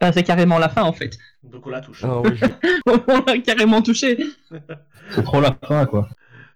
Bah, 0.00 0.12
c'est 0.12 0.22
carrément 0.22 0.58
la 0.58 0.68
fin 0.70 0.82
en 0.82 0.92
fait. 0.92 1.18
Donc 1.42 1.66
on 1.66 1.70
la 1.70 1.80
touche. 1.82 2.02
Ah 2.04 2.20
oui, 2.20 2.30
je- 2.34 2.46
On 3.08 3.22
l'a 3.26 3.38
carrément 3.38 3.82
touché. 3.82 4.18
C'est 5.10 5.22
trop 5.24 5.40
la 5.40 5.56
fin, 5.66 5.84
quoi. 5.86 6.08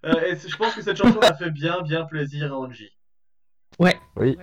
Euh, 0.06 0.12
et 0.32 0.36
je 0.36 0.56
pense 0.56 0.74
que 0.74 0.82
cette 0.82 0.96
chanson 0.96 1.18
a 1.20 1.34
fait 1.34 1.50
bien, 1.50 1.82
bien 1.82 2.04
plaisir 2.04 2.52
à 2.52 2.56
Angie. 2.58 2.90
Ouais. 3.78 3.96
Oui. 4.16 4.36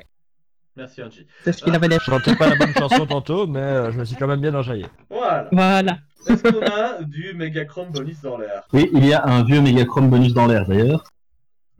Merci 0.75 1.01
Angie. 1.01 1.25
C'est 1.43 1.51
ce 1.53 1.63
qu'il 1.63 1.73
avait 1.75 1.87
l'air. 1.87 1.99
Je 2.05 2.11
chantais 2.11 2.35
pas 2.35 2.47
la 2.49 2.55
bonne 2.55 2.73
chanson 2.73 3.05
tantôt, 3.05 3.47
mais 3.47 3.59
euh, 3.59 3.91
je 3.91 3.99
me 3.99 4.05
suis 4.05 4.15
quand 4.15 4.27
même 4.27 4.41
bien 4.41 4.53
enjaillé. 4.53 4.85
Voilà. 5.09 5.49
Voilà. 5.51 5.97
Est-ce 6.27 6.43
qu'on 6.43 6.61
a 6.65 7.01
du 7.03 7.33
Megachrome 7.33 7.89
bonus 7.91 8.21
dans 8.21 8.37
l'air? 8.37 8.63
Oui, 8.73 8.89
il 8.93 9.05
y 9.05 9.13
a 9.13 9.25
un 9.25 9.43
vieux 9.43 9.61
Megachrome 9.61 10.09
bonus 10.09 10.33
dans 10.33 10.45
l'air, 10.47 10.65
d'ailleurs. 10.67 11.03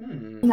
Hmm. 0.02 0.52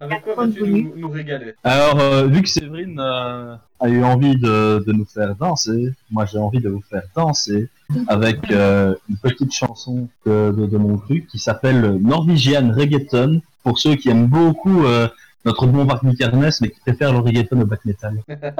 Avec 0.00 0.22
quoi 0.22 0.34
vas-tu 0.36 0.62
nous, 0.62 0.92
nous 0.96 1.10
régaler? 1.10 1.54
Alors, 1.64 1.98
euh, 1.98 2.26
vu 2.26 2.42
que 2.42 2.48
Séverine 2.48 3.00
euh, 3.00 3.56
a 3.80 3.88
eu 3.88 4.04
envie 4.04 4.36
de, 4.36 4.84
de 4.86 4.92
nous 4.92 5.04
faire 5.04 5.34
danser, 5.34 5.92
moi 6.10 6.24
j'ai 6.24 6.38
envie 6.38 6.60
de 6.60 6.68
vous 6.68 6.82
faire 6.88 7.02
danser 7.16 7.68
avec 8.06 8.38
euh, 8.52 8.94
une 9.08 9.16
petite 9.16 9.52
chanson 9.52 10.08
de, 10.24 10.52
de, 10.56 10.66
de 10.66 10.76
mon 10.76 10.98
truc 10.98 11.26
qui 11.26 11.40
s'appelle 11.40 11.98
Norwegian 12.00 12.72
Reggaeton, 12.72 13.42
pour 13.64 13.78
ceux 13.78 13.96
qui 13.96 14.08
aiment 14.08 14.28
beaucoup 14.28 14.84
euh, 14.84 15.08
notre 15.44 15.66
bon 15.66 15.84
Varney 15.84 16.14
Carnes, 16.14 16.50
mais 16.60 16.70
qui 16.70 16.80
préfèrent 16.80 17.12
le 17.12 17.18
reggaeton 17.18 17.60
au 17.60 17.66
black 17.66 17.84
metal. 17.84 18.22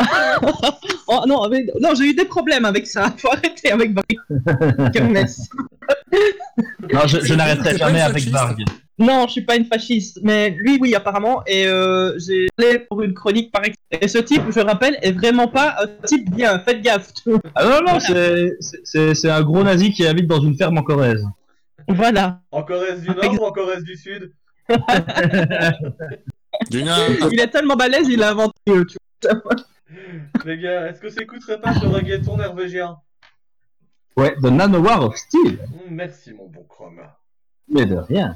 Oh 1.11 1.23
non, 1.27 1.49
non 1.81 1.95
j'ai 1.95 2.11
eu 2.11 2.14
des 2.14 2.27
problèmes 2.27 2.66
avec 2.66 2.87
ça. 2.87 3.11
Faut 3.16 3.33
arrêter 3.33 3.73
avec 3.73 3.95
Barry 3.95 4.19
Kermesse. 4.93 5.49
Non, 6.93 7.07
je, 7.07 7.35
n'arrêterai 7.35 7.79
jamais 7.79 8.01
avec 8.01 8.29
fasciste. 8.29 8.69
Non, 8.99 9.27
je 9.27 9.33
suis 9.33 9.45
pas 9.45 9.57
une 9.57 9.65
fasciste, 9.65 10.19
mais 10.23 10.51
lui, 10.51 10.79
oui, 10.81 10.95
apparemment. 10.95 11.43
Et 11.47 11.67
euh, 11.69 12.19
j'ai 12.19 12.49
allé 12.59 12.81
pour 12.81 13.03
une 13.03 13.15
chronique 13.15 13.51
par 13.53 13.63
exemple. 13.63 13.79
Et 13.93 14.09
ce 14.09 14.19
type, 14.19 14.43
je 14.51 14.61
rappelle, 14.61 14.99
est 15.03 15.13
vraiment 15.13 15.47
pas 15.49 15.77
un 15.83 15.87
type 16.07 16.31
bien. 16.35 16.59
Faites 16.61 16.83
gaffe. 16.83 17.13
Ah 17.55 17.65
non, 17.65 17.81
non, 17.93 18.01
c'est- 18.01 18.57
c'est- 18.61 18.81
c'est 18.85 19.15
c'est 19.15 19.31
un 19.31 19.43
gros 19.43 19.63
nazi 19.63 19.93
qui 19.93 20.07
habite 20.07 20.27
dans 20.27 20.41
une 20.41 20.57
ferme 20.57 20.79
en 20.79 20.83
Corrèze. 20.83 21.25
voilà. 21.89 22.41
En 22.51 22.63
Corrèze 22.65 23.01
du 23.03 23.09
Nord 23.09 23.41
ou 23.41 23.45
en 23.45 23.53
Corrèze 23.53 23.85
du 23.85 23.97
Sud? 23.97 24.33
Il 26.71 27.41
est 27.41 27.51
tellement 27.51 27.77
balèze, 27.77 28.09
il 28.09 28.23
a 28.23 28.31
inventé. 28.31 28.53
tu 28.67 28.75
vois. 29.23 29.55
Les 30.45 30.59
gars, 30.59 30.89
est-ce 30.89 31.01
que 31.01 31.09
s'écouterait 31.09 31.61
pas 31.61 31.73
ce 31.75 31.87
reggaeton 31.87 32.37
norvégien 32.37 32.97
Ouais, 34.17 34.35
The 34.43 34.47
Nanowar 34.51 35.05
of 35.05 35.17
Steel. 35.17 35.59
Merci 35.89 36.33
mon 36.35 36.47
bon 36.49 36.65
Chrome. 36.69 37.01
Mais 37.69 37.87
de 37.87 37.97
rien. 37.97 38.35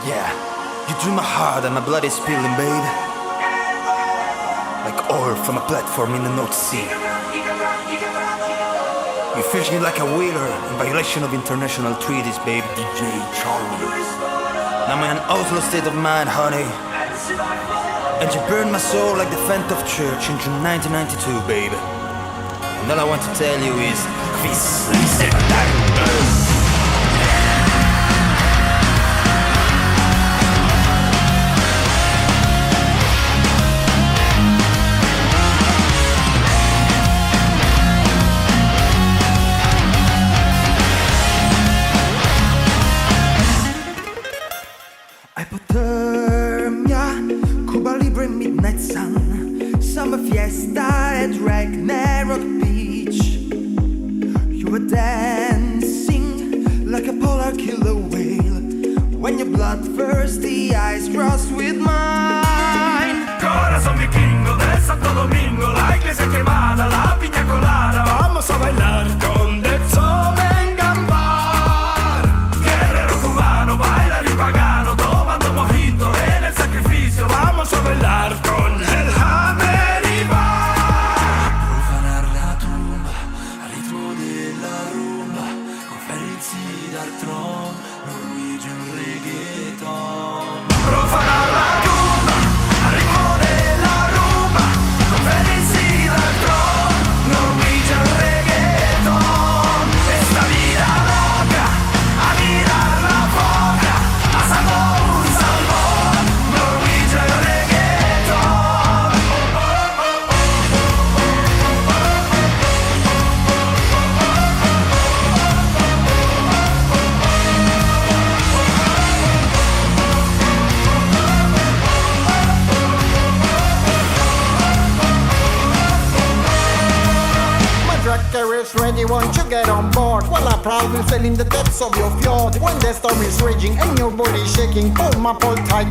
Yeah, 0.00 0.32
you 0.88 0.96
drew 1.04 1.12
my 1.12 1.22
heart 1.22 1.68
and 1.68 1.74
my 1.74 1.84
blood 1.84 2.04
is 2.08 2.14
spilling, 2.16 2.56
babe. 2.56 2.86
Like 4.88 4.96
oil 5.12 5.36
from 5.44 5.60
a 5.60 5.64
platform 5.68 6.14
in 6.14 6.24
the 6.24 6.32
North 6.34 6.56
Sea. 6.56 6.88
You 9.36 9.44
fish 9.52 9.68
me 9.70 9.78
like 9.78 10.00
a 10.00 10.08
whaler 10.08 10.48
in 10.48 10.72
violation 10.80 11.22
of 11.22 11.34
international 11.34 11.92
treaties, 12.00 12.38
babe. 12.48 12.64
DJ 12.80 13.12
Charlie. 13.36 13.92
Now 14.88 14.96
I'm 14.96 15.04
in 15.04 15.20
an 15.20 15.22
outlaw 15.28 15.60
state 15.60 15.84
of 15.84 15.94
mind, 15.94 16.32
honey. 16.32 16.64
And 18.24 18.32
you 18.32 18.40
burned 18.48 18.72
my 18.72 18.80
soul 18.80 19.20
like 19.20 19.28
the 19.28 19.42
Phantom 19.44 19.76
of 19.76 19.84
Church 19.84 20.32
in 20.32 20.40
June 20.40 20.64
1992, 20.64 21.44
babe. 21.44 21.76
And 21.76 22.88
all 22.88 23.00
I 23.00 23.04
want 23.04 23.20
to 23.20 23.32
tell 23.36 23.60
you 23.60 23.76
is, 23.84 24.00
Quiz, 24.40 24.88
Hypothermia, 25.20 25.89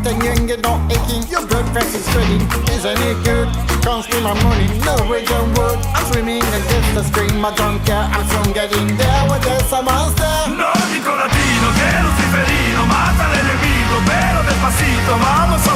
and 0.09 0.23
you 0.23 0.29
ain't 0.29 0.47
get 0.47 0.61
no 0.61 0.73
aching. 0.89 1.23
Your 1.29 1.45
blood 1.45 1.65
pressure 1.71 2.01
is 2.01 2.05
spreading, 2.05 2.41
isn't 2.73 2.99
it 3.09 3.17
good? 3.23 3.47
Can't 3.85 4.05
my 4.25 4.33
money, 4.43 4.67
no 4.81 4.95
region 5.05 5.45
wood. 5.53 5.77
I'm 5.93 6.05
swimming 6.11 6.41
against 6.41 6.91
the 6.97 7.03
stream, 7.03 7.45
I 7.45 7.53
don't 7.55 7.79
care. 7.85 8.05
I'm 8.09 8.25
soon 8.27 8.53
getting 8.53 8.97
there 8.97 9.39
there's 9.45 9.71
a 9.71 9.81
monster. 9.81 10.33
Nórdico 10.49 11.11
latino 11.15 11.67
que 11.77 11.89
luciferino 12.03 12.81
mata 12.89 13.25
al 13.25 13.33
enemigo, 13.37 13.95
pero 14.09 14.39
despacito 14.49 15.11
vamos 15.21 15.68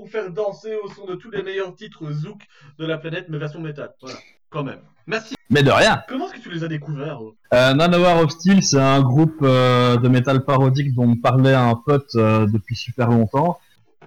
vous 0.00 0.08
faire 0.08 0.30
danser 0.30 0.74
au 0.82 0.88
son 0.90 1.04
de 1.06 1.14
tous 1.14 1.30
les 1.30 1.42
meilleurs 1.42 1.74
titres 1.74 2.10
zouk 2.10 2.40
de 2.78 2.86
la 2.86 2.98
planète, 2.98 3.26
mais 3.28 3.38
version 3.38 3.60
métal. 3.60 3.90
Voilà, 4.00 4.16
quand 4.50 4.64
même. 4.64 4.80
Merci. 5.06 5.34
Mais 5.50 5.62
de 5.62 5.70
rien. 5.70 6.02
Comment 6.08 6.26
est-ce 6.26 6.34
que 6.38 6.48
tu 6.48 6.50
les 6.50 6.64
as 6.64 6.68
découverts 6.68 7.18
oh 7.20 7.34
Euh, 7.52 7.74
Nanowar 7.74 8.18
of 8.20 8.30
Steel, 8.30 8.62
c'est 8.62 8.78
un 8.80 9.02
groupe 9.02 9.38
euh, 9.42 9.96
de 9.96 10.08
métal 10.08 10.44
parodique 10.44 10.94
dont 10.94 11.06
me 11.06 11.20
parlait 11.20 11.54
un 11.54 11.74
pote 11.74 12.14
euh, 12.14 12.46
depuis 12.46 12.76
super 12.76 13.08
longtemps. 13.08 13.58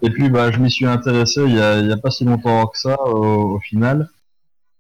Et 0.02 0.10
puis 0.10 0.30
bah, 0.30 0.52
je 0.52 0.58
m'y 0.60 0.72
suis 0.72 0.86
intéressé 0.86 1.42
il 1.46 1.56
y, 1.56 1.60
a, 1.62 1.80
il 1.80 1.88
y 1.88 1.92
a 1.92 1.98
pas 1.98 2.12
si 2.12 2.26
longtemps 2.26 2.66
que 2.68 2.78
ça 2.80 3.00
au, 3.06 3.56
au 3.56 3.60
final, 3.60 4.10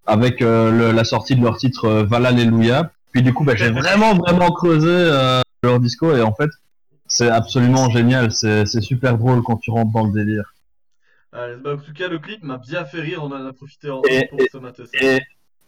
avec 0.06 0.42
euh, 0.42 0.72
le- 0.72 0.92
la 0.92 1.04
sortie 1.04 1.36
de 1.36 1.42
leur 1.44 1.58
titre 1.58 1.86
euh, 1.86 2.04
Valhalleluja. 2.04 2.92
Puis 3.12 3.22
du 3.24 3.34
coup 3.34 3.44
bah, 3.46 3.56
j'ai 3.56 3.70
vraiment 3.72 4.14
vraiment 4.16 4.50
creusé 4.52 4.90
euh, 4.90 5.40
leur 5.64 5.80
disco 5.80 6.16
et 6.16 6.22
en 6.22 6.34
fait 6.34 6.50
c'est 7.08 7.30
absolument 7.30 7.90
génial, 7.90 8.32
c'est 8.32 8.66
super 8.82 9.18
drôle 9.18 9.42
quand 9.44 9.58
tu 9.58 9.70
rentres 9.72 9.92
dans 9.94 10.06
le 10.08 10.12
délire. 10.12 10.55
Euh, 11.36 11.58
bah, 11.58 11.74
en 11.74 11.78
tout 11.78 11.94
cas, 11.94 12.08
le 12.08 12.20
clip 12.20 12.44
m'a 12.44 12.58
bien 12.58 12.86
fait 12.86 13.02
rire, 13.02 13.22
on 13.24 13.28
en 13.32 13.46
a 13.46 13.54
profité 13.54 13.90
en 13.90 14.02
Et- 14.10 14.28
pour 14.28 14.40
se 14.52 14.58
mater 14.58 14.84
ça. 14.86 14.92
Et, 15.02 15.20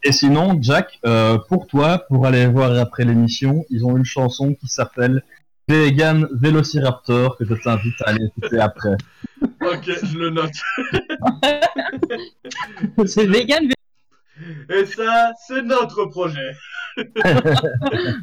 et 0.03 0.11
sinon, 0.11 0.57
Jack, 0.61 0.99
euh, 1.05 1.37
pour 1.49 1.67
toi, 1.67 1.99
pour 2.07 2.25
aller 2.25 2.45
voir 2.47 2.77
après 2.79 3.03
l'émission, 3.03 3.65
ils 3.69 3.83
ont 3.85 3.97
une 3.97 4.05
chanson 4.05 4.53
qui 4.55 4.67
s'appelle 4.67 5.23
Vegan 5.67 6.27
Velociraptor 6.31 7.35
que 7.37 7.43
je 7.45 7.53
t'invite 7.55 8.01
à 8.05 8.09
aller 8.11 8.25
écouter 8.25 8.59
après. 8.59 8.95
Ok, 9.61 9.83
je 10.03 10.17
le 10.17 10.29
note. 10.31 10.49
C'est 13.05 13.27
vegan, 13.27 13.69
Et 14.69 14.85
ça, 14.85 15.31
c'est 15.47 15.61
notre 15.61 16.05
projet. 16.05 16.51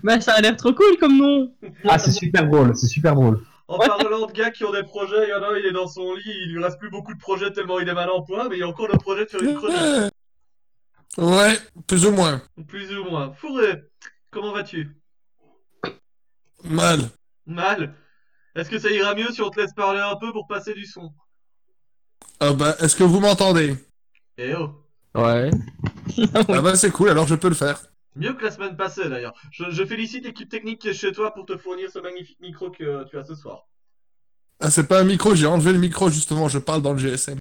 mais 0.03 0.21
ça 0.21 0.33
a 0.35 0.41
l'air 0.41 0.57
trop 0.57 0.73
cool 0.73 0.97
comme 0.99 1.17
nom. 1.19 1.53
Ah, 1.89 1.99
c'est 1.99 2.11
super 2.11 2.49
drôle, 2.49 2.75
c'est 2.77 2.89
super 2.89 3.15
drôle. 3.15 3.41
En 3.67 3.79
parlant 3.79 4.27
de 4.27 4.33
gars 4.33 4.51
qui 4.51 4.65
ont 4.65 4.73
des 4.73 4.83
projets, 4.83 5.27
il 5.27 5.31
y 5.31 5.33
en 5.33 5.43
a 5.43 5.49
un, 5.49 5.57
il 5.57 5.65
est 5.65 5.73
dans 5.73 5.89
son 5.89 6.15
lit, 6.15 6.23
il 6.27 6.53
lui 6.53 6.63
reste 6.63 6.79
plus 6.79 6.91
beaucoup 6.91 7.15
de 7.15 7.19
projets 7.19 7.51
tellement 7.51 7.81
il 7.81 7.89
est 7.89 7.95
mal 7.95 8.11
en 8.11 8.23
point, 8.23 8.49
mais 8.49 8.57
il 8.57 8.61
y 8.61 8.63
a 8.63 8.69
encore 8.69 8.89
le 8.89 8.99
projet 8.99 9.25
de 9.25 9.31
faire 9.31 9.43
une 9.43 9.57
chronique. 9.57 10.13
Ouais, 11.17 11.57
plus 11.87 12.05
ou 12.07 12.11
moins. 12.11 12.43
Plus 12.69 12.95
ou 12.97 13.05
moins. 13.05 13.33
Fourré, 13.33 13.85
comment 14.31 14.53
vas-tu? 14.53 14.95
Mal. 16.65 17.11
Mal? 17.47 17.95
Est-ce 18.55 18.69
que 18.69 18.79
ça 18.79 18.91
ira 18.91 19.15
mieux 19.15 19.33
si 19.33 19.41
on 19.41 19.51
te 19.51 19.61
laisse 19.61 19.73
parler 19.73 20.01
un 20.01 20.17
peu 20.17 20.33
pour 20.33 20.47
passer 20.47 20.75
du 20.75 20.87
son? 20.87 21.13
Ah 22.41 22.53
bah, 22.53 22.77
est-ce 22.81 22.97
que 22.97 23.05
vous 23.05 23.21
m'entendez? 23.21 23.77
Eh 24.37 24.55
oh 24.55 24.81
Ouais. 25.15 25.51
Ah 26.49 26.61
bah 26.61 26.75
c'est 26.75 26.91
cool, 26.91 27.09
alors 27.09 27.27
je 27.27 27.37
peux 27.37 27.49
le 27.49 27.55
faire. 27.55 27.81
Mieux 28.17 28.33
que 28.35 28.45
la 28.45 28.51
semaine 28.51 28.77
passée 28.77 29.09
d'ailleurs. 29.09 29.35
Je, 29.51 29.65
je 29.71 29.85
félicite 29.85 30.25
l'équipe 30.25 30.49
technique 30.49 30.81
qui 30.81 30.89
est 30.89 30.95
chez 30.95 31.13
toi 31.13 31.33
pour 31.35 31.47
te 31.47 31.57
fournir 31.57 31.91
ce 31.91 31.99
magnifique 31.99 32.39
micro 32.41 32.71
que 32.71 33.05
tu 33.09 33.19
as 33.19 33.25
ce 33.25 33.35
soir. 33.35 33.67
Ah 34.61 34.71
c'est 34.71 34.87
pas 34.87 35.01
un 35.01 35.05
micro, 35.05 35.35
j'ai 35.35 35.47
enlevé 35.47 35.73
le 35.73 35.79
micro 35.79 36.09
justement, 36.11 36.49
je 36.49 36.59
parle 36.59 36.81
dans 36.83 36.93
le 36.93 36.99
GSM. 36.99 37.39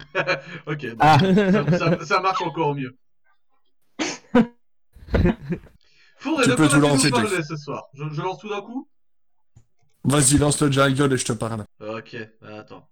ok, 0.66 0.86
bon, 0.94 0.96
Ah. 1.00 1.18
ça, 1.18 1.78
ça- 1.78 2.04
ça 2.04 2.20
marche 2.20 2.42
encore 2.42 2.74
mieux. 2.74 2.96
Fourré, 6.18 6.44
Tu 6.44 6.50
de 6.50 6.54
peux 6.54 6.68
tout 6.68 6.80
lancer, 6.80 7.10
ce 7.42 7.56
soir? 7.56 7.84
Je, 7.94 8.04
je 8.12 8.22
lance 8.22 8.38
tout 8.38 8.48
d'un 8.48 8.62
coup? 8.62 8.88
Vas-y, 10.04 10.38
lance 10.38 10.60
le 10.62 10.70
jungle 10.70 11.12
et 11.12 11.16
je 11.16 11.24
te 11.24 11.32
parle. 11.32 11.64
Ok, 11.80 12.16
bah, 12.40 12.58
attends. 12.60 12.88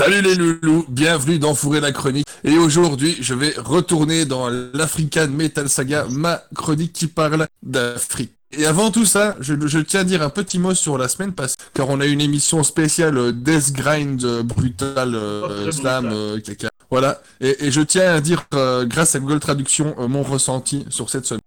Salut 0.00 0.22
les 0.22 0.34
loulous, 0.34 0.86
bienvenue 0.88 1.38
dans 1.38 1.54
Fourrer 1.54 1.80
la 1.80 1.92
chronique. 1.92 2.24
Et 2.42 2.56
aujourd'hui, 2.56 3.18
je 3.20 3.34
vais 3.34 3.52
retourner 3.58 4.24
dans 4.24 4.48
l'African 4.48 5.28
Metal 5.28 5.68
Saga, 5.68 6.06
ma 6.08 6.42
chronique 6.54 6.94
qui 6.94 7.06
parle 7.06 7.46
d'Afrique. 7.62 8.32
Et 8.50 8.64
avant 8.64 8.90
tout 8.90 9.04
ça, 9.04 9.36
je, 9.40 9.52
je 9.66 9.78
tiens 9.78 10.00
à 10.00 10.04
dire 10.04 10.22
un 10.22 10.30
petit 10.30 10.58
mot 10.58 10.72
sur 10.72 10.96
la 10.96 11.06
semaine 11.06 11.34
passée, 11.34 11.56
car 11.74 11.90
on 11.90 12.00
a 12.00 12.06
une 12.06 12.22
émission 12.22 12.62
spéciale 12.62 13.18
euh, 13.18 13.30
Death 13.30 13.74
Grind 13.74 14.24
euh, 14.24 14.42
Brutal 14.42 15.14
euh, 15.14 15.66
Oh, 15.66 15.70
Slam, 15.70 16.08
euh, 16.10 16.40
caca. 16.40 16.70
Voilà. 16.90 17.20
Et, 17.42 17.66
et 17.66 17.70
je 17.70 17.82
tiens 17.82 18.14
à 18.14 18.22
dire, 18.22 18.46
grâce 18.50 19.14
à 19.16 19.20
Google 19.20 19.38
Traduction, 19.38 19.94
mon 20.08 20.22
ressenti 20.22 20.86
sur 20.88 21.10
cette 21.10 21.26
semaine. 21.26 21.42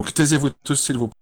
Donc 0.00 0.12
taisez-vous 0.12 0.50
tous, 0.64 0.74
s'il 0.74 0.98
vous 0.98 1.06
plaît. 1.06 1.21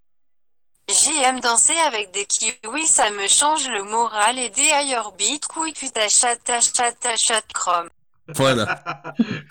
J'aime 0.90 1.40
danser 1.40 1.74
avec 1.86 2.12
des 2.12 2.24
kiwis, 2.24 2.86
ça 2.86 3.10
me 3.10 3.28
change 3.28 3.68
le 3.68 3.84
moral 3.84 4.38
et 4.38 4.48
des 4.50 4.70
ailleurs 4.70 5.12
beat, 5.16 5.46
couille, 5.46 5.72
putain, 5.72 6.08
chat, 6.08 6.36
chat, 6.46 7.16
chat, 7.16 7.42
chrome. 7.54 7.88
Voilà. 8.34 8.82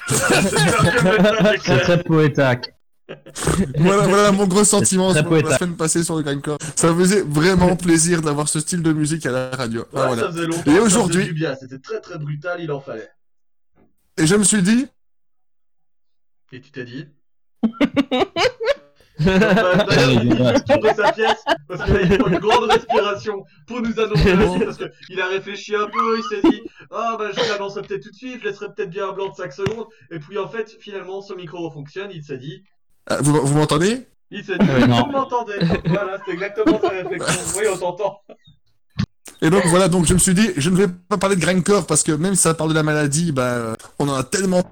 C'est 1.64 1.80
très 1.82 2.04
poétaque. 2.04 2.74
voilà, 3.78 4.08
voilà 4.08 4.32
mon 4.32 4.48
gros 4.48 4.64
sentiment 4.64 5.14
sur 5.14 5.26
très 5.26 5.42
la 5.42 5.58
semaine 5.58 5.78
passée 5.78 6.04
sur 6.04 6.18
le 6.18 6.24
Grindcore. 6.24 6.58
Ça 6.76 6.92
me 6.92 7.00
faisait 7.00 7.22
vraiment 7.22 7.76
plaisir 7.76 8.22
d'avoir 8.22 8.50
ce 8.50 8.60
style 8.60 8.84
de 8.84 8.92
musique 8.92 9.26
à 9.26 9.32
la 9.32 9.50
radio. 9.52 9.86
Ah, 9.96 10.08
voilà. 10.08 10.24
ça 10.24 10.32
faisait 10.32 10.46
longtemps, 10.46 10.72
Et 10.72 10.80
aujourd'hui, 10.80 11.46
c'était 11.60 11.80
très 11.80 12.02
très 12.02 12.18
brutal, 12.18 12.60
il 12.62 12.72
en 12.72 12.82
fallait. 12.82 13.10
et 14.18 14.28
je 14.28 14.36
me 14.36 14.44
suis 14.44 14.62
dit, 14.62 14.88
Et 16.52 16.60
tu 16.60 16.72
t'es 16.72 16.84
dit 16.84 17.08
D'ailleurs, 19.20 20.96
sa 20.96 21.12
pièce 21.12 21.44
parce 21.68 21.84
qu'il 21.84 21.96
a 21.96 22.02
une 22.02 22.40
grande 22.40 22.70
respiration 22.70 23.44
pour 23.68 23.82
nous 23.82 24.00
annoncer 24.00 24.36
la 24.36 24.50
suite 24.50 24.66
parce 24.66 24.80
a 24.82 25.28
réfléchi 25.28 25.76
un 25.76 25.88
peu, 25.88 26.18
il 26.18 26.24
s'est 26.24 26.42
dit 26.50 26.62
Ah 26.92 27.16
bah 27.20 27.30
je 27.34 27.52
l'annoncerai 27.52 27.82
peut-être 27.84 28.04
tout 28.04 28.12
de 28.12 28.16
suite, 28.16 28.40
je 28.42 28.48
laisserai 28.48 28.68
peut-être 28.74 28.90
bien 28.90 29.10
un 29.10 29.14
blanc 29.14 29.30
de 29.30 29.36
5 29.36 29.52
secondes. 29.52 29.88
Et 30.12 30.20
puis 30.20 30.38
en 30.38 30.48
fait, 30.48 30.76
finalement, 30.80 31.22
son 31.22 31.36
micro 31.36 31.70
fonctionne, 31.72 32.10
il 32.14 32.24
s'est 32.24 32.38
dit 32.38 32.64
vous, 33.22 33.46
vous 33.46 33.58
m'entendez? 33.58 34.06
Il 34.32 34.44
s'est 34.44 34.58
dit. 34.58 34.66
Vous 34.68 35.12
m'entendez? 35.12 35.56
Voilà, 35.86 36.20
c'est 36.26 36.34
exactement 36.34 36.80
sa 36.80 36.90
réflexion. 36.90 37.42
Oui, 37.58 37.66
on 37.74 37.78
t'entend. 37.78 38.22
Et 39.42 39.50
donc 39.50 39.66
voilà, 39.68 39.88
donc 39.88 40.06
je 40.06 40.14
me 40.14 40.20
suis 40.20 40.34
dit, 40.34 40.50
je 40.58 40.70
ne 40.70 40.76
vais 40.76 40.88
pas 40.88 41.18
parler 41.18 41.36
de 41.36 41.42
Grindcore 41.42 41.88
parce 41.88 42.04
que 42.04 42.12
même 42.12 42.36
si 42.36 42.42
ça 42.42 42.54
parle 42.54 42.70
de 42.72 42.76
la 42.76 42.84
maladie, 42.84 43.32
bah, 43.32 43.74
on 43.98 44.08
en 44.10 44.16
a 44.16 44.24
tellement. 44.24 44.64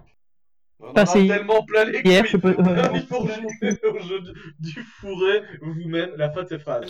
On 0.88 0.92
en 0.92 0.92
a 0.92 1.06
Passé 1.06 1.28
tellement 1.28 1.64
plein 1.64 1.84
les 1.86 2.00
hier, 2.02 2.22
couilles. 2.22 2.30
je 2.32 2.38
peux- 2.38 2.56
Il 2.96 3.02
faut 3.08 3.26
jouer 3.28 3.80
au 3.92 4.00
jeu 4.00 4.20
du 4.60 4.72
fourré 5.00 5.44
vous-même 5.62 6.12
la 6.18 6.30
fin 6.32 6.44
de 6.44 6.58
phrases. 6.58 6.90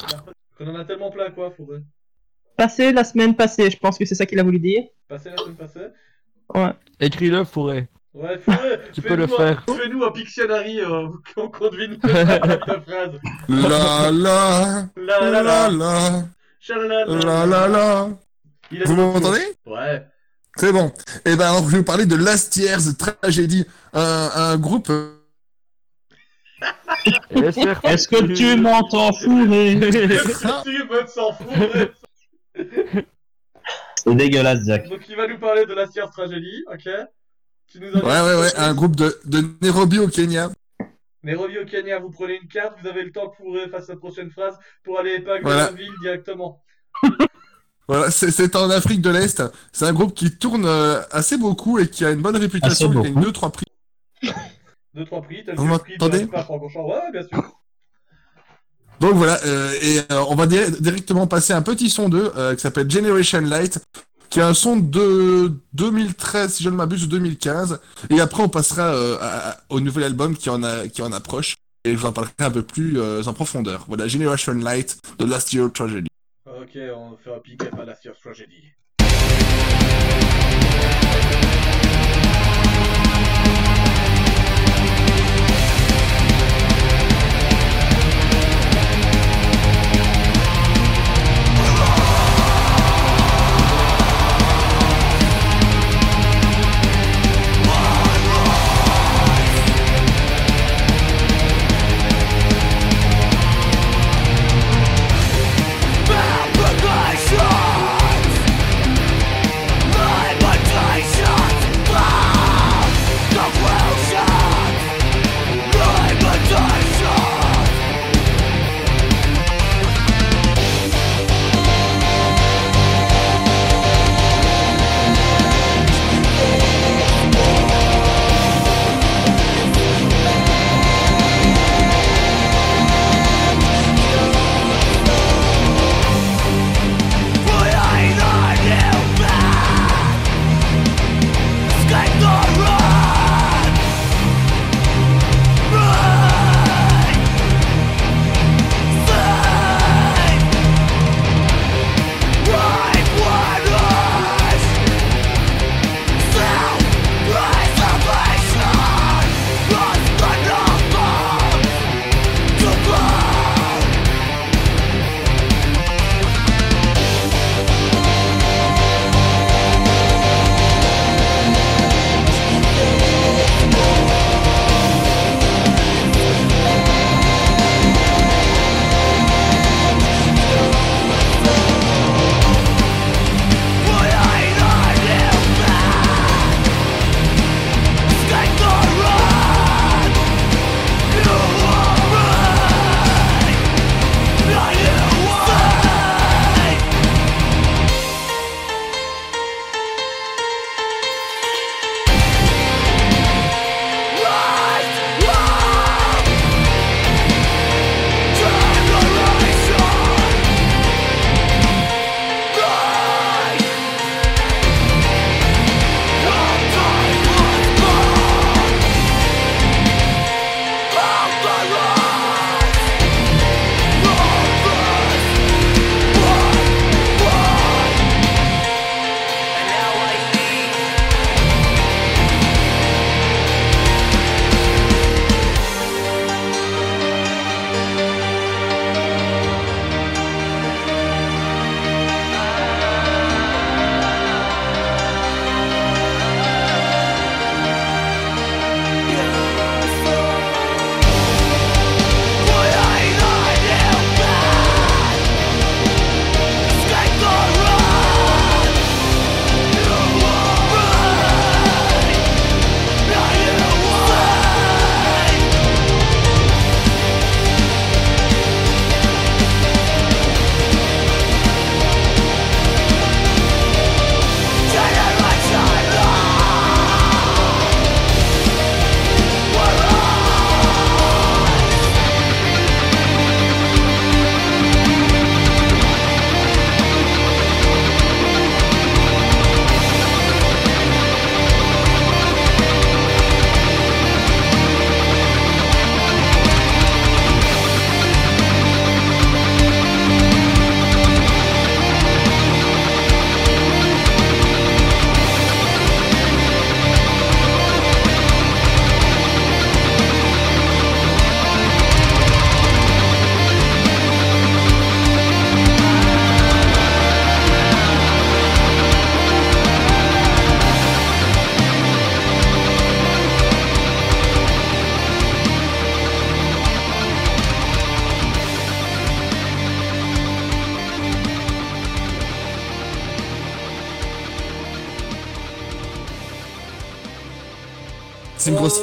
Qu'on 0.58 0.68
en 0.68 0.76
a 0.76 0.86
tellement 0.86 1.10
plein 1.12 1.30
quoi, 1.32 1.52
fourré 1.52 1.80
Passé 2.56 2.92
la 2.92 3.04
semaine 3.04 3.36
passée, 3.36 3.70
je 3.70 3.78
pense 3.78 3.98
que 3.98 4.06
c'est 4.06 4.16
ça 4.16 4.26
qu'il 4.26 4.40
a 4.40 4.44
voulu 4.44 4.60
dire. 4.60 4.84
Passé 5.08 5.30
la 5.32 5.38
semaine 5.38 5.56
passée 5.56 5.88
Ouais. 6.54 6.72
Écris-le, 7.00 7.44
fourré. 7.44 7.88
Ouais, 8.14 8.38
fourré 8.40 8.80
Tu 8.94 9.02
peux 9.02 9.16
le 9.16 9.24
un- 9.26 9.28
faire. 9.28 9.64
Fais-nous 9.68 10.04
un 10.04 10.12
Pictionary 10.12 10.80
euh, 10.82 11.08
qu'on 11.36 11.50
conduit 11.50 11.98
ta 12.00 12.08
phrase. 12.82 13.20
La 13.50 14.12
la 14.12 14.90
La 14.96 15.20
la 15.32 15.42
la 15.44 15.70
la. 15.70 16.26
la 16.70 17.46
la 17.46 17.68
la 17.68 18.04
Vous 18.72 18.76
dit- 18.86 18.94
m'entendez? 18.96 19.40
Ouais. 19.66 20.06
C'est 20.58 20.72
bon. 20.74 20.92
Et 21.26 21.36
ben 21.36 21.48
alors 21.50 21.66
je 21.66 21.72
vais 21.72 21.78
vous 21.80 21.84
parler 21.84 22.06
de 22.06 22.16
Last 22.16 22.56
Year's 22.58 22.98
Tragedy, 22.98 23.66
un, 23.94 24.30
un 24.36 24.58
groupe. 24.58 24.90
euh, 24.90 25.14
Est-ce 27.84 28.08
que 28.08 28.34
tu 28.34 28.56
m'entends 28.60 29.14
fourré 29.14 29.78
tu 30.64 30.88
veux 30.88 31.08
s'en 31.08 31.34
fourrer 31.34 31.92
C'est 33.96 34.16
dégueulasse, 34.16 34.66
Jack. 34.66 34.90
Donc 34.90 35.02
il 35.08 35.16
va 35.16 35.28
nous 35.28 35.38
parler 35.40 35.66
de 35.66 35.74
la 35.74 35.86
Sierra 35.88 36.10
Tragédie, 36.10 36.64
ok? 36.72 36.90
Tu 37.72 37.80
nous 37.80 37.92
Ouais 37.92 38.02
ouais 38.22 38.36
ouais, 38.40 38.56
un 38.56 38.74
groupe 38.74 38.96
de, 38.96 39.20
de 39.26 39.44
Nairobi 39.62 40.00
au 40.00 40.08
Kenya. 40.08 40.50
Nairobi 41.24 41.58
au 41.60 41.66
Kenya, 41.66 42.00
vous 42.00 42.10
prenez 42.10 42.40
une 42.42 42.48
carte, 42.48 42.78
vous 42.82 42.88
avez 42.88 43.04
le 43.04 43.12
temps 43.12 43.30
pour 43.30 43.56
euh, 43.56 43.68
face 43.70 43.90
à 43.90 43.94
la 43.94 44.00
prochaine 44.00 44.32
phrase 44.32 44.58
pour 44.84 44.98
aller 45.00 45.16
épingler 45.16 45.42
Voilà. 45.44 45.64
la 45.66 45.72
ville 45.72 45.92
directement. 46.02 46.64
Voilà, 47.88 48.12
c'est- 48.12 48.56
en 48.56 48.70
Afrique 48.70 49.02
de 49.02 49.10
l'Est. 49.10 49.42
C'est 49.72 49.86
un 49.86 49.94
groupe 49.94 50.14
qui 50.14 50.32
tourne 50.32 50.66
euh, 50.66 51.02
assez 51.12 51.38
beaucoup 51.38 51.80
et 51.80 51.88
qui 51.90 52.04
a 52.06 52.12
une 52.12 52.22
bonne 52.22 52.36
réputation. 52.38 52.92
Il 52.92 53.02
gagne 53.02 53.14
beaucoup. 53.14 53.26
deux, 53.26 53.32
trois 53.32 53.52
prix. 53.52 53.66
Deux, 54.94 55.06
trois 55.06 55.22
prix, 55.22 55.44
t'as 55.46 55.54
Vous 55.54 55.68
le 55.68 55.78
prix 55.78 55.96
de 55.98 56.04
Ouais, 56.80 57.12
bien 57.12 57.22
sûr. 57.22 57.52
Donc 59.00 59.14
voilà, 59.14 59.40
euh, 59.46 59.72
et 59.80 60.00
euh, 60.12 60.24
on 60.30 60.34
va 60.36 60.48
di- 60.48 60.58
directement 60.80 61.28
passer 61.28 61.54
un 61.54 61.62
petit 61.62 61.92
son 61.92 62.10
d'eux 62.10 62.32
euh, 62.36 62.56
qui 62.56 62.62
s'appelle 62.62 62.90
Generation 62.90 63.42
Light, 63.42 63.80
qui 64.32 64.40
est 64.40 64.44
un 64.44 64.56
son 64.56 64.76
de 64.78 65.54
2013, 65.74 66.52
si 66.56 66.64
je 66.64 66.70
ne 66.72 66.76
m'abuse, 66.76 67.04
ou 67.04 67.08
2015. 67.08 67.80
Et 68.10 68.20
après, 68.20 68.42
on 68.42 68.50
passera 68.50 68.88
euh, 68.88 69.18
à- 69.22 69.58
au 69.70 69.80
nouvel 69.82 70.04
album 70.06 70.36
qui 70.36 70.50
en, 70.50 70.64
a, 70.64 70.88
qui 70.88 71.04
en 71.04 71.12
approche. 71.12 71.58
Et 71.86 71.92
je 71.92 71.98
vous 71.98 72.08
en 72.08 72.12
parlerai 72.12 72.34
un 72.40 72.50
peu 72.50 72.64
plus 72.64 73.00
euh, 73.00 73.22
en 73.24 73.34
profondeur. 73.34 73.86
Voilà, 73.88 74.08
Generation 74.08 74.54
Light 74.54 74.98
de 75.20 75.26
Last 75.26 75.54
Year 75.54 75.72
Tragedy. 75.72 76.07
Ok, 76.68 76.78
on 76.94 77.16
fait 77.16 77.34
un 77.34 77.40
pick 77.40 77.64
up 77.64 77.80
à 77.80 77.86
la 77.86 77.96
Tragedy. 78.20 78.74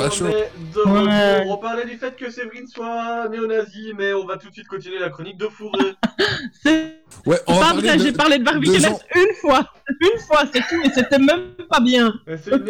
Est 0.00 0.50
de 0.74 0.80
Ouais. 0.90 1.44
On 1.48 1.56
parlait 1.58 1.84
du 1.84 1.96
fait 1.96 2.14
que 2.16 2.30
Séverine 2.30 2.66
soit 2.66 3.28
néo-nazi, 3.30 3.92
mais 3.96 4.12
on 4.14 4.26
va 4.26 4.36
tout 4.36 4.48
de 4.48 4.52
suite 4.54 4.68
continuer 4.68 4.98
la 4.98 5.10
chronique 5.10 5.36
de 5.38 5.46
Fourré. 5.48 5.94
C'est 6.62 7.00
Ouais, 7.26 7.40
on 7.46 7.54
va 7.54 7.60
pas 7.60 7.74
vrai, 7.74 7.96
de- 7.96 8.02
j'ai 8.02 8.12
parlé 8.12 8.38
de 8.38 8.44
Barbie 8.44 8.68
de 8.68 8.78
gens- 8.78 8.98
une 9.14 9.34
fois. 9.40 9.66
Une 10.00 10.18
fois, 10.26 10.42
c'est 10.52 10.60
tout, 10.68 10.80
et 10.84 10.90
c'était 10.92 11.18
même 11.18 11.54
pas 11.70 11.80
bien. 11.80 12.12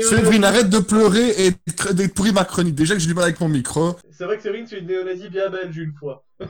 Séverine, 0.02 0.44
arrête 0.44 0.68
de 0.70 0.78
pleurer 0.78 1.30
et 1.46 1.50
de 1.92 2.06
pourrir 2.08 2.34
ma 2.34 2.44
chronique. 2.44 2.74
Déjà 2.74 2.94
que 2.94 3.00
j'ai 3.00 3.06
du 3.08 3.14
mal 3.14 3.24
avec 3.24 3.40
mon 3.40 3.48
micro. 3.48 3.96
C'est 4.12 4.24
vrai 4.24 4.36
que 4.36 4.42
Séverine, 4.42 4.66
c'est 4.68 4.78
une 4.78 4.86
néo-nazie 4.86 5.28
bien 5.28 5.48
belge 5.50 5.76
une 5.76 5.92
fois. 5.98 6.24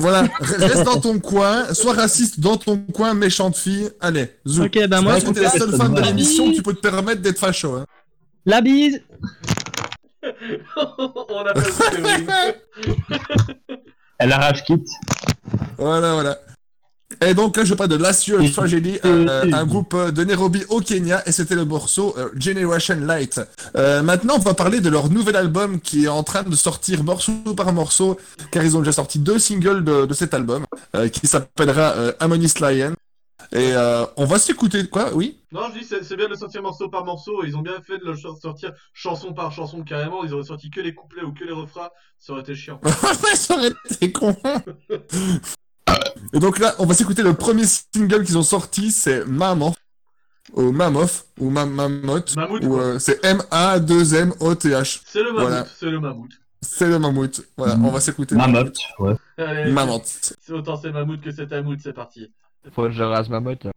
Voilà, 0.00 0.22
re- 0.22 0.64
reste 0.64 0.84
dans 0.84 1.00
ton 1.00 1.18
coin, 1.18 1.74
sois 1.74 1.92
raciste 1.92 2.38
dans 2.38 2.56
ton 2.56 2.76
coin, 2.78 3.14
méchante 3.14 3.56
fille. 3.56 3.90
Allez, 4.00 4.28
zou. 4.46 4.66
Ok, 4.66 4.78
bah 4.86 5.00
moi, 5.00 5.14
Ouais, 5.14 5.20
je 5.20 5.26
t'es 5.32 5.40
la 5.40 5.50
seule 5.50 5.72
femme 5.76 5.92
de 5.94 6.00
l'émission, 6.02 6.52
tu 6.52 6.62
peux 6.62 6.72
te 6.72 6.78
permettre 6.80 7.20
d'être 7.20 7.40
facho. 7.40 7.72
Hein. 7.74 7.84
la 8.46 8.60
bise. 8.60 9.02
On 10.76 11.46
appelle 11.46 11.72
ça. 11.72 11.84
Elle 14.18 14.32
arrache 14.32 14.64
quitte. 14.64 14.88
Voilà, 15.76 16.14
voilà. 16.14 16.38
Et 17.26 17.34
donc 17.34 17.56
là, 17.56 17.64
je 17.64 17.74
parle 17.74 17.88
de 17.88 17.96
Lassure 17.96 18.38
Tragedy, 18.52 18.98
euh, 19.04 19.50
un 19.52 19.64
groupe 19.64 19.94
euh, 19.94 20.10
de 20.10 20.24
Nairobi 20.24 20.62
au 20.68 20.80
Kenya, 20.80 21.22
et 21.26 21.32
c'était 21.32 21.54
le 21.54 21.64
morceau 21.64 22.14
euh, 22.18 22.28
Generation 22.38 22.96
Light. 23.00 23.40
Euh, 23.76 24.02
maintenant, 24.02 24.34
on 24.36 24.40
va 24.40 24.54
parler 24.54 24.80
de 24.80 24.90
leur 24.90 25.08
nouvel 25.08 25.34
album 25.36 25.80
qui 25.80 26.04
est 26.04 26.08
en 26.08 26.22
train 26.22 26.42
de 26.42 26.54
sortir 26.54 27.02
morceau 27.02 27.32
par 27.56 27.72
morceau, 27.72 28.18
car 28.52 28.62
ils 28.62 28.76
ont 28.76 28.80
déjà 28.80 28.92
sorti 28.92 29.18
deux 29.18 29.38
singles 29.38 29.84
de, 29.84 30.04
de 30.04 30.14
cet 30.14 30.34
album, 30.34 30.64
euh, 30.94 31.08
qui 31.08 31.26
s'appellera 31.26 31.92
euh, 31.96 32.12
Ammonist 32.20 32.60
Lion. 32.60 32.92
Et 33.52 33.72
euh, 33.72 34.04
on 34.16 34.26
va 34.26 34.38
s'écouter, 34.38 34.86
quoi, 34.88 35.14
oui? 35.14 35.38
Non, 35.52 35.62
je 35.72 35.78
dis, 35.78 35.84
c'est 35.84 36.04
c'est 36.04 36.16
bien 36.16 36.28
de 36.28 36.34
sortir 36.34 36.62
morceau 36.62 36.88
par 36.88 37.04
morceau. 37.04 37.44
Ils 37.44 37.56
ont 37.56 37.62
bien 37.62 37.80
fait 37.80 37.98
de 37.98 38.04
le 38.04 38.14
sortir 38.16 38.72
chanson 38.92 39.32
par 39.32 39.52
chanson 39.52 39.82
carrément. 39.82 40.22
Ils 40.24 40.34
auraient 40.34 40.44
sorti 40.44 40.70
que 40.70 40.80
les 40.80 40.94
couplets 40.94 41.22
ou 41.22 41.32
que 41.32 41.44
les 41.44 41.52
refrains. 41.52 41.88
Ça 42.18 42.32
aurait 42.34 42.42
été 42.42 42.54
chiant. 42.54 42.78
Ça 43.34 43.54
aurait 43.56 43.72
été 43.90 44.12
con. 44.12 44.36
Et 46.32 46.38
donc 46.38 46.58
là, 46.58 46.74
on 46.78 46.84
va 46.86 46.94
s'écouter 46.94 47.22
le 47.22 47.34
premier 47.34 47.64
single 47.64 48.24
qu'ils 48.24 48.36
ont 48.36 48.42
sorti, 48.42 48.90
c'est 48.90 49.24
Mamoth, 49.24 49.74
ou 50.52 50.70
Mamoth, 50.72 51.26
ou 51.38 51.48
Ma- 51.50 51.64
Mamoth, 51.64 52.36
Mammouth, 52.36 52.64
ou 52.64 52.78
euh, 52.78 52.98
c'est 52.98 53.24
M-A-2-M-O-T-H. 53.24 55.00
C'est 55.06 55.22
le 55.22 55.32
mammouth. 55.32 55.40
Voilà. 55.40 55.66
C'est 55.78 55.90
le 55.90 56.00
mammouth. 56.00 56.30
C'est 56.60 56.88
le 56.88 56.98
mammouth. 56.98 57.40
Voilà, 57.56 57.76
on 57.82 57.90
va 57.90 58.00
s'écouter. 58.00 58.34
Mamotte, 58.34 58.76
ouais. 58.98 59.14
Allez, 59.38 59.70
Mamoth. 59.72 60.34
c'est 60.40 60.52
autant 60.52 60.76
c'est 60.76 60.90
mammouth 60.92 61.20
que 61.20 61.30
c'est 61.30 61.48
mammouth. 61.50 61.78
C'est 61.82 61.92
parti. 61.92 62.30
Faut 62.72 62.82
que 62.84 62.90
je 62.90 63.02
rase 63.02 63.28
ma 63.30 63.40
motte. 63.40 63.68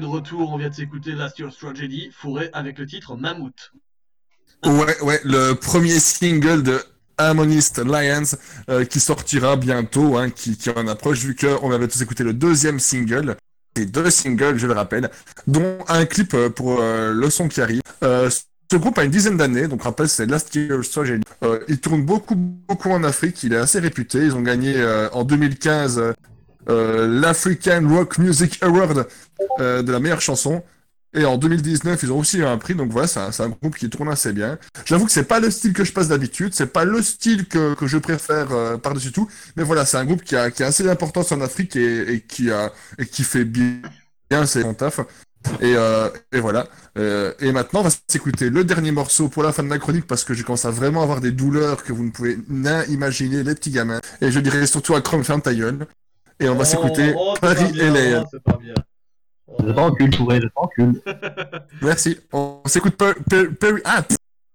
De 0.00 0.06
retour, 0.06 0.52
on 0.52 0.58
vient 0.58 0.68
de 0.68 0.74
s'écouter 0.74 1.12
Last 1.12 1.38
Year's 1.38 1.56
Tragedy, 1.56 2.10
fourré 2.12 2.50
avec 2.52 2.78
le 2.78 2.86
titre 2.86 3.16
Mammouth. 3.16 3.72
Ouais, 4.64 5.00
ouais, 5.02 5.20
le 5.24 5.52
premier 5.54 5.98
single 5.98 6.62
de 6.62 6.80
Harmonist 7.18 7.78
Lions 7.78 8.36
euh, 8.70 8.84
qui 8.84 9.00
sortira 9.00 9.56
bientôt, 9.56 10.16
hein, 10.16 10.30
qui, 10.30 10.56
qui 10.56 10.70
en 10.70 10.86
approche, 10.88 11.20
vu 11.20 11.36
qu'on 11.36 11.70
avait 11.70 11.88
tous 11.88 12.00
écouté 12.02 12.24
le 12.24 12.32
deuxième 12.32 12.80
single. 12.80 13.36
Et 13.76 13.86
deux 13.86 14.08
singles, 14.08 14.56
je 14.56 14.66
le 14.68 14.72
rappelle, 14.72 15.10
dont 15.48 15.78
un 15.88 16.06
clip 16.06 16.34
euh, 16.34 16.48
pour 16.48 16.80
euh, 16.80 17.12
le 17.12 17.28
son 17.28 17.48
qui 17.48 17.60
arrive. 17.60 17.80
Euh, 18.04 18.30
ce 18.70 18.76
groupe 18.76 18.98
a 18.98 19.04
une 19.04 19.10
dizaine 19.10 19.36
d'années, 19.36 19.68
donc 19.68 19.82
rappelle 19.82 20.08
c'est 20.08 20.26
Last 20.26 20.54
Year's 20.54 20.90
Tragedy. 20.90 21.22
Il 21.68 21.80
tourne 21.80 22.02
beaucoup, 22.02 22.34
beaucoup 22.34 22.90
en 22.90 23.04
Afrique, 23.04 23.42
il 23.42 23.52
est 23.52 23.58
assez 23.58 23.78
réputé. 23.78 24.18
Ils 24.18 24.34
ont 24.34 24.40
gagné 24.42 24.74
en 25.12 25.22
2015 25.22 25.98
euh, 25.98 26.02
euh, 26.02 26.12
l'African 26.66 27.82
Rock 27.88 28.18
Music 28.18 28.62
Award 28.62 29.06
euh, 29.60 29.82
de 29.82 29.92
la 29.92 30.00
meilleure 30.00 30.20
chanson. 30.20 30.62
Et 31.16 31.24
en 31.24 31.38
2019, 31.38 32.02
ils 32.02 32.12
ont 32.12 32.18
aussi 32.18 32.38
eu 32.38 32.44
un 32.44 32.58
prix, 32.58 32.74
donc 32.74 32.90
voilà, 32.90 33.06
c'est 33.06 33.40
un, 33.40 33.48
groupe 33.48 33.76
qui 33.76 33.88
tourne 33.88 34.08
assez 34.08 34.32
bien. 34.32 34.58
J'avoue 34.84 35.06
que 35.06 35.12
c'est 35.12 35.28
pas 35.28 35.38
le 35.38 35.48
style 35.48 35.72
que 35.72 35.84
je 35.84 35.92
passe 35.92 36.08
d'habitude, 36.08 36.54
c'est 36.54 36.72
pas 36.72 36.84
le 36.84 37.00
style 37.02 37.46
que, 37.46 37.74
que 37.74 37.86
je 37.86 37.98
préfère 37.98 38.50
euh, 38.50 38.78
par-dessus 38.78 39.12
tout, 39.12 39.28
mais 39.54 39.62
voilà, 39.62 39.86
c'est 39.86 39.96
un 39.96 40.04
groupe 40.04 40.24
qui 40.24 40.34
a, 40.34 40.50
qui 40.50 40.64
a 40.64 40.66
assez 40.66 40.82
d'importance 40.82 41.30
en 41.30 41.40
Afrique 41.40 41.76
et, 41.76 42.14
et 42.14 42.20
qui 42.20 42.50
a, 42.50 42.72
et 42.98 43.06
qui 43.06 43.22
fait 43.22 43.44
bien, 43.44 43.80
bien 44.28 44.44
ses 44.44 44.62
son 44.62 44.74
taf. 44.74 44.98
Et, 45.60 45.74
euh, 45.76 46.08
et 46.32 46.40
voilà. 46.40 46.66
Euh, 46.98 47.32
et 47.40 47.52
maintenant, 47.52 47.80
on 47.80 47.84
va 47.84 47.90
s'écouter 48.08 48.50
le 48.50 48.64
dernier 48.64 48.92
morceau 48.92 49.28
pour 49.28 49.42
la 49.42 49.52
fin 49.52 49.62
de 49.62 49.68
la 49.68 49.78
chronique 49.78 50.06
parce 50.06 50.24
que 50.24 50.34
je 50.34 50.42
commence 50.42 50.64
à 50.64 50.70
vraiment 50.70 51.02
avoir 51.02 51.20
des 51.20 51.32
douleurs 51.32 51.84
que 51.84 51.92
vous 51.92 52.04
ne 52.04 52.10
pouvez 52.10 52.38
nain 52.48 52.84
imaginer, 52.84 53.42
les 53.42 53.54
petits 53.54 53.70
gamins. 53.70 54.00
Et 54.20 54.30
je 54.30 54.40
dirais 54.40 54.66
surtout 54.66 54.94
à 54.94 55.00
Chrome, 55.00 55.24
ferme. 55.24 55.42
Et 56.40 56.48
on 56.48 56.54
va 56.56 56.64
s'écouter 56.64 57.14
Oh, 57.16 57.34
Paris 57.40 57.72
bien, 57.72 57.92
LA. 57.92 58.22
oh, 58.22 58.26
c'est 58.30 58.42
pas 58.42 58.56
bien. 58.56 58.74
Je 59.64 59.70
t'encule, 59.72 60.10
Touré, 60.10 60.40
je 60.40 60.48
t'encule. 60.48 61.00
Merci. 61.82 62.18
On 62.32 62.60
s'écoute 62.66 62.96
Per- 62.96 63.14
Per- 63.28 63.48
Per- 63.50 63.82
ah, 63.84 64.02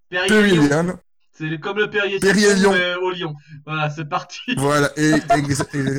Perry 0.10 0.52
Lyon. 0.52 0.64
Lyon. 0.84 1.00
C'est 1.32 1.58
comme 1.60 1.78
le 1.78 1.90
Perrier 1.90 2.20
Perrier 2.20 2.54
Lyon. 2.56 2.74
mais 2.74 2.96
au 2.96 3.12
Lyon. 3.12 3.34
Voilà, 3.66 3.90
c'est 3.90 4.06
parti. 4.10 4.40
Voilà. 4.58 4.90
Et, 4.98 5.12
et- 5.12 5.38
exactement. 5.38 5.90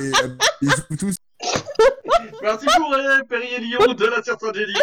Et, 0.00 0.12
euh, 0.22 0.96
tous. 0.98 1.16
Merci 2.42 2.66
pour 2.76 2.92
euh, 2.94 3.22
Perrier 3.28 3.58
Lyon 3.60 3.94
de 3.94 4.04
la 4.06 4.22
Sœur 4.22 4.36
Tragedy. 4.38 4.74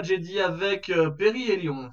First 0.00 0.08
Tragedy 0.08 0.40
avec 0.40 0.88
euh, 0.90 1.10
Perry 1.10 1.50
et 1.50 1.56
Lyon. 1.56 1.90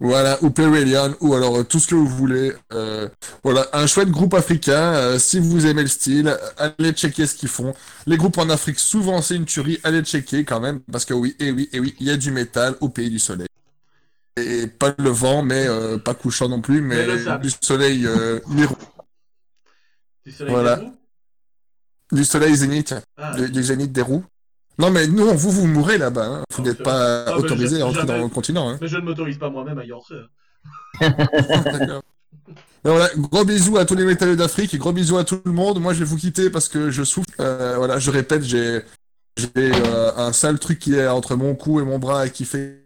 Voilà, 0.00 0.42
ou 0.42 0.50
Perillion, 0.50 1.14
ou 1.20 1.34
alors 1.34 1.56
euh, 1.58 1.62
tout 1.62 1.78
ce 1.78 1.86
que 1.86 1.94
vous 1.94 2.06
voulez. 2.08 2.52
Euh, 2.72 3.08
voilà, 3.44 3.68
un 3.72 3.86
chouette 3.86 4.10
groupe 4.10 4.34
africain. 4.34 4.94
euh, 4.94 5.18
si 5.18 5.38
vous 5.38 5.66
aimez 5.66 5.82
le 5.82 5.88
style, 5.88 6.36
allez 6.58 6.92
checker 6.92 7.26
ce 7.26 7.34
qu'ils 7.36 7.48
font. 7.48 7.74
Les 8.06 8.16
groupes 8.16 8.36
en 8.38 8.50
Afrique, 8.50 8.78
souvent 8.80 9.22
c'est 9.22 9.36
une 9.36 9.44
tuerie. 9.46 9.78
Allez 9.84 10.02
checker 10.02 10.44
quand 10.44 10.60
même, 10.60 10.80
parce 10.92 11.04
que 11.04 11.14
oui, 11.14 11.36
et 11.38 11.52
oui, 11.52 11.68
et 11.72 11.78
oui, 11.80 11.94
il 12.00 12.06
y 12.08 12.10
a 12.10 12.16
du 12.16 12.32
métal 12.32 12.74
au 12.80 12.88
pays 12.88 13.08
du 13.08 13.18
soleil. 13.20 13.46
Et 14.36 14.66
pas 14.66 14.94
le 14.98 15.10
vent, 15.10 15.42
mais 15.42 15.66
euh, 15.68 15.96
pas 15.96 16.14
couchant 16.14 16.48
non 16.48 16.60
plus, 16.60 16.80
mais 16.80 17.06
du 17.38 17.50
soleil 17.62 18.06
mi- 18.48 18.66
Du 20.26 20.32
soleil 20.32 20.52
Voilà. 20.54 20.76
des 20.76 20.88
du 22.12 22.24
soleil 22.24 22.54
zénith, 22.56 22.94
Ah. 23.16 23.34
du, 23.36 23.48
du 23.50 23.62
zénith 23.62 23.92
des 23.92 24.02
roues. 24.02 24.24
Non 24.78 24.90
mais 24.90 25.06
non, 25.06 25.34
vous 25.34 25.50
vous 25.50 25.66
mourrez 25.66 25.98
là-bas. 25.98 26.26
hein. 26.26 26.44
Vous 26.52 26.62
n'êtes 26.62 26.82
pas 26.82 27.36
autorisé 27.36 27.80
à 27.80 27.86
entrer 27.86 28.00
jamais- 28.06 28.18
dans 28.18 28.24
le 28.24 28.28
continent. 28.28 28.68
Hein. 28.70 28.78
Mais 28.80 28.88
je 28.88 28.96
ne 28.96 29.02
m'autorise 29.02 29.38
pas 29.38 29.50
moi-même 29.50 29.78
à 29.78 29.84
y 29.84 29.92
entrer. 29.92 30.16
D'accord. 31.00 32.02
Et 32.86 32.88
voilà, 32.90 33.08
gros 33.16 33.44
bisous 33.44 33.78
à 33.78 33.84
tous 33.86 33.94
les 33.94 34.04
métalleux 34.04 34.36
d'Afrique 34.36 34.74
et 34.74 34.78
gros 34.78 34.92
bisous 34.92 35.16
à 35.16 35.24
tout 35.24 35.40
le 35.44 35.52
monde. 35.52 35.80
Moi, 35.80 35.94
je 35.94 36.00
vais 36.00 36.04
vous 36.04 36.16
quitter 36.18 36.50
parce 36.50 36.68
que 36.68 36.90
je 36.90 37.02
souffre. 37.02 37.28
Euh, 37.40 37.74
voilà, 37.76 37.98
je 37.98 38.10
répète, 38.10 38.42
j'ai 38.44 38.82
euh, 39.56 40.12
un 40.16 40.32
sale 40.32 40.58
truc 40.58 40.78
qui 40.80 40.94
est 40.94 41.06
entre 41.06 41.34
mon 41.36 41.54
cou 41.54 41.80
et 41.80 41.84
mon 41.84 41.98
bras 41.98 42.26
et 42.26 42.30
qui 42.30 42.44
fait 42.44 42.84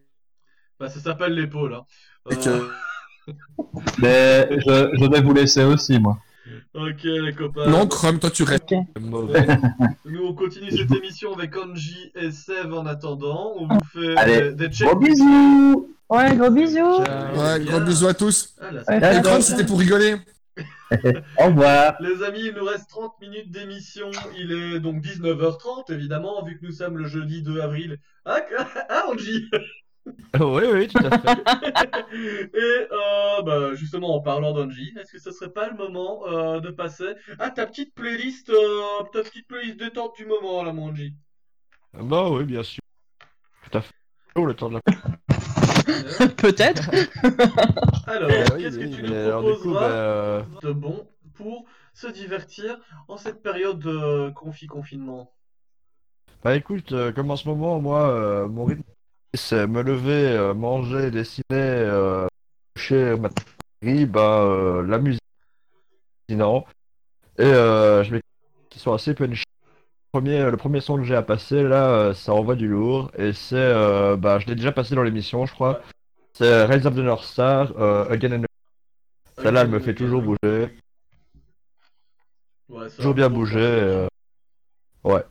Bah, 0.78 0.88
ça 0.88 1.00
s'appelle 1.00 1.32
l'épaule. 1.34 1.74
Hein. 1.74 2.36
que- 2.36 2.48
Euh, 2.48 2.68
Mais 3.98 4.48
je, 4.50 4.90
je 5.00 5.10
vais 5.10 5.20
vous 5.20 5.34
laisser 5.34 5.64
aussi, 5.64 5.98
moi. 5.98 6.18
Ok, 6.74 7.02
les 7.04 7.32
copains. 7.32 7.66
Non, 7.68 7.86
Chrome, 7.86 8.18
toi 8.18 8.30
tu 8.30 8.42
restes. 8.42 8.74
Nous, 10.04 10.24
on 10.24 10.34
continue 10.34 10.70
cette 10.70 10.92
émission 10.92 11.34
avec 11.34 11.56
Angie 11.56 12.12
et 12.14 12.30
Sev 12.30 12.72
en 12.72 12.86
attendant. 12.86 13.54
On 13.56 13.66
vous 13.68 13.78
fait 13.92 14.16
Allez, 14.16 14.52
des, 14.52 14.68
checks. 14.68 14.86
gros 14.88 14.98
bisous 14.98 15.94
Ouais, 16.10 16.34
gros 16.36 16.50
bisous. 16.50 16.78
Ouais, 17.00 17.64
gros 17.64 17.80
bisous 17.80 18.06
à 18.06 18.14
tous. 18.14 18.54
Ah, 18.60 18.70
là, 18.72 18.78
Ouais, 18.78 18.84
c'est- 18.86 18.96
Et 18.96 19.00
d'accord. 19.00 19.22
Chrome, 19.24 19.42
c'était 19.42 19.66
pour 19.66 19.78
rigoler. 19.78 20.16
Au 21.38 21.44
revoir. 21.46 21.96
Les 22.00 22.22
amis, 22.24 22.46
il 22.46 22.54
nous 22.54 22.64
reste 22.64 22.88
30 22.88 23.12
minutes 23.20 23.50
d'émission. 23.50 24.10
Il 24.38 24.52
est 24.52 24.80
donc 24.80 25.02
19h30, 25.02 25.92
évidemment, 25.92 26.42
vu 26.44 26.58
que 26.58 26.64
nous 26.64 26.72
sommes 26.72 26.96
le 26.96 27.06
jeudi 27.06 27.42
2 27.42 27.60
avril. 27.60 27.98
Ah, 28.24 28.40
ah 28.88 29.04
Angie 29.12 29.50
oui, 30.40 30.62
oui, 30.72 30.88
tout 30.88 31.04
à 31.04 31.18
fait. 31.18 31.38
Et 32.54 32.86
euh, 32.92 33.42
bah, 33.42 33.74
justement, 33.74 34.14
en 34.14 34.20
parlant 34.20 34.52
d'Angie, 34.52 34.92
est-ce 34.98 35.12
que 35.12 35.18
ce 35.18 35.30
serait 35.30 35.52
pas 35.52 35.68
le 35.68 35.76
moment 35.76 36.26
euh, 36.26 36.60
de 36.60 36.70
passer 36.70 37.14
à 37.38 37.50
ta 37.50 37.66
petite 37.66 37.94
playlist, 37.94 38.50
euh, 38.50 39.02
ta 39.12 39.22
petite 39.22 39.46
playlist 39.46 39.78
détente 39.78 40.16
du 40.16 40.26
moment, 40.26 40.62
là, 40.62 40.72
mon 40.72 40.90
Angie? 40.90 41.14
Bah 41.94 42.28
oui, 42.30 42.44
bien 42.44 42.62
sûr. 42.62 42.80
Tout 43.70 43.78
à 43.78 43.80
fait. 43.80 43.94
Oh, 44.34 44.44
le 44.44 44.54
temps 44.54 44.68
de 44.68 44.74
la... 44.74 44.80
Peut-être. 46.36 46.90
Alors, 48.06 48.30
oui, 48.54 48.62
qu'est-ce 48.62 48.78
que 48.78 48.84
oui, 48.84 48.90
tu 48.90 49.02
nous 49.02 49.12
alors, 49.12 49.42
du 49.42 49.52
coup, 49.52 49.72
proposeras 49.72 49.88
bah, 49.88 49.94
euh, 49.94 50.42
de 50.62 50.72
bon 50.72 51.08
pour 51.34 51.64
se 51.94 52.06
divertir 52.06 52.78
en 53.08 53.16
cette 53.16 53.42
période 53.42 53.78
de 53.78 54.30
confi-confinement? 54.30 55.32
Bah 56.44 56.54
écoute, 56.54 56.92
euh, 56.92 57.10
comme 57.12 57.30
en 57.32 57.36
ce 57.36 57.48
moment, 57.48 57.80
moi, 57.80 58.10
euh, 58.10 58.46
mon 58.46 58.64
rythme, 58.64 58.84
c'est 59.34 59.66
me 59.66 59.82
lever, 59.82 60.36
euh, 60.36 60.54
manger, 60.54 61.10
dessiner, 61.10 61.44
euh, 61.52 62.26
coucher, 62.74 63.16
ma 63.16 63.28
série, 63.82 64.06
bah, 64.06 64.42
euh, 64.42 64.82
la 64.86 64.98
musique, 64.98 65.20
sinon. 66.28 66.64
Et 67.38 67.44
je 67.44 68.10
mets 68.12 68.20
qui 68.70 68.78
sont 68.78 68.92
assez 68.92 69.14
punchy. 69.14 69.44
Le 70.14 70.20
premier, 70.20 70.50
le 70.50 70.56
premier 70.56 70.80
son 70.80 70.96
que 70.96 71.04
j'ai 71.04 71.14
à 71.14 71.22
passer, 71.22 71.62
là, 71.62 72.12
ça 72.14 72.32
envoie 72.32 72.56
du 72.56 72.66
lourd. 72.66 73.10
Et 73.16 73.32
c'est, 73.32 74.16
bah, 74.16 74.38
je 74.38 74.46
l'ai 74.46 74.54
déjà 74.56 74.72
passé 74.72 74.94
dans 74.94 75.02
l'émission, 75.02 75.46
je 75.46 75.52
crois. 75.54 75.82
C'est 76.32 76.64
Rise 76.64 76.86
of 76.86 76.94
the 76.94 76.98
North 76.98 77.24
Star, 77.24 77.70
Again 78.10 78.32
and 78.32 78.34
Again. 78.36 78.46
Celle-là, 79.36 79.60
elle 79.62 79.68
me 79.68 79.78
fait 79.78 79.94
toujours 79.94 80.22
bouger. 80.22 80.76
Ouais, 82.68 82.90
Toujours 82.90 83.14
bien 83.14 83.30
bouger. 83.30 83.58
euh, 83.60 84.06
Ouais. 85.04 85.24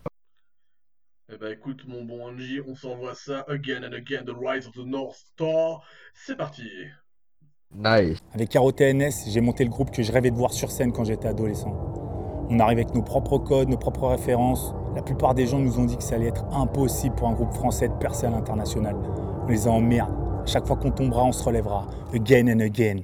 Eh 1.29 1.37
ben 1.37 1.51
écoute 1.51 1.83
mon 1.85 2.05
bon 2.05 2.25
Angie, 2.25 2.61
on 2.65 2.73
s'envoie 2.73 3.13
ça 3.13 3.43
again 3.49 3.81
and 3.83 3.91
again, 3.91 4.23
The 4.23 4.33
Rise 4.39 4.65
of 4.65 4.75
the 4.75 4.85
North 4.85 5.17
Star. 5.17 5.81
C'est 6.13 6.37
parti 6.37 6.63
Nice. 7.75 8.19
Avec 8.33 8.47
Caro 8.47 8.71
TNS, 8.71 9.11
j'ai 9.27 9.41
monté 9.41 9.65
le 9.65 9.69
groupe 9.69 9.91
que 9.91 10.03
je 10.03 10.13
rêvais 10.13 10.31
de 10.31 10.37
voir 10.37 10.53
sur 10.53 10.71
scène 10.71 10.93
quand 10.93 11.03
j'étais 11.03 11.27
adolescent. 11.27 11.75
On 12.49 12.57
arrive 12.61 12.77
avec 12.77 12.95
nos 12.95 13.01
propres 13.03 13.39
codes, 13.39 13.67
nos 13.67 13.77
propres 13.77 14.07
références. 14.07 14.73
La 14.95 15.01
plupart 15.01 15.33
des 15.33 15.47
gens 15.47 15.59
nous 15.59 15.77
ont 15.79 15.83
dit 15.83 15.97
que 15.97 16.03
ça 16.03 16.15
allait 16.15 16.27
être 16.27 16.45
impossible 16.53 17.15
pour 17.15 17.27
un 17.27 17.33
groupe 17.33 17.51
français 17.51 17.89
de 17.89 17.95
percer 17.95 18.27
à 18.27 18.29
l'international. 18.29 18.95
On 19.43 19.47
les 19.47 19.67
a 19.67 19.71
emmerde. 19.71 20.13
À 20.43 20.45
chaque 20.45 20.65
fois 20.65 20.77
qu'on 20.77 20.91
tombera, 20.91 21.25
on 21.25 21.33
se 21.33 21.43
relèvera. 21.43 21.87
Again 22.13 22.47
and 22.47 22.61
again. 22.61 23.01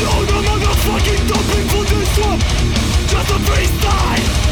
Yo 0.00 0.08
yo 0.08 0.22
yo, 0.24 0.40
motherfucking 0.48 1.28
dumping 1.28 1.68
for 1.68 1.84
this 1.84 2.18
one. 2.18 2.40
Just 3.06 3.30
a 3.30 3.38
freestyle. 3.44 4.49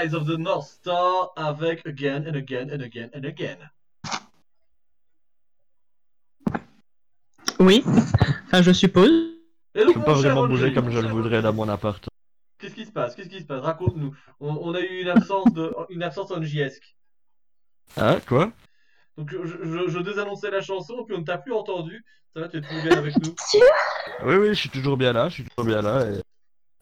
Rise 0.00 0.14
of 0.14 0.26
the 0.26 0.38
North 0.38 0.66
Star 0.66 1.30
avec 1.36 1.86
Again 1.86 2.24
and 2.26 2.34
Again 2.36 2.70
and 2.70 2.80
Again 2.82 3.10
and 3.14 3.24
Again. 3.24 3.58
Oui. 7.58 7.84
Enfin, 8.46 8.62
je 8.62 8.72
suppose. 8.72 9.10
Et 9.74 9.80
Je 9.80 9.84
donc, 9.84 9.94
peux 9.94 10.00
mon 10.00 10.06
pas 10.06 10.14
vraiment 10.14 10.46
bouger 10.48 10.72
comme 10.72 10.90
je 10.90 10.98
le 10.98 11.08
voudrais 11.08 11.42
dans 11.42 11.52
mon 11.52 11.68
appart. 11.68 12.02
Qu'est-ce 12.58 12.74
qui 12.74 12.86
se 12.86 12.92
passe? 12.92 13.14
Qu'est-ce 13.14 13.28
qui 13.28 13.40
se 13.40 13.46
passe? 13.46 13.62
Raconte-nous. 13.62 14.14
On, 14.40 14.48
on 14.48 14.74
a 14.74 14.80
eu 14.80 15.02
une 15.02 15.08
absence 15.08 15.52
de, 15.52 15.74
une 15.90 16.02
absence 16.02 16.30
NJesque. 16.30 16.96
Hein, 17.96 18.20
quoi? 18.26 18.52
Donc 19.18 19.30
je, 19.30 19.38
je, 19.44 19.88
je 19.88 19.98
désannonçais 19.98 20.50
la 20.50 20.62
chanson, 20.62 21.04
puis 21.04 21.14
on 21.14 21.20
ne 21.20 21.24
t'a 21.24 21.38
plus 21.38 21.52
entendu. 21.52 22.04
Ça 22.34 22.40
va, 22.40 22.48
tu 22.48 22.56
es 22.58 22.60
toujours 22.62 22.82
bien 22.82 22.96
avec 22.98 23.16
nous? 23.16 23.34
Oui, 24.24 24.34
oui, 24.34 24.48
je 24.48 24.54
suis 24.54 24.68
toujours 24.68 24.96
bien 24.98 25.12
là, 25.14 25.28
je 25.28 25.34
suis 25.34 25.44
toujours 25.44 25.64
bien 25.64 25.80
là. 25.82 26.06
Et... 26.10 26.20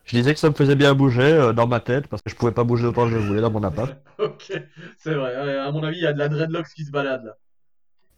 Je 0.09 0.17
disais 0.17 0.33
que 0.33 0.41
ça 0.41 0.49
me 0.49 0.55
faisait 0.55 0.75
bien 0.75 0.95
bouger 0.95 1.21
euh, 1.23 1.53
dans 1.53 1.67
ma 1.67 1.81
tête 1.81 2.07
parce 2.09 2.23
que 2.23 2.31
je 2.31 2.35
pouvais 2.35 2.53
pas 2.53 2.65
bouger 2.65 2.87
autant 2.87 3.05
que 3.05 3.11
je 3.13 3.19
voulais 3.19 3.43
dans 3.43 3.51
mon 3.51 3.63
appart. 3.63 3.95
Ok, 4.19 4.53
c'est 4.97 5.15
vrai. 5.15 5.37
ouais, 5.45 5.57
À 5.59 5.71
mon 5.71 5.83
avis, 5.85 5.99
il 5.99 6.03
y 6.03 6.07
a 6.07 6.13
de 6.13 6.19
la 6.19 6.29
dreadlocks 6.29 6.69
qui 6.75 6.85
se 6.85 6.91
balade 6.91 7.31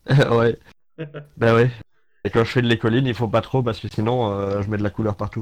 là. 0.06 0.30
ouais. 0.36 0.58
Ben 1.36 1.54
ouais. 1.54 1.70
Et 2.24 2.30
quand 2.30 2.44
je 2.44 2.50
fais 2.50 2.62
de 2.62 2.68
l'écoline, 2.68 3.06
il 3.06 3.14
faut 3.14 3.28
pas 3.28 3.40
trop 3.40 3.62
parce 3.62 3.80
que 3.80 3.88
sinon 3.88 4.30
euh, 4.30 4.62
je 4.62 4.70
mets 4.70 4.76
de 4.76 4.82
la 4.82 4.90
couleur 4.90 5.16
partout. 5.16 5.40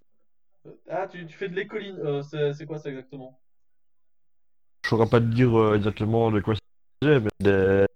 Ah, 0.89 1.07
tu, 1.07 1.27
tu 1.27 1.37
fais 1.37 1.49
de 1.49 1.55
l'écoline. 1.55 1.99
Euh, 2.03 2.23
c'est 2.53 2.67
quoi 2.67 2.79
ça 2.79 2.89
exactement? 2.89 3.39
Je 4.85 4.89
saurais 4.89 5.09
pas 5.09 5.21
te 5.21 5.27
dire 5.27 5.55
euh, 5.59 5.77
exactement 5.77 6.31
de 6.31 6.41
quoi 6.41 6.55
c'est, 7.03 7.21
mais 7.21 7.29
des... 7.41 7.87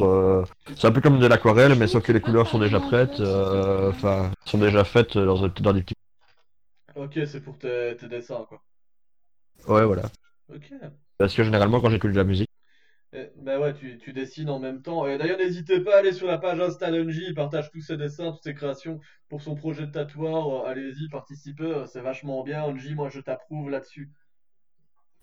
euh, 0.00 0.44
c'est 0.76 0.86
un 0.86 0.92
peu 0.92 1.00
comme 1.00 1.18
de 1.18 1.26
l'aquarelle, 1.26 1.74
mais 1.76 1.86
sauf 1.86 2.04
que 2.04 2.12
les 2.12 2.20
couleurs 2.20 2.46
sont 2.48 2.58
déjà 2.58 2.78
prêtes, 2.80 3.20
euh, 3.20 3.90
enfin, 3.90 4.30
sont 4.44 4.58
déjà 4.58 4.84
faites 4.84 5.16
dans 5.18 5.72
des 5.72 5.82
petits. 5.82 5.94
Ok, 6.96 7.20
c'est 7.26 7.40
pour 7.40 7.56
tes, 7.58 7.96
tes 7.96 8.08
dessins 8.08 8.44
quoi. 8.48 8.64
Ouais, 9.68 9.84
voilà. 9.84 10.02
Ok. 10.48 10.72
Parce 11.18 11.34
que 11.34 11.42
généralement, 11.44 11.80
quand 11.80 11.90
j'écoute 11.90 12.12
de 12.12 12.16
la 12.16 12.24
musique, 12.24 12.48
Eh, 13.12 13.30
bah 13.36 13.58
ouais, 13.60 13.72
tu, 13.74 13.96
tu 13.98 14.12
dessines 14.12 14.50
en 14.50 14.58
même 14.58 14.82
temps. 14.82 15.06
Et 15.06 15.16
d'ailleurs, 15.18 15.38
n'hésitez 15.38 15.80
pas 15.80 15.94
à 15.96 15.98
aller 16.00 16.12
sur 16.12 16.26
la 16.26 16.36
page 16.38 16.60
Insta 16.60 16.90
d'Unji, 16.90 17.24
il 17.28 17.34
partage 17.34 17.70
tous 17.70 17.80
ses 17.80 17.96
dessins, 17.96 18.32
toutes 18.32 18.42
ses 18.42 18.54
créations 18.54 19.00
pour 19.28 19.40
son 19.40 19.54
projet 19.54 19.86
de 19.86 19.92
tatoueur. 19.92 20.66
Euh, 20.66 20.68
Allez-y, 20.68 21.08
participez, 21.08 21.64
euh, 21.64 21.86
c'est 21.86 22.00
vachement 22.00 22.42
bien. 22.42 22.64
Unji, 22.64 22.94
moi 22.94 23.08
je 23.10 23.20
t'approuve 23.20 23.70
là-dessus. 23.70 24.10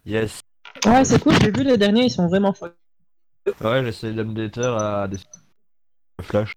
yes. 0.06 0.41
Ouais, 0.85 1.03
c'est 1.06 1.22
cool, 1.22 1.34
j'ai 1.41 1.52
vu 1.52 1.64
les 1.64 1.77
derniers, 1.77 2.06
ils 2.06 2.10
sont 2.10 2.27
vraiment 2.27 2.53
chouettes. 2.53 2.76
Ouais, 3.61 3.84
j'essaie 3.84 4.14
de 4.14 4.23
me 4.23 4.68
à 4.77 5.07
des 5.07 5.18
flash, 6.22 6.53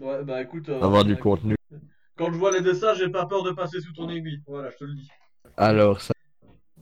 Ouais, 0.00 0.24
bah 0.24 0.40
écoute. 0.42 0.68
euh, 0.68 0.80
avoir 0.80 1.04
du 1.04 1.14
ouais, 1.14 1.20
contenu. 1.20 1.55
Quand 2.16 2.32
je 2.32 2.38
vois 2.38 2.50
les 2.52 2.60
dessins, 2.62 2.94
j'ai 2.94 3.08
pas 3.08 3.26
peur 3.26 3.42
de 3.42 3.50
passer 3.52 3.80
sous 3.80 3.92
ton 3.92 4.08
aiguille. 4.08 4.42
Voilà, 4.46 4.70
je 4.70 4.76
te 4.76 4.84
le 4.84 4.94
dis. 4.94 5.08
Alors, 5.56 6.00
ça. 6.00 6.12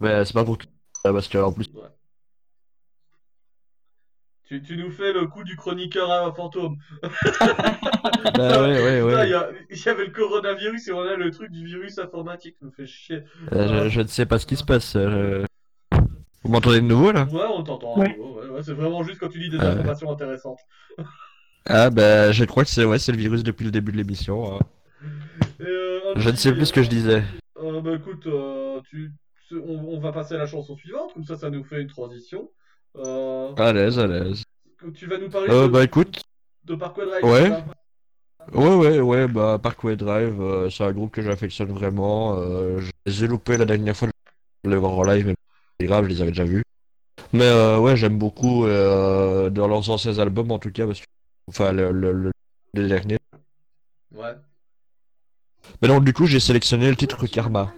Mais 0.01 0.25
c'est 0.25 0.33
pas 0.35 0.45
pour 0.45 0.59
tout. 0.59 0.69
Parce 1.03 1.29
que 1.29 1.39
en 1.39 1.53
plus. 1.53 1.69
Tu, 4.47 4.63
tu 4.63 4.77
nous 4.77 4.91
fais 4.91 5.13
le 5.13 5.27
coup 5.27 5.43
du 5.43 5.57
chroniqueur 5.57 6.11
à 6.11 6.33
fantôme. 6.33 6.77
Bah 8.37 8.63
ouais, 8.63 8.83
ouais, 8.83 9.03
ouais. 9.03 9.29
Il 9.71 9.77
y, 9.79 9.89
avait 9.89 10.07
le 10.07 10.11
coronavirus 10.11 10.89
et 10.89 10.93
on 10.93 11.01
a 11.03 11.15
le 11.15 11.31
truc 11.31 11.51
du 11.53 11.65
virus 11.65 11.99
informatique. 11.99 12.57
Ça 12.59 12.67
me 12.67 12.71
fait 12.73 12.87
chier. 12.87 13.23
Euh, 13.53 13.85
je, 13.85 13.89
je 13.91 14.01
ne 14.01 14.07
sais 14.09 14.27
pas 14.27 14.39
ce 14.39 14.47
qui 14.47 14.57
se 14.57 14.65
passe. 14.65 14.97
euh, 14.97 15.45
Vous 16.43 16.51
m'entendez 16.51 16.81
de 16.81 16.87
nouveau 16.87 17.13
là? 17.13 17.25
Ouais, 17.31 17.45
on 17.49 17.63
t'entend. 17.63 17.97
Ouais. 17.99 18.17
Ouais, 18.19 18.27
ouais, 18.43 18.49
ouais, 18.49 18.63
c'est 18.63 18.73
vraiment 18.73 19.03
juste 19.05 19.21
quand 19.21 19.29
tu 19.29 19.39
dis 19.39 19.51
des 19.51 19.59
Euh. 19.61 19.73
informations 19.73 20.11
intéressantes. 20.11 20.59
Ah 21.67 21.91
bah 21.91 22.33
je 22.33 22.45
crois 22.45 22.65
que 22.65 22.71
c'est 22.71 22.85
ouais, 22.85 22.99
c'est 22.99 23.13
le 23.13 23.19
virus 23.19 23.43
depuis 23.45 23.65
le 23.65 23.71
début 23.71 23.93
de 23.93 23.99
l'émission. 23.99 24.57
hein. 24.57 24.59
Euh, 25.61 26.01
Je 26.17 26.31
ne 26.31 26.37
sais 26.37 26.53
plus 26.53 26.67
ce 26.67 26.73
que 26.73 26.83
je 26.83 26.89
disais. 26.89 27.23
Euh, 27.63 27.81
bah 27.81 27.93
écoute, 27.95 28.27
euh, 28.27 28.81
tu, 28.91 29.13
on, 29.53 29.95
on 29.95 30.01
va 30.01 30.13
passer 30.13 30.35
à 30.35 30.39
la 30.39 30.47
chanson 30.47 30.77
suivante, 30.77 31.15
comme 31.15 31.25
ça, 31.25 31.37
ça 31.37 31.51
nous 31.51 31.65
fait 31.65 31.81
une 31.81 31.89
transition. 31.89 32.51
À 32.97 33.73
l'aise, 33.73 33.99
à 33.99 34.07
l'aise. 34.07 34.43
tu 34.95 35.07
vas 35.07 35.19
nous 35.19 35.29
parler 35.29 35.49
de, 35.49 35.67
bah 35.69 35.83
écoute, 35.83 36.23
de 36.65 36.75
Parkway 36.75 37.07
Drive. 37.07 37.25
ouais. 37.25 37.65
ouais, 38.53 38.75
ouais, 38.77 39.01
ouais, 39.01 39.29
bah 39.29 39.59
Parkway 39.63 39.97
Drive, 39.97 40.41
euh, 40.41 40.71
c'est 40.71 40.85
un 40.85 40.93
groupe 40.93 41.11
que 41.13 41.23
j'affectionne 41.23 41.73
vraiment. 41.73 42.37
Euh, 42.39 42.81
je 42.81 42.91
les 43.07 43.25
ai 43.25 43.27
loupés 43.27 43.57
la 43.57 43.65
dernière 43.65 43.97
fois, 43.97 44.09
je 44.65 44.71
les 44.71 44.77
voir 44.77 44.93
en 44.93 45.03
live, 45.03 45.27
mais 45.27 45.35
c'est 45.81 45.87
grave, 45.87 46.05
je 46.05 46.11
les 46.11 46.21
avais 46.23 46.31
déjà 46.31 46.45
vus. 46.45 46.63
Mais 47.33 47.45
euh, 47.49 47.79
ouais, 47.79 47.97
j'aime 47.97 48.19
beaucoup 48.19 48.65
dans 48.67 49.69
leurs 49.69 49.91
anciens 49.91 50.19
albums 50.19 50.51
en 50.53 50.59
tout 50.59 50.71
cas, 50.71 50.87
parce 50.87 51.01
que, 51.01 51.07
enfin, 51.49 51.73
le, 51.73 51.91
le, 51.91 52.13
le, 52.13 52.31
les 52.75 52.87
derniers. 52.87 53.19
Ouais. 54.15 54.35
Mais 55.81 55.89
donc, 55.89 56.05
du 56.05 56.13
coup, 56.13 56.27
j'ai 56.27 56.41
sélectionné 56.41 56.89
le 56.89 56.97
titre 56.97 57.27
Karma. 57.27 57.75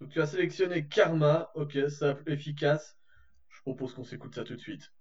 Donc 0.00 0.10
tu 0.10 0.20
as 0.20 0.26
sélectionné 0.26 0.86
Karma, 0.86 1.50
ok, 1.54 1.78
simple, 1.90 2.30
efficace. 2.32 2.96
Je 3.48 3.60
propose 3.60 3.94
qu'on 3.94 4.04
s'écoute 4.04 4.34
ça 4.34 4.44
tout 4.44 4.56
de 4.56 4.60
suite. 4.60 4.92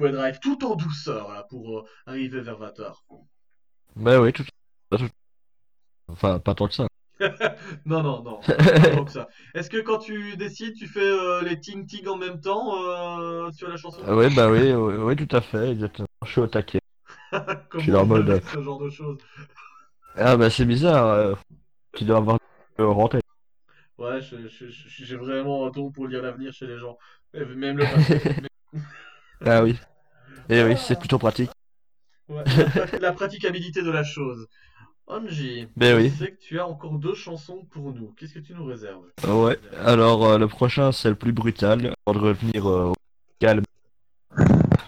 Parkway 0.00 0.12
Drive, 0.12 0.38
tout 0.40 0.64
en 0.64 0.76
douceur, 0.76 1.32
là, 1.32 1.44
pour 1.48 1.78
euh, 1.78 1.84
arriver 2.06 2.40
vers 2.40 2.56
20h. 2.56 3.04
Bah 3.96 4.20
oui, 4.20 4.32
tout, 4.32 4.44
tout- 4.90 5.08
Enfin, 6.08 6.38
pas 6.40 6.54
tant 6.54 6.66
que 6.68 6.74
ça. 6.74 6.86
non, 7.84 8.02
non, 8.02 8.22
non. 8.22 8.40
Est-ce 9.54 9.68
que 9.68 9.78
quand 9.80 9.98
tu 9.98 10.36
décides, 10.36 10.74
tu 10.74 10.86
fais 10.86 11.00
euh, 11.00 11.42
les 11.42 11.60
ting 11.60 11.86
ting 11.86 12.06
en 12.08 12.16
même 12.16 12.40
temps 12.40 12.74
euh, 12.82 13.50
sur 13.52 13.68
la 13.68 13.76
chanson? 13.76 13.98
Ah 14.06 14.16
ouais, 14.16 14.30
bah 14.30 14.50
oui, 14.50 14.72
oui, 14.72 14.94
oui, 14.96 15.16
tout 15.16 15.36
à 15.36 15.40
fait, 15.40 15.70
exactement. 15.72 16.08
Je 16.24 16.30
suis 16.30 16.40
au 16.40 16.46
taquet. 16.46 16.80
Je 17.74 17.80
suis 17.80 17.94
en 17.94 18.06
mode. 18.06 18.40
ce 18.52 18.62
genre 18.62 18.78
de 18.78 18.90
choses? 18.90 19.18
Ah 20.16 20.36
bah 20.36 20.50
c'est 20.50 20.64
bizarre, 20.64 21.06
euh, 21.06 21.34
tu 21.94 22.04
dois 22.04 22.18
avoir 22.18 22.38
euh, 22.80 22.88
rentré. 22.88 23.20
Ouais, 23.98 24.20
j'ai 24.22 25.16
vraiment 25.16 25.66
un 25.66 25.70
don 25.70 25.90
pour 25.90 26.08
lire 26.08 26.22
l'avenir 26.22 26.52
chez 26.52 26.66
les 26.66 26.78
gens. 26.78 26.96
Même 27.34 27.76
le 27.76 27.84
passé. 27.84 28.18
Mais- 28.40 28.48
Ah 29.46 29.62
oui. 29.62 29.78
Et 30.50 30.62
oui, 30.64 30.76
c'est 30.76 30.98
plutôt 30.98 31.18
pratique. 31.18 31.50
Ouais, 32.28 32.42
la, 32.44 32.44
pra- 32.66 33.00
la 33.00 33.12
praticabilité 33.12 33.82
de 33.82 33.90
la 33.90 34.04
chose. 34.04 34.48
Angie, 35.06 35.68
Ben 35.76 35.96
je 35.96 36.02
oui. 36.02 36.10
sais 36.10 36.32
que 36.32 36.40
tu 36.40 36.58
as 36.60 36.66
encore 36.66 36.98
deux 36.98 37.14
chansons 37.14 37.64
pour 37.70 37.92
nous. 37.92 38.12
Qu'est-ce 38.18 38.34
que 38.34 38.38
tu 38.40 38.54
nous 38.54 38.64
réserves? 38.64 39.06
Ouais, 39.26 39.58
alors 39.84 40.24
euh, 40.24 40.38
le 40.38 40.48
prochain 40.48 40.92
c'est 40.92 41.08
le 41.08 41.14
plus 41.14 41.32
brutal, 41.32 41.80
de 41.82 41.92
revenir 42.06 42.66
euh, 42.68 42.86
au 42.86 42.94
calme. 43.38 43.64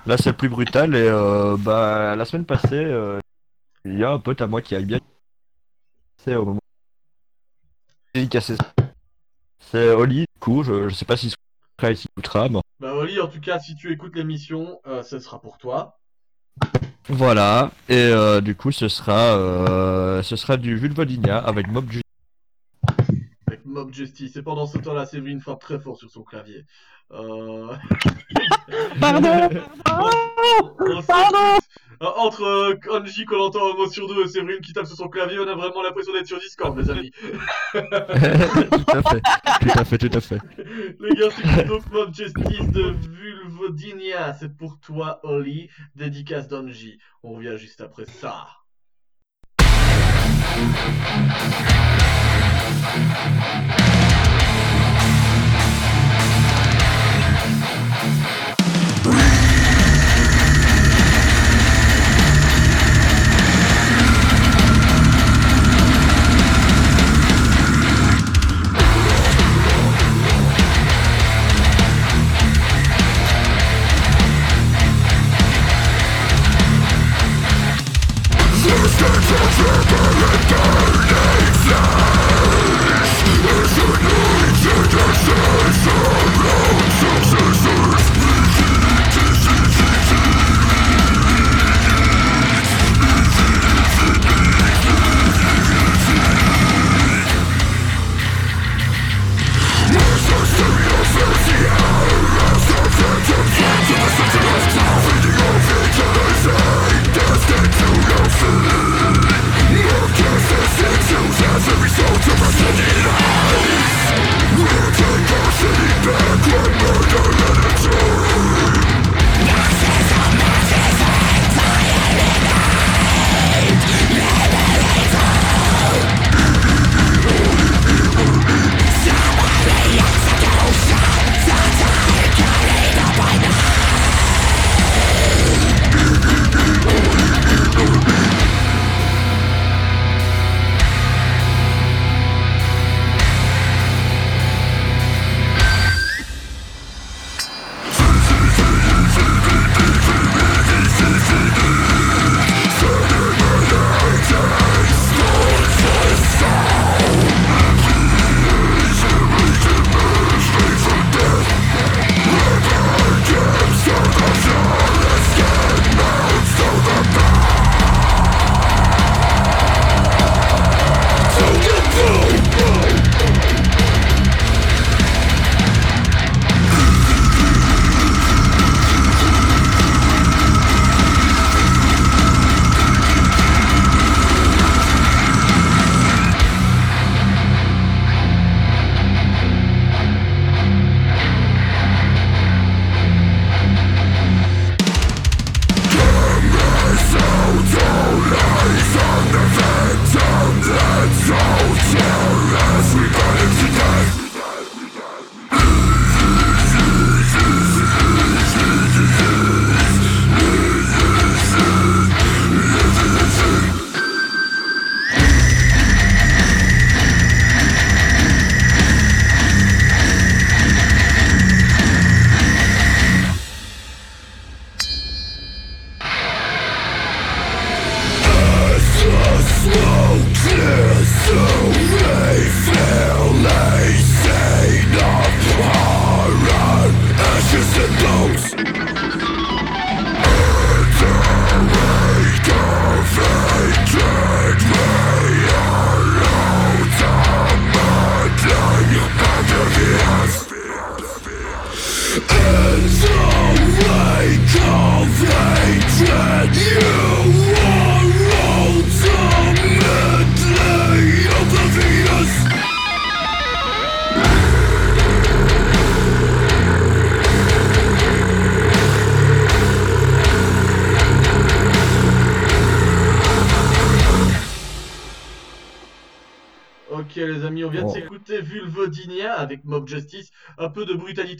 Là 0.06 0.16
c'est 0.16 0.30
le 0.30 0.36
plus 0.36 0.48
brutal 0.48 0.94
et 0.94 1.08
euh, 1.08 1.56
bah 1.58 2.16
la 2.16 2.24
semaine 2.24 2.46
passée, 2.46 2.74
euh, 2.74 3.18
il 3.84 3.98
y 3.98 4.04
a 4.04 4.10
un 4.10 4.18
pote 4.18 4.40
à 4.40 4.46
moi 4.46 4.62
qui 4.62 4.74
a 4.74 4.80
bien 4.80 4.98
c'est 6.16 6.36
au 6.36 6.44
moment 6.44 6.60
dédicacé. 8.14 8.56
C'est 9.58 9.90
Oli, 9.90 10.20
du 10.20 10.40
coup, 10.40 10.62
je, 10.62 10.88
je 10.88 10.94
sais 10.94 11.04
pas 11.04 11.16
si 11.16 11.32
il 11.90 11.98
mais 12.16 12.60
Bah 12.80 12.94
Oli, 12.94 13.20
en 13.20 13.28
tout 13.28 13.40
cas, 13.40 13.58
si 13.58 13.74
tu 13.74 13.92
écoutes 13.92 14.14
l'émission, 14.16 14.80
euh, 14.86 15.02
ce 15.02 15.18
sera 15.18 15.40
pour 15.40 15.58
toi. 15.58 15.98
voilà. 17.08 17.70
Et 17.88 17.96
euh, 17.96 18.40
du 18.40 18.54
coup 18.54 18.70
ce 18.72 18.88
sera 18.88 19.36
euh, 19.36 20.22
ce 20.22 20.36
sera 20.36 20.56
du 20.56 20.76
Vulvodinia 20.76 21.38
avec 21.38 21.68
Mob 21.68 21.90
Ju- 21.90 22.02
Avec 23.46 23.64
Mob 23.64 23.92
Justice. 23.92 24.36
Et 24.36 24.42
pendant 24.42 24.66
ce 24.66 24.78
temps-là, 24.78 25.06
Séverine 25.06 25.40
frappe 25.40 25.60
très 25.60 25.78
fort 25.78 25.96
sur 25.96 26.10
son 26.10 26.22
clavier. 26.22 26.64
Euh... 27.12 27.74
Pardon 29.00 29.48
On 30.80 31.02
s'écoute. 31.02 31.61
Euh, 32.02 32.06
Entre 32.16 32.42
euh, 32.42 32.74
Angie 32.90 33.24
Kolantan 33.24 33.72
un 33.72 33.76
mot 33.76 33.88
sur 33.88 34.08
deux 34.08 34.24
et 34.24 34.28
Séverine 34.28 34.60
qui 34.60 34.72
tape 34.72 34.86
sur 34.86 34.96
son 34.96 35.08
clavier, 35.08 35.38
on 35.38 35.46
a 35.46 35.54
vraiment 35.54 35.82
l'impression 35.82 36.12
d'être 36.12 36.26
sur 36.26 36.40
Discord, 36.40 36.76
mes 36.76 36.90
amis. 36.90 37.12
tout 37.72 37.78
à 37.78 39.02
fait, 39.02 39.20
tout 39.60 39.78
à 39.78 39.84
fait, 39.84 39.98
tout 39.98 40.10
à 40.12 40.20
fait. 40.20 40.38
Les 41.00 41.14
gars, 41.14 41.28
c'est 41.30 41.64
donc 41.64 41.88
Mob 41.92 42.12
Justice 42.12 42.72
de 42.72 42.94
Vulvodinia. 43.08 44.34
C'est 44.34 44.56
pour 44.56 44.80
toi, 44.80 45.20
Oli. 45.22 45.70
Dédicace 45.94 46.48
d'Angie. 46.48 46.98
On 47.22 47.34
revient 47.34 47.56
juste 47.56 47.80
après 47.80 48.06
ça. 48.06 48.48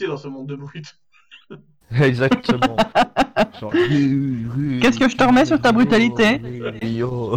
Dans 0.01 0.17
ce 0.17 0.29
monde 0.29 0.49
de 0.49 0.57
brut. 0.57 0.99
Exactement. 2.01 2.77
Qu'est-ce 3.61 4.99
que 4.99 5.09
je 5.09 5.17
te 5.17 5.25
remets 5.25 5.45
sur 5.45 5.61
ta 5.61 5.73
brutalité 5.73 6.41
Yo. 6.83 7.37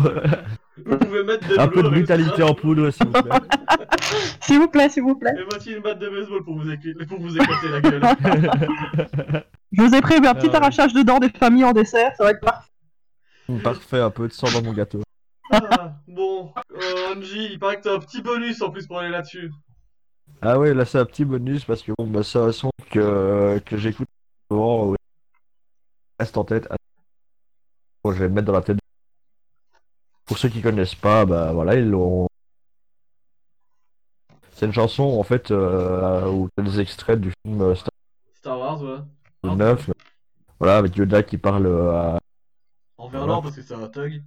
Vous 0.86 0.98
pouvez 0.98 1.24
mettre 1.24 1.48
des 1.48 1.58
Un 1.58 1.68
peu 1.68 1.84
de 1.84 1.90
brutalité 1.90 2.44
en 2.44 2.54
poudre, 2.54 2.90
s'il 2.90 3.08
vous 3.08 3.14
plaît. 3.14 3.32
S'il 4.42 4.60
vous 4.60 4.68
plaît, 4.68 4.90
s'il 4.90 5.04
vous 5.04 5.16
plaît. 5.16 5.34
Et 5.38 5.44
voici 5.50 5.72
une 5.72 5.82
batte 5.82 6.00
de 6.00 6.08
baseball 6.08 6.44
pour 6.44 6.58
vous, 6.60 6.70
éclater, 6.70 7.06
pour 7.06 7.20
vous 7.20 7.36
éclater 7.36 7.68
la 7.70 7.82
gueule. 7.82 8.02
Je 9.72 9.82
vous 9.82 9.96
ai 9.96 10.02
prévu 10.02 10.28
un 10.28 10.36
petit 10.36 10.48
ouais. 10.48 10.56
arrachage 10.56 10.94
de 10.94 11.02
dents 11.02 11.20
des 11.20 11.30
familles 11.30 11.66
en 11.66 11.72
dessert, 11.72 12.12
ça 12.16 12.24
va 12.24 12.32
être 12.32 12.42
parfait. 12.42 12.70
Parfait, 13.64 14.00
un 14.00 14.12
peu 14.12 14.28
de 14.28 14.34
sang 14.34 14.48
dans 14.52 14.62
mon 14.62 14.74
gâteau. 14.74 15.02
Ah, 15.52 15.96
bon, 16.08 16.54
euh, 16.72 17.16
Angie, 17.16 17.50
il 17.52 17.60
paraît 17.60 17.78
que 17.78 17.84
t'as 17.84 17.96
un 17.96 18.00
petit 18.00 18.22
bonus 18.22 18.62
en 18.62 18.70
plus 18.70 18.88
pour 18.88 19.00
aller 19.00 19.10
là-dessus. 19.10 19.52
Ah 20.48 20.60
ouais, 20.60 20.76
là 20.76 20.86
c'est 20.86 21.00
un 21.00 21.06
petit 21.06 21.26
bonus 21.26 21.66
parce 21.66 21.82
que 21.82 21.92
bon, 21.98 22.06
bah, 22.06 22.22
c'est 22.22 22.38
un 22.38 22.52
son 22.52 22.70
que, 22.92 23.60
que 23.66 23.78
j'écoute 23.78 24.08
souvent. 24.52 24.90
ouais. 24.90 24.98
Reste 26.20 26.38
en 26.38 26.44
tête. 26.44 26.68
Bon, 28.04 28.12
je 28.12 28.20
vais 28.20 28.28
le 28.28 28.34
mettre 28.34 28.46
dans 28.46 28.54
la 28.54 28.62
tête. 28.62 28.78
Pour 30.26 30.38
ceux 30.38 30.50
qui 30.50 30.62
connaissent 30.62 30.94
pas, 30.94 31.26
bah 31.26 31.52
voilà, 31.52 31.74
ils 31.74 31.90
l'ont. 31.90 32.28
C'est 34.52 34.68
une 34.68 34.74
chanson 34.74 35.04
en 35.04 35.24
fait 35.24 35.50
euh, 35.50 36.30
où 36.30 36.48
t'as 36.56 36.62
des 36.62 36.80
extraits 36.80 37.20
du 37.20 37.34
film 37.44 37.62
euh, 37.62 37.74
Star 37.74 37.90
Star 38.34 38.60
Wars, 38.60 38.82
ouais. 38.84 39.00
Wars 39.44 39.56
9. 39.56 39.90
Voilà, 40.60 40.78
avec 40.78 40.96
Yoda 40.96 41.24
qui 41.24 41.40
parle 41.40 41.66
euh, 41.66 41.92
à. 41.92 42.20
En 42.98 43.10
verlan 43.10 43.42
parce 43.42 43.56
que 43.56 43.64
c'est 43.64 43.74
un 43.74 43.88
thug. 43.88 44.22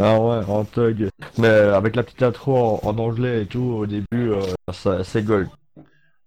Ah 0.00 0.18
ouais, 0.20 0.44
en 0.48 0.64
thug. 0.64 1.10
Mais 1.38 1.48
avec 1.48 1.96
la 1.96 2.02
petite 2.02 2.22
intro 2.22 2.56
en, 2.56 2.88
en 2.88 2.98
anglais 2.98 3.42
et 3.42 3.46
tout 3.46 3.60
au 3.60 3.86
début, 3.86 4.32
euh, 4.32 5.02
c'est 5.02 5.24
gold. 5.24 5.48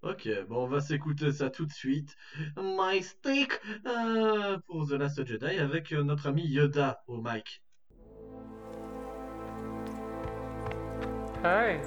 Ok, 0.03 0.27
bon, 0.49 0.63
on 0.63 0.67
va 0.67 0.81
s'écouter 0.81 1.31
ça 1.31 1.51
tout 1.51 1.65
de 1.67 1.71
suite. 1.71 2.15
My 2.57 3.03
Stick 3.03 3.51
euh, 3.85 4.57
pour 4.67 4.87
The 4.87 4.93
Last 4.93 5.23
Jedi 5.25 5.59
avec 5.59 5.91
euh, 5.93 6.03
notre 6.03 6.27
ami 6.27 6.43
Yoda 6.47 7.03
au 7.07 7.21
mic. 7.21 7.61
Hey, 11.43 11.79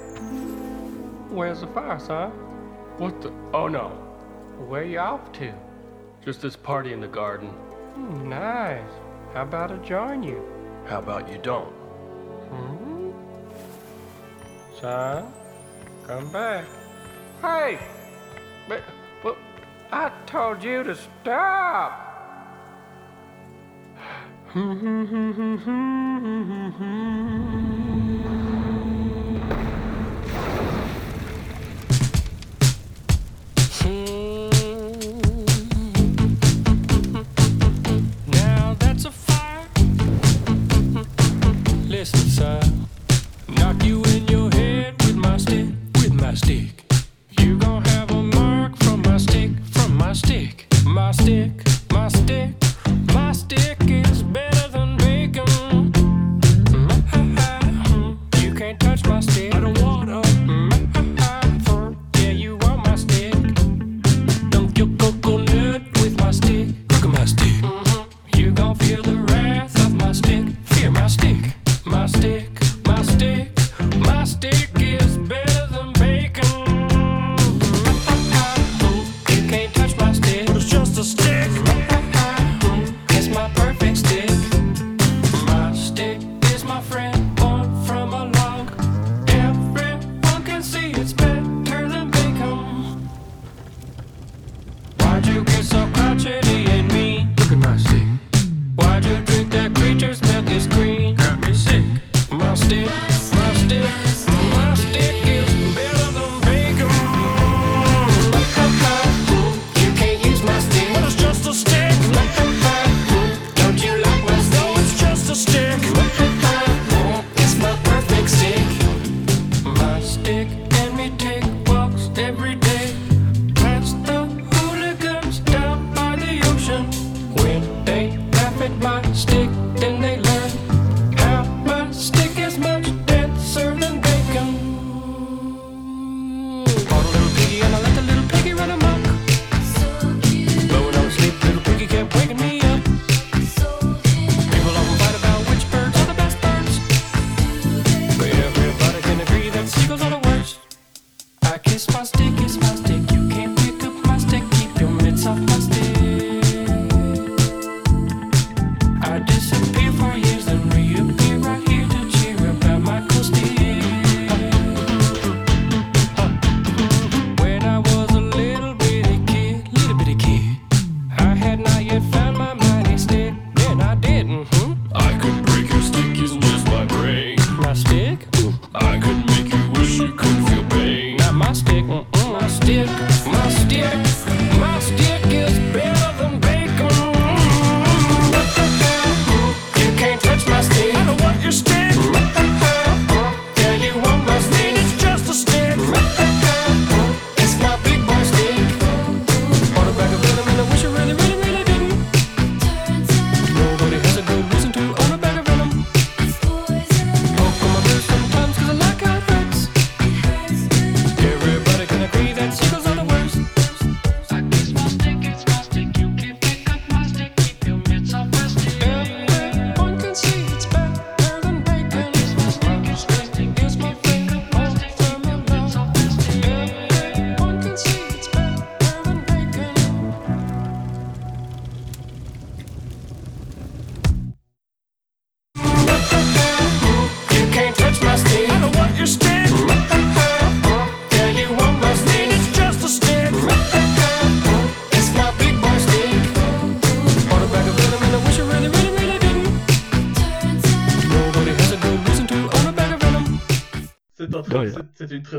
where's 1.29 1.59
the 1.61 1.67
fire, 1.67 1.99
son? 1.99 2.31
What 2.99 3.21
the? 3.21 3.31
Oh 3.53 3.67
no. 3.67 3.91
Where 4.69 4.85
you 4.85 4.99
off 4.99 5.31
to? 5.33 5.51
Just 6.25 6.41
this 6.41 6.55
party 6.55 6.93
in 6.93 7.01
the 7.01 7.07
garden. 7.07 7.49
Hmm, 7.95 8.29
nice. 8.29 8.81
How 9.33 9.43
about 9.43 9.71
I 9.71 9.77
join 9.85 10.23
you? 10.23 10.54
How 10.87 10.99
about 10.99 11.27
you 11.31 11.39
don't? 11.39 11.73
Hmm? 12.51 13.09
Son, 14.79 15.33
come 16.05 16.31
back. 16.31 16.65
Hey! 17.41 17.79
But, 18.69 18.83
well, 19.23 19.35
I 19.91 20.11
told 20.27 20.63
you 20.63 20.83
to 20.83 20.95
stop! 20.95 22.03
my 45.35 45.37
stick, 45.37 45.67
with 45.95 46.13
my 46.13 46.33
stick. 46.33 46.85
You 47.41 47.57
gon' 47.57 47.83
have 47.83 48.09
a 48.11 48.21
mark 48.21 48.77
from 48.77 49.01
my 49.01 49.17
stick, 49.17 49.51
from 49.71 49.97
my 49.97 50.13
stick, 50.13 50.65
my 50.85 51.11
stick, 51.11 51.51
my 51.91 52.07
stick. 52.07 52.64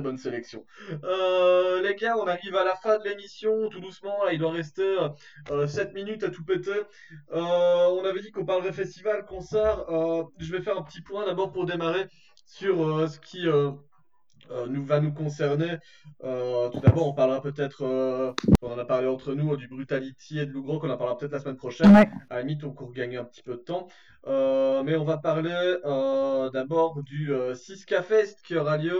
Bonne 0.00 0.18
sélection. 0.18 0.64
Euh, 1.04 1.82
les 1.82 1.94
gars, 1.94 2.16
on 2.16 2.26
arrive 2.26 2.54
à 2.56 2.64
la 2.64 2.76
fin 2.76 2.98
de 2.98 3.04
l'émission, 3.04 3.68
tout 3.68 3.80
doucement. 3.80 4.28
Il 4.28 4.38
doit 4.38 4.52
rester 4.52 4.96
euh, 5.50 5.66
7 5.66 5.94
minutes 5.94 6.22
à 6.24 6.30
tout 6.30 6.44
péter. 6.44 6.80
Euh, 7.32 7.86
on 7.90 8.04
avait 8.04 8.20
dit 8.20 8.30
qu'on 8.30 8.44
parlerait 8.44 8.72
festival, 8.72 9.24
concert. 9.24 9.88
Euh, 9.90 10.24
je 10.38 10.52
vais 10.52 10.60
faire 10.60 10.78
un 10.78 10.82
petit 10.82 11.00
point 11.00 11.26
d'abord 11.26 11.52
pour 11.52 11.66
démarrer 11.66 12.06
sur 12.46 12.82
euh, 12.82 13.08
ce 13.08 13.18
qui 13.18 13.46
euh, 14.50 14.66
nous 14.66 14.84
va 14.84 15.00
nous 15.00 15.12
concerner. 15.12 15.76
Euh, 16.24 16.68
tout 16.70 16.80
d'abord, 16.80 17.08
on 17.08 17.12
parlera 17.14 17.40
peut-être, 17.42 17.82
euh, 17.84 18.32
on 18.62 18.72
en 18.72 18.78
a 18.78 18.84
parlé 18.84 19.06
entre 19.06 19.34
nous, 19.34 19.56
du 19.56 19.68
Brutality 19.68 20.38
et 20.38 20.46
de 20.46 20.52
Lougron, 20.52 20.78
qu'on 20.78 20.90
en 20.90 20.96
parlera 20.96 21.16
peut-être 21.18 21.32
la 21.32 21.40
semaine 21.40 21.56
prochaine. 21.56 21.94
Ouais. 21.94 22.08
À 22.30 22.36
la 22.36 22.40
limite, 22.42 22.64
on 22.64 22.72
court 22.72 22.92
gagner 22.92 23.16
un 23.16 23.24
petit 23.24 23.42
peu 23.42 23.52
de 23.52 23.60
temps. 23.62 23.88
Mais 24.26 24.96
on 24.96 25.04
va 25.04 25.18
parler 25.18 25.76
d'abord 26.52 27.02
du 27.02 27.32
euh, 27.32 27.54
Siska 27.54 28.02
Fest 28.02 28.40
qui 28.44 28.56
aura 28.56 28.76
lieu 28.76 28.98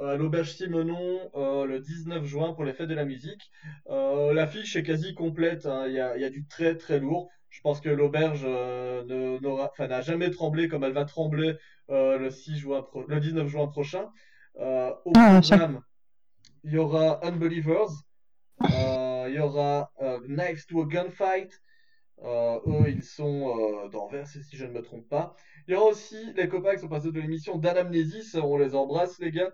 à 0.00 0.16
l'Auberge 0.16 0.52
Simonon 0.52 1.30
le 1.34 1.78
19 1.78 2.24
juin 2.24 2.52
pour 2.52 2.64
les 2.64 2.72
fêtes 2.72 2.88
de 2.88 2.94
la 2.94 3.04
musique. 3.04 3.50
L'affiche 3.88 4.76
est 4.76 4.82
quasi 4.82 5.14
complète, 5.14 5.66
hein. 5.66 5.84
Il 5.86 5.94
y 5.94 6.00
a, 6.00 6.16
il 6.16 6.22
y 6.22 6.24
a 6.24 6.30
du 6.30 6.46
très 6.46 6.76
très 6.76 6.98
lourd. 7.00 7.28
Je 7.50 7.60
pense 7.62 7.80
que 7.80 7.88
l'auberge 7.88 8.42
euh, 8.44 9.38
n'a 9.78 10.00
jamais 10.02 10.30
tremblé 10.30 10.68
comme 10.68 10.84
elle 10.84 10.92
va 10.92 11.04
trembler 11.06 11.56
euh, 11.90 12.18
le 12.18 12.30
6 12.30 12.58
juin 12.58 12.82
pro- 12.82 13.04
le 13.08 13.20
19 13.20 13.48
juin 13.48 13.66
prochain. 13.68 14.10
Euh, 14.58 14.92
au 15.04 15.12
Ah, 15.16 15.40
programme, 15.40 15.80
il 16.64 16.72
y 16.72 16.78
aura 16.78 17.24
Unbelievers, 17.24 17.90
euh, 18.72 19.26
il 19.28 19.34
y 19.34 19.38
aura 19.38 19.90
euh, 20.02 20.20
Knives 20.28 20.66
to 20.66 20.82
a 20.82 20.86
Gunfight. 20.86 21.52
Euh, 22.24 22.58
eux, 22.66 22.88
ils 22.90 23.04
sont 23.04 23.84
euh, 23.84 23.88
d'Anvers, 23.88 24.26
si 24.26 24.42
je 24.56 24.66
ne 24.66 24.72
me 24.72 24.82
trompe 24.82 25.08
pas. 25.08 25.36
Il 25.66 25.74
y 25.74 25.76
aura 25.76 25.86
aussi 25.90 26.32
les 26.34 26.48
copains 26.48 26.74
qui 26.74 26.80
sont 26.80 26.88
passés 26.88 27.12
de 27.12 27.20
l'émission 27.20 27.58
d'Anamnésis, 27.58 28.34
on 28.34 28.56
les 28.58 28.74
embrasse, 28.74 29.18
les 29.20 29.30
gars. 29.30 29.52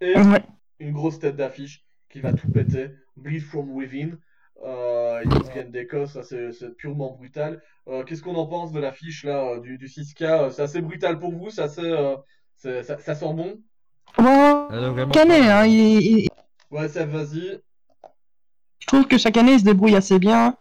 Et 0.00 0.14
Ouais. 0.14 0.42
une 0.80 0.92
grosse 0.92 1.18
tête 1.18 1.36
d'affiche 1.36 1.84
qui 2.08 2.20
va 2.20 2.32
tout 2.32 2.50
péter, 2.50 2.90
Bleed 3.16 3.42
from 3.42 3.70
Within. 3.70 4.18
Euh, 4.64 5.22
ils 5.24 5.52
viennent 5.52 5.70
d'Écosse, 5.70 6.12
ça 6.12 6.22
c'est 6.24 6.52
c'est 6.52 6.74
purement 6.76 7.12
brutal. 7.12 7.62
Euh, 7.88 8.04
Qu'est-ce 8.04 8.22
qu'on 8.22 8.34
en 8.36 8.46
pense 8.46 8.72
de 8.72 8.80
l'affiche 8.80 9.24
là 9.24 9.58
du, 9.60 9.78
du 9.78 9.88
6K? 9.88 10.50
C'est 10.50 10.62
assez 10.62 10.80
brutal 10.80 11.18
pour 11.18 11.32
vous, 11.32 11.48
euh, 11.58 12.16
c'est- 12.56 12.82
ça, 12.82 12.98
ça 12.98 13.14
sent 13.14 13.34
bon? 13.34 13.62
Bon, 14.16 14.68
Elle 14.70 14.84
est 14.84 14.88
vraiment 14.90 15.14
chaque 15.14 15.30
année, 15.30 15.48
hein, 15.50 15.66
il- 15.66 16.02
il- 16.24 16.28
Ouais, 16.70 16.88
ça 16.88 17.04
vas-y. 17.04 17.60
je 18.80 18.86
trouve 18.86 19.06
que 19.06 19.18
chaque 19.18 19.36
année 19.36 19.52
il 19.54 19.60
se 19.60 19.64
débrouille 19.64 19.96
assez 19.96 20.18
bien. 20.18 20.56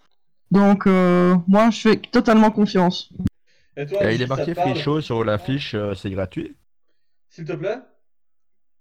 Donc, 0.51 0.87
euh, 0.87 1.35
moi, 1.47 1.69
je 1.71 1.79
fais 1.81 1.97
totalement 1.97 2.51
confiance. 2.51 3.09
Et 3.77 3.85
toi, 3.85 4.01
Et 4.01 4.15
il 4.15 4.21
est 4.21 4.27
ça 4.27 4.27
marqué 4.27 4.51
te 4.51 4.55
parle 4.55 4.73
free 4.73 4.81
show 4.83 5.01
sur 5.01 5.23
l'affiche, 5.23 5.75
euh, 5.75 5.93
c'est 5.93 6.09
gratuit. 6.09 6.55
S'il 7.29 7.45
te 7.45 7.53
plaît? 7.53 7.79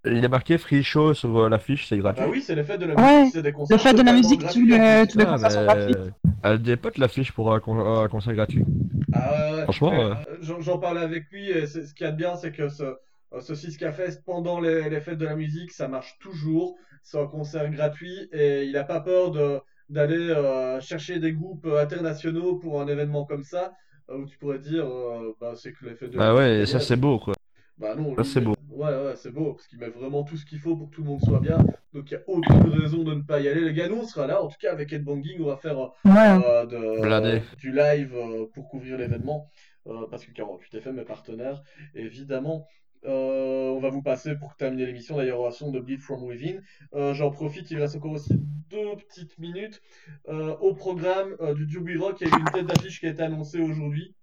Il 0.07 0.25
est 0.25 0.29
marqué 0.29 0.57
free 0.57 0.83
show 0.83 1.13
sur 1.13 1.37
euh, 1.37 1.49
l'affiche, 1.51 1.87
c'est 1.87 1.99
gratuit. 1.99 2.25
Bah 2.25 2.29
oui, 2.31 2.41
c'est 2.43 2.55
les 2.55 2.65
fêtes 2.65 2.81
de 2.81 2.87
la 2.87 2.97
Ouais, 2.97 3.03
musique, 3.03 3.27
c'est 3.33 3.43
des 3.43 3.53
concerts 3.53 3.77
le 3.77 3.79
fait 3.79 3.95
de 3.95 4.03
la 4.03 4.13
totalement 4.13 4.13
musique, 4.13 4.41
gratuits, 4.41 4.67
tous 4.67 4.67
en 4.73 4.79
les, 4.79 5.07
plus. 5.07 5.09
tous 5.09 5.19
les 5.19 5.27
Ah, 5.27 5.27
concerts 5.27 5.51
sont 5.53 5.63
mais, 5.63 5.65
gratuits. 5.65 5.97
euh, 5.97 6.11
Elle 6.43 6.63
dépote 6.63 6.99
l'affiche 6.99 7.33
pour 7.33 7.53
un, 7.53 7.61
con- 7.61 7.81
un 8.03 8.09
concert 8.09 8.35
gratuit. 8.35 8.65
Ah 9.13 9.33
ouais, 9.33 9.59
ouais. 9.63 9.69
Franchement, 9.73 10.01
euh, 10.01 10.15
J'en 10.41 10.61
j'en 10.61 10.79
parlais 10.79 11.01
avec 11.01 11.31
lui 11.31 11.49
et 11.51 11.67
c'est- 11.67 11.87
ce 11.87 11.95
qu'il 11.95 12.05
y 12.07 12.09
a 12.09 12.13
de 12.13 12.17
bien, 12.17 12.37
c'est 12.37 12.53
que 12.53 12.69
ce, 12.69 12.97
ce 13.41 13.55
6K 13.55 13.93
Fest, 13.93 14.23
pendant 14.25 14.61
les, 14.61 14.89
les 14.91 15.01
fêtes 15.01 15.19
de 15.19 15.25
la 15.27 15.37
musique, 15.37 15.71
ça 15.73 15.89
marche 15.89 16.19
toujours. 16.19 16.77
C'est 17.03 17.19
un 17.21 17.27
concert 17.27 17.71
gratuit 17.71 18.29
et 18.33 18.65
il 18.65 18.73
n'a 18.73 18.85
pas 18.85 19.01
peur 19.01 19.31
de 19.31 19.61
d'aller 19.89 20.17
euh, 20.31 20.81
chercher 20.81 21.21
des 21.21 21.33
groupes 21.33 21.65
internationaux 21.67 22.57
pour 22.57 22.81
un 22.81 22.89
événement 22.89 23.25
comme 23.25 23.45
ça, 23.45 23.73
euh, 24.11 24.19
où 24.19 24.27
tu 24.27 24.37
pourrais 24.37 24.59
dire, 24.59 24.85
euh, 24.85 25.33
bah, 25.41 25.53
c'est 25.55 25.73
que 25.73 25.85
les 25.87 25.95
fêtes 25.95 26.11
de 26.11 26.19
la 26.19 26.25
Bah 26.25 26.33
musique, 26.33 26.59
ouais, 26.59 26.67
c'est 26.67 26.73
ça 26.73 26.81
c'est 26.81 26.97
beau 26.97 27.21
quoi. 27.21 27.35
Bah 27.79 27.95
non, 27.95 28.17
Ça, 28.17 28.25
c'est 28.25 28.41
beau. 28.41 28.55
Ouais, 28.71 28.89
ouais, 28.89 29.15
c'est 29.17 29.31
beau, 29.31 29.53
parce 29.55 29.67
qu'il 29.69 29.79
met 29.79 29.89
vraiment 29.89 30.25
tout 30.25 30.37
ce 30.37 30.45
qu'il 30.45 30.59
faut 30.59 30.77
pour 30.77 30.91
que 30.91 30.97
tout 30.97 31.03
le 31.03 31.09
monde 31.09 31.21
soit 31.23 31.41
bien. 31.41 31.59
Donc 31.95 32.11
il 32.11 32.15
n'y 32.17 32.21
a 32.21 32.25
aucune 32.27 32.81
raison 32.81 33.05
de 33.05 33.15
ne 33.15 33.23
pas 33.23 33.39
y 33.41 33.49
aller. 33.49 33.61
Les 33.61 33.73
gars, 33.75 33.89
nous, 33.89 33.97
on 33.99 34.07
sera 34.07 34.27
là. 34.27 34.43
En 34.43 34.49
tout 34.49 34.57
cas, 34.61 34.73
avec 34.73 34.93
Headbanging, 34.93 35.41
on 35.41 35.47
va 35.47 35.57
faire 35.57 35.79
euh, 35.79 35.89
Ouais. 36.05 36.45
euh, 36.45 36.67
de- 36.67 37.41
du 37.59 37.71
live 37.73 38.13
euh, 38.15 38.47
pour 38.55 38.69
couvrir 38.69 38.99
l'événement. 38.99 39.49
euh, 39.87 40.07
parce 40.11 40.25
que 40.27 40.33
48FM 40.33 40.99
est 40.99 41.05
partenaire, 41.05 41.63
évidemment. 41.95 42.67
Euh, 43.07 43.71
on 43.71 43.79
va 43.81 43.89
vous 43.91 44.03
passer 44.03 44.35
pour 44.37 44.57
terminer 44.57 44.87
l'émission 44.87 45.17
d'ailleurs 45.17 45.47
un 45.47 45.51
son 45.51 45.71
de 45.71 45.81
Bleed 45.81 46.01
From 46.01 46.23
Within. 46.25 46.61
Euh, 46.95 47.15
J'en 47.15 47.31
profite, 47.31 47.71
il 47.71 47.79
reste 47.79 47.97
encore 47.97 48.13
aussi 48.13 48.35
deux 48.69 48.97
petites 48.97 49.39
minutes. 49.39 49.81
Euh, 50.29 50.57
au 50.57 50.75
programme 50.75 51.37
euh, 51.41 51.55
du 51.55 51.67
Duby 51.67 51.97
Rock, 51.97 52.17
il 52.21 52.29
y 52.29 52.31
a 52.33 52.37
eu 52.37 52.41
une 52.41 52.51
tête 52.51 52.67
d'affiche 52.67 52.99
qui 53.01 53.07
a 53.07 53.11
été 53.11 53.23
annoncée 53.23 53.61
aujourd'hui. 53.61 54.15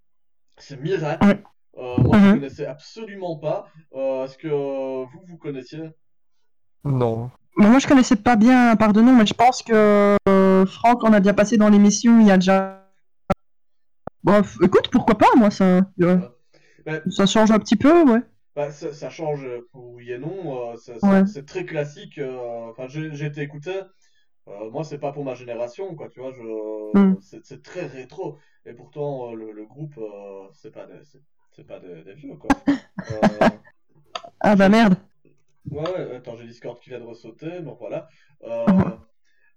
C'est 0.58 0.80
Miracle. 0.82 1.40
Euh, 1.78 1.98
moi, 2.04 2.18
je 2.20 2.26
Mhm. 2.28 2.34
connaissais 2.36 2.66
absolument 2.66 3.38
pas. 3.38 3.66
Euh, 3.96 4.26
Est-ce 4.26 4.38
que 4.38 4.48
euh, 4.48 5.06
vous, 5.12 5.24
vous 5.28 5.38
connaissiez? 5.38 5.90
Non. 6.84 7.32
Mais 7.58 7.68
moi, 7.70 7.80
je 7.80 7.88
connaissais 7.88 8.16
pas 8.18 8.36
bien 8.36 8.76
par 8.76 8.94
de 8.94 9.02
nom, 9.02 9.16
mais 9.16 9.26
je 9.26 9.34
pense 9.34 9.64
que 9.64 10.18
euh, 10.28 10.66
Franck 10.66 11.04
en 11.04 11.14
a 11.14 11.20
déjà 11.20 11.34
passé 11.34 11.58
dans 11.58 11.70
l'émission 11.70 12.20
il 12.20 12.28
y 12.28 12.32
a 12.32 12.38
déjà. 12.38 12.86
Bon, 14.24 14.42
écoute, 14.62 14.90
pourquoi 14.92 15.18
pas, 15.18 15.28
moi, 15.38 15.50
ça, 15.52 15.82
Bah, 15.98 17.00
ça 17.10 17.26
change 17.26 17.52
un 17.52 17.60
petit 17.60 17.76
peu, 17.78 18.04
ouais. 18.12 18.22
Bah, 18.56 18.72
ça, 18.72 18.94
ça 18.94 19.10
change 19.10 19.46
euh, 19.46 19.68
oui 19.74 20.12
et 20.12 20.18
non. 20.20 20.74
euh, 20.74 20.76
Ouais. 21.02 21.24
C'est 21.26 21.46
très 21.46 21.66
classique. 21.66 22.18
euh, 22.20 22.70
Enfin, 22.70 22.88
j'ai 22.88 23.26
été 23.26 23.42
écouté. 23.42 23.72
euh, 24.48 24.70
moi, 24.70 24.84
c'est 24.84 25.00
pas 25.00 25.12
pour 25.12 25.26
ma 25.26 25.36
génération, 25.36 25.96
quoi. 25.96 26.10
Tu 26.10 26.20
vois, 26.20 26.32
je... 26.32 26.42
Mm. 26.98 27.18
c'est 27.42 27.64
très 27.64 27.86
rétro. 27.86 28.38
Et 28.66 28.74
pourtant, 28.74 29.34
le, 29.34 29.52
le 29.52 29.66
groupe, 29.66 29.98
euh, 29.98 30.48
c'est 30.54 30.72
pas 30.72 30.86
des, 30.86 31.04
c'est- 31.04 31.22
c'est 31.56 31.66
pas 31.68 31.80
des, 31.80 32.04
des 32.04 32.14
vieux, 32.14 32.36
quoi. 32.38 32.50
Euh, 33.12 33.50
Ah 34.40 34.56
bah 34.56 34.70
merde. 34.70 34.96
Ouais, 35.72 35.82
ouais, 35.92 36.16
attends, 36.16 36.36
j'ai 36.38 36.46
Discord 36.46 36.80
qui 36.80 36.90
vient 36.90 37.00
de 37.00 37.06
ressauter, 37.06 37.62
donc 37.62 37.80
voilà. 37.80 38.08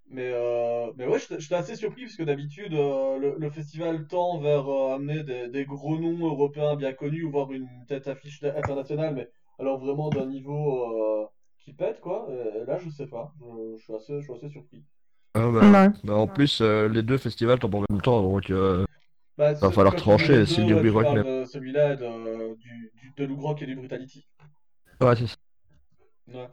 Mais, 0.08 0.30
euh, 0.32 0.92
mais 0.96 1.06
ouais, 1.06 1.18
j'étais 1.18 1.54
assez 1.54 1.74
surpris 1.76 2.04
parce 2.04 2.16
que 2.16 2.22
d'habitude, 2.22 2.74
euh, 2.74 3.18
le, 3.18 3.36
le 3.38 3.50
festival 3.50 4.06
tend 4.06 4.38
vers 4.38 4.68
euh, 4.68 4.94
amener 4.94 5.24
des, 5.24 5.48
des 5.48 5.64
gros 5.64 5.98
noms 5.98 6.26
européens 6.28 6.76
bien 6.76 6.92
connus 6.92 7.24
ou 7.24 7.30
voir 7.32 7.52
une 7.52 7.68
tête 7.88 8.06
affiche 8.06 8.42
internationale, 8.44 9.14
mais 9.14 9.28
alors 9.58 9.78
vraiment 9.78 10.10
d'un 10.10 10.26
niveau 10.26 11.22
euh, 11.24 11.26
qui 11.58 11.72
pète, 11.72 12.00
quoi. 12.00 12.28
Et 12.30 12.64
là, 12.66 12.78
je 12.78 12.88
sais 12.90 13.06
pas, 13.08 13.32
je, 13.40 13.76
je 13.78 13.82
suis 13.82 13.94
assez, 13.94 14.14
je 14.20 14.22
suis 14.22 14.32
assez 14.32 14.48
surpris. 14.48 14.84
Ah, 15.34 15.50
bah, 15.50 15.70
Ouais. 15.70 15.88
bah, 16.04 16.14
en 16.14 16.28
plus, 16.28 16.60
euh, 16.60 16.88
les 16.88 17.02
deux 17.02 17.18
festivals 17.18 17.58
tombent 17.58 17.74
en 17.76 17.84
même 17.90 18.00
temps, 18.00 18.22
donc 18.22 18.50
euh, 18.50 18.84
Bah, 19.38 19.52
va 19.60 19.70
falloir 19.70 19.94
trancher 19.96 20.46
si 20.46 20.64
du 20.64 20.74
Rock 20.74 21.12
de 21.22 21.44
celui-là 21.46 21.96
de, 21.96 22.54
du, 22.56 22.90
du, 22.94 23.12
de 23.16 23.24
Lou 23.24 23.36
Rock 23.40 23.62
et 23.62 23.66
du 23.66 23.76
Brutality. 23.76 24.26
Ouais, 25.00 25.16
c'est 25.16 25.26
ça. 25.26 25.36
Ouais. 26.28 26.48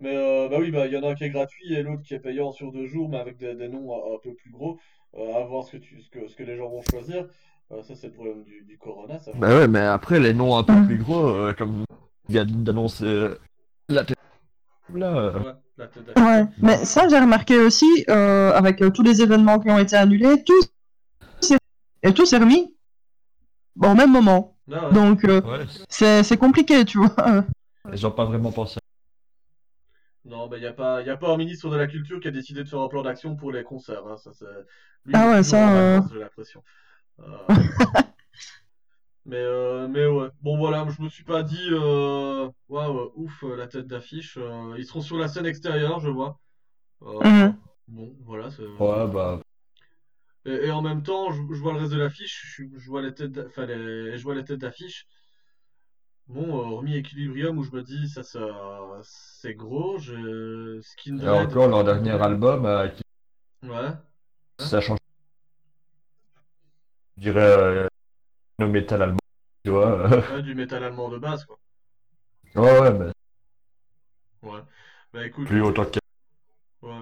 Mais 0.00 0.14
euh, 0.14 0.48
bah 0.48 0.56
oui, 0.60 0.70
bah 0.70 0.86
il 0.86 0.92
y 0.92 0.96
en 0.96 1.02
a 1.02 1.10
un 1.10 1.14
qui 1.14 1.24
est 1.24 1.30
gratuit 1.30 1.74
et 1.74 1.82
l'autre 1.82 2.02
qui 2.02 2.14
est 2.14 2.20
payant 2.20 2.52
sur 2.52 2.70
deux 2.72 2.86
jours, 2.86 3.08
mais 3.08 3.18
avec 3.18 3.36
des, 3.36 3.54
des 3.54 3.68
noms 3.68 3.92
un, 3.94 4.14
un 4.14 4.18
peu 4.22 4.32
plus 4.34 4.50
gros. 4.50 4.78
Euh, 5.16 5.34
à 5.34 5.44
voir 5.44 5.64
ce 5.64 5.72
que, 5.72 5.76
tu, 5.78 6.00
ce, 6.02 6.10
que, 6.10 6.28
ce 6.28 6.36
que 6.36 6.42
les 6.44 6.56
gens 6.56 6.68
vont 6.68 6.82
choisir. 6.90 7.26
Euh, 7.72 7.82
ça, 7.82 7.94
c'est 7.94 8.08
le 8.08 8.12
problème 8.12 8.44
du, 8.44 8.62
du 8.64 8.78
Corona. 8.78 9.18
Ça 9.18 9.32
Bah 9.34 9.48
ouais, 9.58 9.66
mais 9.68 9.80
après, 9.80 10.20
les 10.20 10.34
noms 10.34 10.56
un 10.56 10.62
peu 10.64 10.74
plus 10.86 10.98
gros, 10.98 11.26
euh, 11.28 11.52
comme 11.52 11.84
il 12.28 12.34
y 12.34 12.38
a 12.38 12.44
d'annoncer 12.44 13.04
euh, 13.04 13.38
la 13.88 14.04
tête. 14.04 14.16
Là, 14.94 15.16
euh, 15.16 15.38
Ouais, 15.40 15.52
la 15.78 15.86
tête. 15.88 16.02
Ouais, 16.16 16.44
mais 16.62 16.84
ça 16.84 17.08
j'ai 17.08 17.18
remarqué 17.18 17.58
aussi 17.58 18.04
euh, 18.08 18.52
avec 18.52 18.80
euh, 18.82 18.90
tous 18.90 19.02
les 19.02 19.20
événements 19.20 19.58
qui 19.58 19.70
ont 19.70 19.78
été 19.78 19.96
annulés, 19.96 20.42
tout 20.44 20.60
s'est- 21.40 21.58
et 22.02 22.12
tout 22.14 22.24
s'est 22.24 22.38
remis 22.38 22.74
au 23.82 23.94
même 23.94 24.12
moment. 24.12 24.56
Ah 24.72 24.88
ouais. 24.88 24.94
Donc 24.94 25.24
euh, 25.24 25.40
ouais, 25.42 25.66
c'est 25.88 26.22
c'est 26.22 26.36
compliqué, 26.36 26.84
tu 26.84 26.98
vois. 26.98 27.14
ils 27.92 28.06
ont 28.06 28.10
pas 28.10 28.24
vraiment 28.24 28.50
pensé. 28.52 28.78
Non, 30.28 30.46
bah 30.48 30.58
il 30.58 30.60
n'y 30.60 30.66
a, 30.66 30.72
pas- 30.72 31.02
y 31.02 31.10
a 31.10 31.16
pas 31.16 31.32
un 31.32 31.36
ministre 31.36 31.70
de 31.70 31.76
la 31.76 31.86
Culture 31.86 32.20
qui 32.20 32.28
a 32.28 32.30
décidé 32.30 32.62
de 32.62 32.68
faire 32.68 32.80
un 32.80 32.88
plan 32.88 33.02
d'action 33.02 33.36
pour 33.36 33.50
les 33.52 33.64
concerts. 33.64 34.06
Hein. 34.06 34.16
Ça. 34.16 34.30
Lui, 35.04 35.14
Ah 35.14 35.28
ouais, 35.30 35.42
ça, 35.42 35.74
euh. 35.76 36.00
j'ai 36.12 36.18
l'impression. 36.18 36.62
Euh, 37.20 37.24
mais, 39.26 39.36
euh, 39.36 39.88
mais 39.88 40.06
ouais. 40.06 40.28
Bon, 40.42 40.56
voilà, 40.56 40.86
je 40.88 41.02
me 41.02 41.08
suis 41.08 41.24
pas 41.24 41.42
dit, 41.42 41.68
waouh, 42.68 43.12
ouf, 43.16 43.44
la 43.56 43.66
tête 43.66 43.86
d'affiche. 43.86 44.36
euh, 44.38 44.74
ils 44.78 44.86
seront 44.86 45.00
sur 45.00 45.18
la 45.18 45.28
scène 45.28 45.46
extérieure, 45.46 46.00
je 46.00 46.08
vois. 46.10 46.38
Euh, 47.02 47.20
Mhm. 47.24 47.56
Bon, 47.88 48.16
voilà. 48.24 48.50
Ouais, 48.78 49.06
bah. 49.12 49.40
Et, 50.44 50.66
et 50.66 50.70
en 50.70 50.82
même 50.82 51.02
temps, 51.02 51.30
je, 51.32 51.42
je 51.54 51.60
vois 51.60 51.72
le 51.72 51.78
reste 51.80 51.92
de 51.92 51.98
l'affiche, 51.98 52.54
je, 52.56 52.64
je 52.76 52.88
vois 52.90 53.02
les 53.02 53.14
têtes, 53.14 53.32
d'a- 53.32 53.46
enfin, 53.46 53.66
les, 53.66 54.16
je 54.18 54.22
vois 54.22 54.34
les 54.34 54.44
têtes 54.44 54.60
d'affiche. 54.60 55.06
Bon, 56.28 56.42
euh, 56.60 56.72
hormis 56.74 56.96
Equilibrium 56.96 57.58
où 57.58 57.64
je 57.64 57.70
me 57.72 57.82
dis 57.82 58.08
ça, 58.08 58.22
ça 58.22 58.38
c'est 59.02 59.54
gros, 59.54 59.98
je... 59.98 60.78
Et 60.78 60.82
Skindred. 60.82 61.26
encore, 61.26 61.68
leur 61.68 61.84
dernier 61.84 62.10
album, 62.22 62.66
euh, 62.66 62.88
qui- 62.88 63.02
Ouais. 63.62 63.92
ça 64.58 64.80
change. 64.80 64.98
Je 67.16 67.22
dirais 67.22 67.40
euh, 67.40 67.88
le 68.58 68.68
métal 68.68 69.02
allemand, 69.02 69.18
tu 69.64 69.70
vois. 69.70 70.00
euh. 70.12 70.22
Ouais, 70.36 70.42
du 70.42 70.54
métal 70.54 70.84
allemand 70.84 71.08
de 71.08 71.18
base, 71.18 71.44
quoi. 71.46 71.58
ouais, 72.54 72.80
ouais, 72.80 72.92
mais 72.92 73.12
Ouais. 74.42 74.60
Bah 75.12 75.26
écoute, 75.26 75.46
plus 75.48 75.62
autant 75.62 75.84
que. 75.86 75.98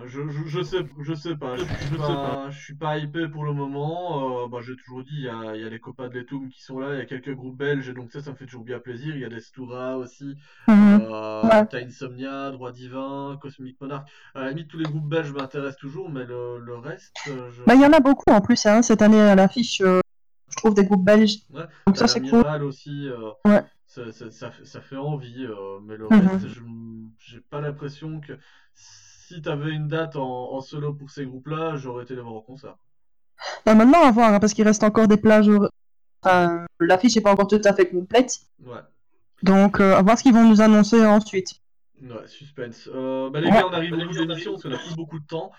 Je, 0.06 0.28
je, 0.28 0.44
je 0.46 0.62
sais, 0.62 0.78
je 1.00 1.14
sais 1.14 1.36
pas. 1.36 1.56
Je, 1.56 1.64
je 1.64 1.96
sais 1.96 1.96
pas. 1.96 2.50
Je 2.50 2.58
suis 2.60 2.74
pas 2.74 2.98
hypé 2.98 3.28
pour 3.28 3.44
le 3.44 3.52
moment. 3.52 4.44
Euh, 4.44 4.48
bah, 4.48 4.58
j'ai 4.62 4.76
toujours 4.76 5.02
dit, 5.04 5.14
il 5.14 5.22
y 5.24 5.28
a, 5.28 5.54
il 5.56 5.62
y 5.62 5.64
a 5.64 5.68
les 5.68 5.80
copains 5.80 6.08
de 6.08 6.14
l'Etoum 6.14 6.48
qui 6.48 6.62
sont 6.62 6.78
là, 6.78 6.94
il 6.94 6.98
y 6.98 7.02
a 7.02 7.06
quelques 7.06 7.34
groupes 7.34 7.56
belges, 7.56 7.88
et 7.88 7.92
donc 7.94 8.10
ça, 8.12 8.20
ça 8.20 8.30
me 8.32 8.36
fait 8.36 8.46
toujours 8.46 8.64
bien 8.64 8.78
plaisir. 8.78 9.14
Il 9.14 9.20
y 9.20 9.24
a 9.24 9.28
des 9.28 9.40
Stoura 9.40 9.96
aussi. 9.98 10.34
Mhm. 10.68 11.00
Euh, 11.02 11.42
Ouais. 11.48 11.66
T'as 11.66 11.80
Insomnia, 11.84 12.50
Droit 12.50 12.72
Divin, 12.72 13.38
Cosmic 13.40 13.80
Monarch. 13.80 14.08
À 14.34 14.40
la 14.42 14.48
limite, 14.50 14.68
tous 14.68 14.78
les 14.78 14.84
groupes 14.84 15.08
belges 15.08 15.32
m'intéressent 15.32 15.76
toujours, 15.80 16.08
mais 16.10 16.24
le, 16.24 16.58
le 16.60 16.76
reste, 16.78 17.14
euh, 17.28 17.50
je... 17.52 17.62
Bah, 17.64 17.74
il 17.74 17.80
y 17.80 17.86
en 17.86 17.92
a 17.92 18.00
beaucoup 18.00 18.30
en 18.30 18.40
plus, 18.40 18.64
hein, 18.66 18.82
cette 18.82 19.02
année 19.02 19.20
à 19.20 19.34
l'affiche, 19.34 19.80
euh, 19.80 20.00
je 20.50 20.56
trouve 20.56 20.74
des 20.74 20.84
groupes 20.84 21.04
belges. 21.04 21.38
Ouais, 21.50 21.66
Donc 21.86 21.96
ça, 21.96 22.06
c'est 22.08 22.20
cool. 22.20 22.44
aussi. 22.62 23.08
euh, 23.08 23.30
Ouais. 23.44 23.62
ça, 23.86 24.12
ça, 24.12 24.30
ça, 24.30 24.50
fait- 24.50 24.64
ça 24.64 24.80
fait 24.80 24.96
envie, 24.96 25.44
euh, 25.44 25.78
mais 25.82 25.96
le 25.96 26.08
Mhm. 26.08 26.26
reste, 26.28 26.48
je 26.48 26.60
m- 26.60 27.10
j'ai 27.18 27.40
pas 27.40 27.60
l'impression 27.60 28.20
que 28.20 28.32
si 29.28 29.42
t'avais 29.42 29.70
une 29.72 29.88
date 29.88 30.16
en, 30.16 30.52
en 30.52 30.60
solo 30.60 30.92
pour 30.94 31.10
ces 31.10 31.26
groupes-là, 31.26 31.76
j'aurais 31.76 32.04
été 32.04 32.14
les 32.14 32.20
voir 32.20 32.34
en 32.34 32.40
concert. 32.40 32.76
Bah, 33.64 33.74
maintenant, 33.74 34.02
à 34.02 34.10
voir, 34.10 34.32
hein, 34.32 34.40
parce 34.40 34.54
qu'il 34.54 34.64
reste 34.64 34.82
encore 34.84 35.08
des 35.08 35.16
plages. 35.16 35.48
au- 35.48 35.68
Enfin, 36.22 36.66
l'affiche 36.80 37.14
n'est 37.16 37.22
pas 37.22 37.32
encore 37.32 37.46
tout 37.46 37.60
à 37.64 37.72
fait 37.72 37.88
complète. 37.88 38.38
Ouais. 38.64 38.80
Donc, 39.42 39.80
euh, 39.80 39.94
à 39.96 40.02
voir 40.02 40.18
ce 40.18 40.22
qu'ils 40.22 40.32
vont 40.32 40.48
nous 40.48 40.60
annoncer 40.60 41.04
ensuite. 41.04 41.54
Ouais, 42.02 42.26
suspense. 42.26 42.88
Euh, 42.94 43.30
bah, 43.30 43.40
les 43.40 43.48
Ouais. 43.48 43.52
gars, 43.54 43.66
on 43.68 43.72
arrive 43.72 43.92
au 43.92 43.96
bout 43.96 44.12
de 44.12 44.18
l'émission 44.20 44.52
parce 44.52 44.62
qu'on 44.62 44.72
a 44.72 44.78
plus 44.78 44.96
beaucoup 44.96 45.18
de 45.18 45.26
temps. 45.26 45.52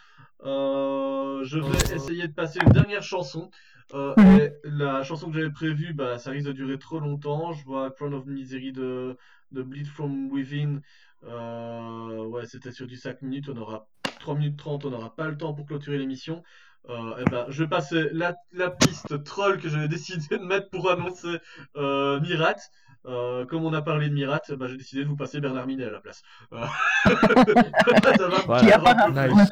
Euh, 0.46 1.44
je 1.44 1.60
vais 1.60 1.96
essayer 1.96 2.28
de 2.28 2.34
passer 2.34 2.60
une 2.66 2.72
dernière 2.72 3.04
chanson. 3.04 3.50
Euh, 3.94 4.14
Mhm. 4.18 4.40
et 4.42 4.52
la 4.66 5.04
chanson 5.04 5.28
que 5.32 5.38
j'avais 5.38 5.50
prévue, 5.52 5.94
bah, 5.94 6.18
ça 6.20 6.32
risque 6.32 6.48
de 6.48 6.52
durer 6.52 6.78
trop 6.78 7.00
longtemps. 7.00 7.54
Je 7.54 7.64
vois 7.64 7.90
Crown 7.92 8.14
of 8.14 8.26
Misery 8.26 8.72
de, 8.74 9.18
de 9.52 9.62
Bleed 9.64 9.88
From 9.88 10.30
Within. 10.32 10.82
Euh, 11.24 12.26
ouais, 12.26 12.46
c'était 12.46 12.72
sur 12.72 12.88
du 12.88 12.96
5 12.96 13.22
minutes. 13.22 13.50
On 13.50 13.58
aura 13.58 13.88
3 14.20 14.36
minutes 14.36 14.58
30. 14.58 14.86
On 14.86 14.90
n'aura 14.92 15.16
pas 15.16 15.28
le 15.28 15.38
temps 15.38 15.54
pour 15.54 15.66
clôturer 15.66 15.98
l'émission. 15.98 16.44
Euh, 16.90 17.16
eh 17.20 17.26
ben, 17.30 17.46
je 17.50 17.64
vais 17.64 17.70
passer 17.70 18.10
la, 18.14 18.36
la 18.54 18.70
piste 18.70 19.24
troll 19.24 19.60
que 19.60 19.68
j'avais 19.70 19.88
décidé 19.90 20.38
de 20.38 20.44
mettre 20.44 20.70
pour 20.70 20.90
annoncer 20.90 21.40
euh, 21.76 22.20
Mirat. 22.22 22.56
Euh, 23.06 23.46
comme 23.46 23.64
on 23.64 23.74
a 23.74 23.82
parlé 23.82 24.10
de 24.10 24.14
Mirat, 24.14 24.42
eh 24.50 24.56
ben, 24.56 24.68
j'ai 24.68 24.78
décidé 24.78 25.04
de 25.04 25.10
vous 25.10 25.16
passer 25.16 25.40
Bernard 25.40 25.68
Minet 25.68 25.86
à 25.86 25.92
la 25.92 26.02
place. 26.02 26.24
Ça 26.52 28.28
va. 28.28 28.42
Voilà. 28.46 29.48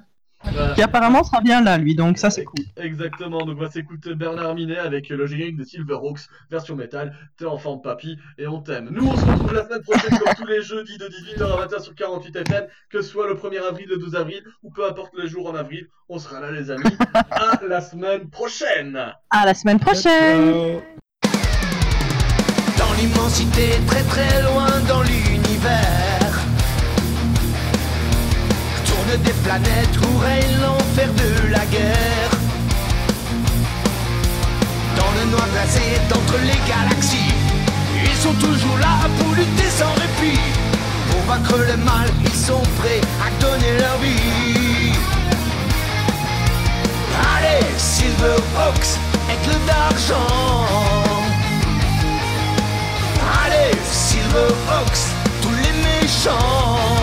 Qui 0.75 0.81
apparemment 0.81 1.23
sera 1.23 1.41
bien 1.41 1.61
là, 1.61 1.77
lui, 1.77 1.95
donc 1.95 2.17
ça 2.17 2.29
c'est 2.29 2.43
cool. 2.43 2.63
Exactement, 2.77 3.45
donc 3.45 3.57
on 3.57 3.61
va 3.61 3.69
s'écouter 3.69 4.15
Bernard 4.15 4.55
Minet 4.55 4.77
avec 4.77 5.09
le 5.09 5.25
générique 5.25 5.57
de 5.57 5.63
Silverhawks, 5.63 6.21
version 6.49 6.75
métal, 6.75 7.15
t'es 7.37 7.45
enfant 7.45 7.77
de 7.77 7.81
papy 7.81 8.17
et 8.37 8.47
on 8.47 8.61
t'aime. 8.61 8.89
Nous 8.91 9.05
on 9.05 9.15
se 9.15 9.25
retrouve 9.25 9.53
la 9.53 9.65
semaine 9.65 9.81
prochaine 9.81 10.17
comme 10.17 10.33
tous 10.35 10.45
les 10.45 10.61
jeudis 10.61 10.97
de 10.97 11.05
18h 11.05 11.43
à 11.43 11.65
20h 11.65 11.81
sur 11.81 11.95
48 11.95 12.35
FM, 12.35 12.65
que 12.89 13.01
ce 13.01 13.09
soit 13.09 13.27
le 13.27 13.35
1er 13.35 13.67
avril, 13.67 13.87
le 13.89 13.97
12 13.97 14.15
avril, 14.15 14.43
ou 14.63 14.71
peu 14.71 14.87
importe 14.87 15.13
le 15.15 15.27
jour 15.27 15.49
en 15.49 15.55
avril, 15.55 15.87
on 16.09 16.19
sera 16.19 16.39
là 16.39 16.51
les 16.51 16.71
amis. 16.71 16.83
à 17.31 17.59
la 17.67 17.81
semaine 17.81 18.29
prochaine 18.29 19.13
À 19.29 19.45
la 19.45 19.53
semaine 19.53 19.79
prochaine! 19.79 20.81
Dans 22.77 22.93
l'immensité, 22.99 23.71
très 23.87 24.03
très 24.03 24.41
loin 24.43 24.69
dans 24.87 25.01
l'univers 25.01 26.14
des 29.17 29.33
planètes 29.43 29.97
où 30.01 30.17
règne 30.19 30.59
l'enfer 30.61 31.07
de 31.13 31.51
la 31.51 31.65
guerre. 31.65 32.31
Dans 34.97 35.11
le 35.17 35.31
noir 35.31 35.47
glacé 35.53 35.81
d'entre 36.09 36.37
les 36.43 36.59
galaxies 36.67 37.33
Ils 38.03 38.17
sont 38.17 38.33
toujours 38.33 38.77
là 38.79 39.07
pour 39.17 39.33
lutter 39.35 39.69
sans 39.69 39.93
répit. 39.93 40.39
Pour 41.09 41.21
vaincre 41.21 41.57
le 41.57 41.77
mal, 41.83 42.07
ils 42.23 42.35
sont 42.35 42.63
prêts 42.79 43.01
à 43.25 43.29
donner 43.41 43.77
leur 43.79 43.97
vie. 43.99 44.91
Allez, 47.35 47.65
Silverhawks, 47.77 48.99
aigle 49.31 49.57
d'argent. 49.67 50.65
Allez, 53.45 53.77
Silverhawks, 53.91 55.05
tous 55.41 55.55
les 55.63 55.73
méchants 55.87 56.94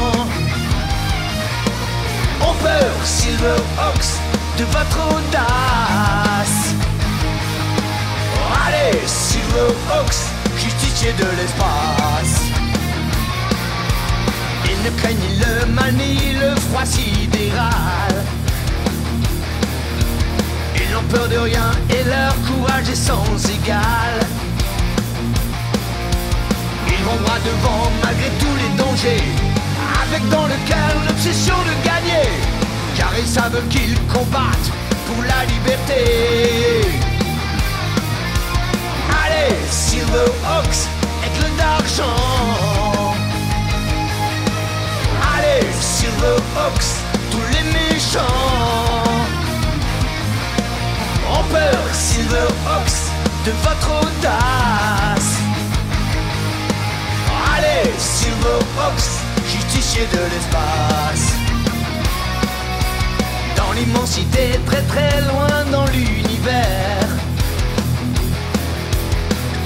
ont 2.49 2.55
peur, 2.63 2.93
Silverhawks, 3.05 4.13
de 4.59 4.65
votre 4.65 4.99
audace. 5.17 6.75
Allez, 8.67 8.99
Silverhawks, 9.07 10.23
justicier 10.57 11.13
de 11.13 11.25
l'espace. 11.37 12.43
Ils 14.65 14.83
ne 14.85 14.91
craignent 14.99 15.19
ni 15.19 15.39
le 15.39 15.67
mal 15.67 15.93
ni 15.95 16.33
le 16.33 16.55
froid 16.57 16.85
sidéral. 16.85 18.15
Ils 20.77 20.93
n'ont 20.93 21.09
peur 21.11 21.29
de 21.29 21.39
rien 21.39 21.71
et 21.91 22.05
leur 22.09 22.35
courage 22.47 22.89
est 22.91 22.95
sans 22.95 23.25
égal. 23.51 24.15
Ils 26.89 27.05
vont 27.05 27.17
droit 27.23 27.39
devant 27.45 27.91
malgré 28.03 28.29
tous 28.41 28.57
les 28.57 28.83
dangers 28.83 29.62
Avec 30.13 30.29
dans 30.29 30.47
le 30.47 30.55
cœur 30.69 30.95
l'obsession 31.09 31.55
de 31.55 31.87
gagner. 31.87 32.29
Car 32.99 33.11
ils 33.19 33.27
savent 33.27 33.67
qu'ils 33.71 33.97
combattent 34.09 34.71
pour 35.07 35.25
la 35.25 35.47
liberté. 35.47 36.05
Allez, 39.25 39.57
Silverhawks, 39.71 40.83
aigle 41.25 41.57
d'argent. 41.57 43.15
Allez, 45.35 45.67
Silverhawks, 45.81 46.93
tous 47.31 47.47
les 47.55 47.65
méchants. 47.73 48.21
Ont 51.33 51.45
peur, 51.51 51.83
Silverhawks, 51.95 53.01
de 53.47 53.53
votre 53.65 53.91
audace. 54.03 55.39
Allez, 57.57 57.91
Silverhawks, 57.99 59.22
de 60.01 60.25
l'espace. 60.33 61.35
Dans 63.57 63.73
l'immensité, 63.73 64.59
très 64.65 64.81
très 64.83 65.21
loin 65.21 65.65
dans 65.71 65.85
l'univers, 65.87 67.09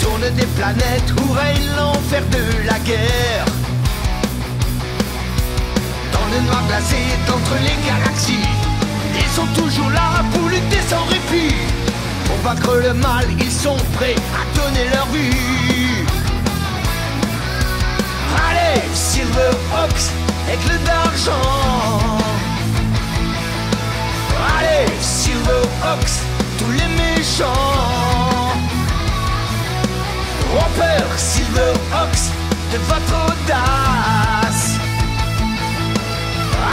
tournent 0.01 0.35
des 0.35 0.47
planètes 0.59 1.13
où 1.21 1.33
règne 1.33 1.69
l'enfer 1.77 2.23
de 2.33 2.67
la 2.67 2.79
guerre. 2.81 3.47
Dans 6.13 6.27
le 6.35 6.41
noir 6.47 6.63
glacé 6.67 6.97
d'entre 7.29 7.55
les 7.63 7.87
galaxies, 7.87 8.49
ils 9.21 9.31
sont 9.33 9.47
toujours 9.55 9.91
là 9.91 10.25
pour 10.33 10.49
lutter 10.49 10.83
sans 10.89 11.05
répit. 11.05 11.55
Pour 12.27 12.37
vaincre 12.39 12.75
le 12.83 12.95
mal, 12.95 13.27
ils 13.39 13.53
sont 13.53 13.77
prêts 13.95 14.17
à 14.35 14.59
donner 14.59 14.89
leur 14.93 15.07
vie. 15.07 15.56
Allez, 18.57 18.83
Silverhawks, 18.95 20.11
aigle 20.51 20.79
d'argent. 20.85 22.19
Allez, 24.59 24.91
Silverhawks, 25.01 26.17
tous 26.59 26.71
les 26.73 26.89
méchants. 26.97 27.45
Ont 30.55 30.71
peur, 30.79 31.07
Silverhawks, 31.17 32.27
de 32.73 32.79
votre 32.79 33.15
audace. 33.27 34.79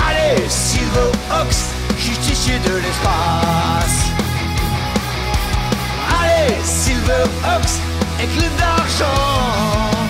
Allez, 0.08 0.48
Silverhawks, 0.48 1.64
justicier 1.98 2.60
de 2.60 2.76
l'espace. 2.76 4.00
Allez, 6.22 6.56
Silverhawks, 6.64 7.80
aigle 8.22 8.50
d'argent. 8.58 10.03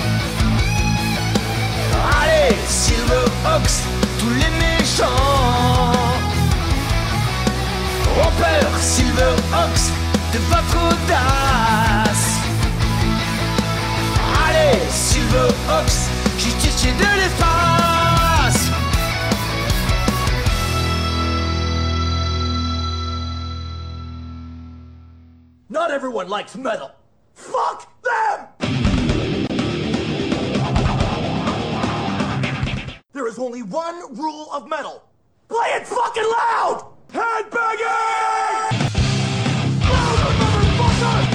Silverhawks, 2.73 3.83
tous 4.17 4.29
les 4.31 4.49
méchants 4.57 5.05
ont 8.19 8.31
peur, 8.41 8.77
Silverhawks, 8.79 9.91
de 10.33 10.39
votre 10.49 10.77
audace. 10.87 12.39
Allez, 14.43 14.79
Silverhawks, 14.89 16.09
justicier 16.39 16.91
de 16.93 17.03
l'espace. 17.03 18.71
Not 25.69 25.91
everyone 25.91 26.27
likes 26.27 26.55
metal. 26.55 26.89
Fuck 27.35 27.87
them! 28.03 28.52
there 33.23 33.31
is 33.31 33.39
only 33.39 33.63
one 33.63 34.17
rule 34.17 34.49
of 34.51 34.67
metal. 34.67 35.01
Play 35.47 35.69
it 35.75 35.87
fucking 35.87 36.23
loud! 36.23 36.93
Headbanging! 37.13 38.73
Motherfucker! 39.79 41.29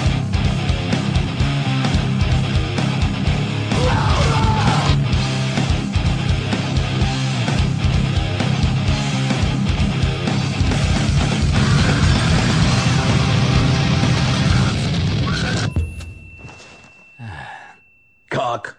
Cock. 18.28 18.77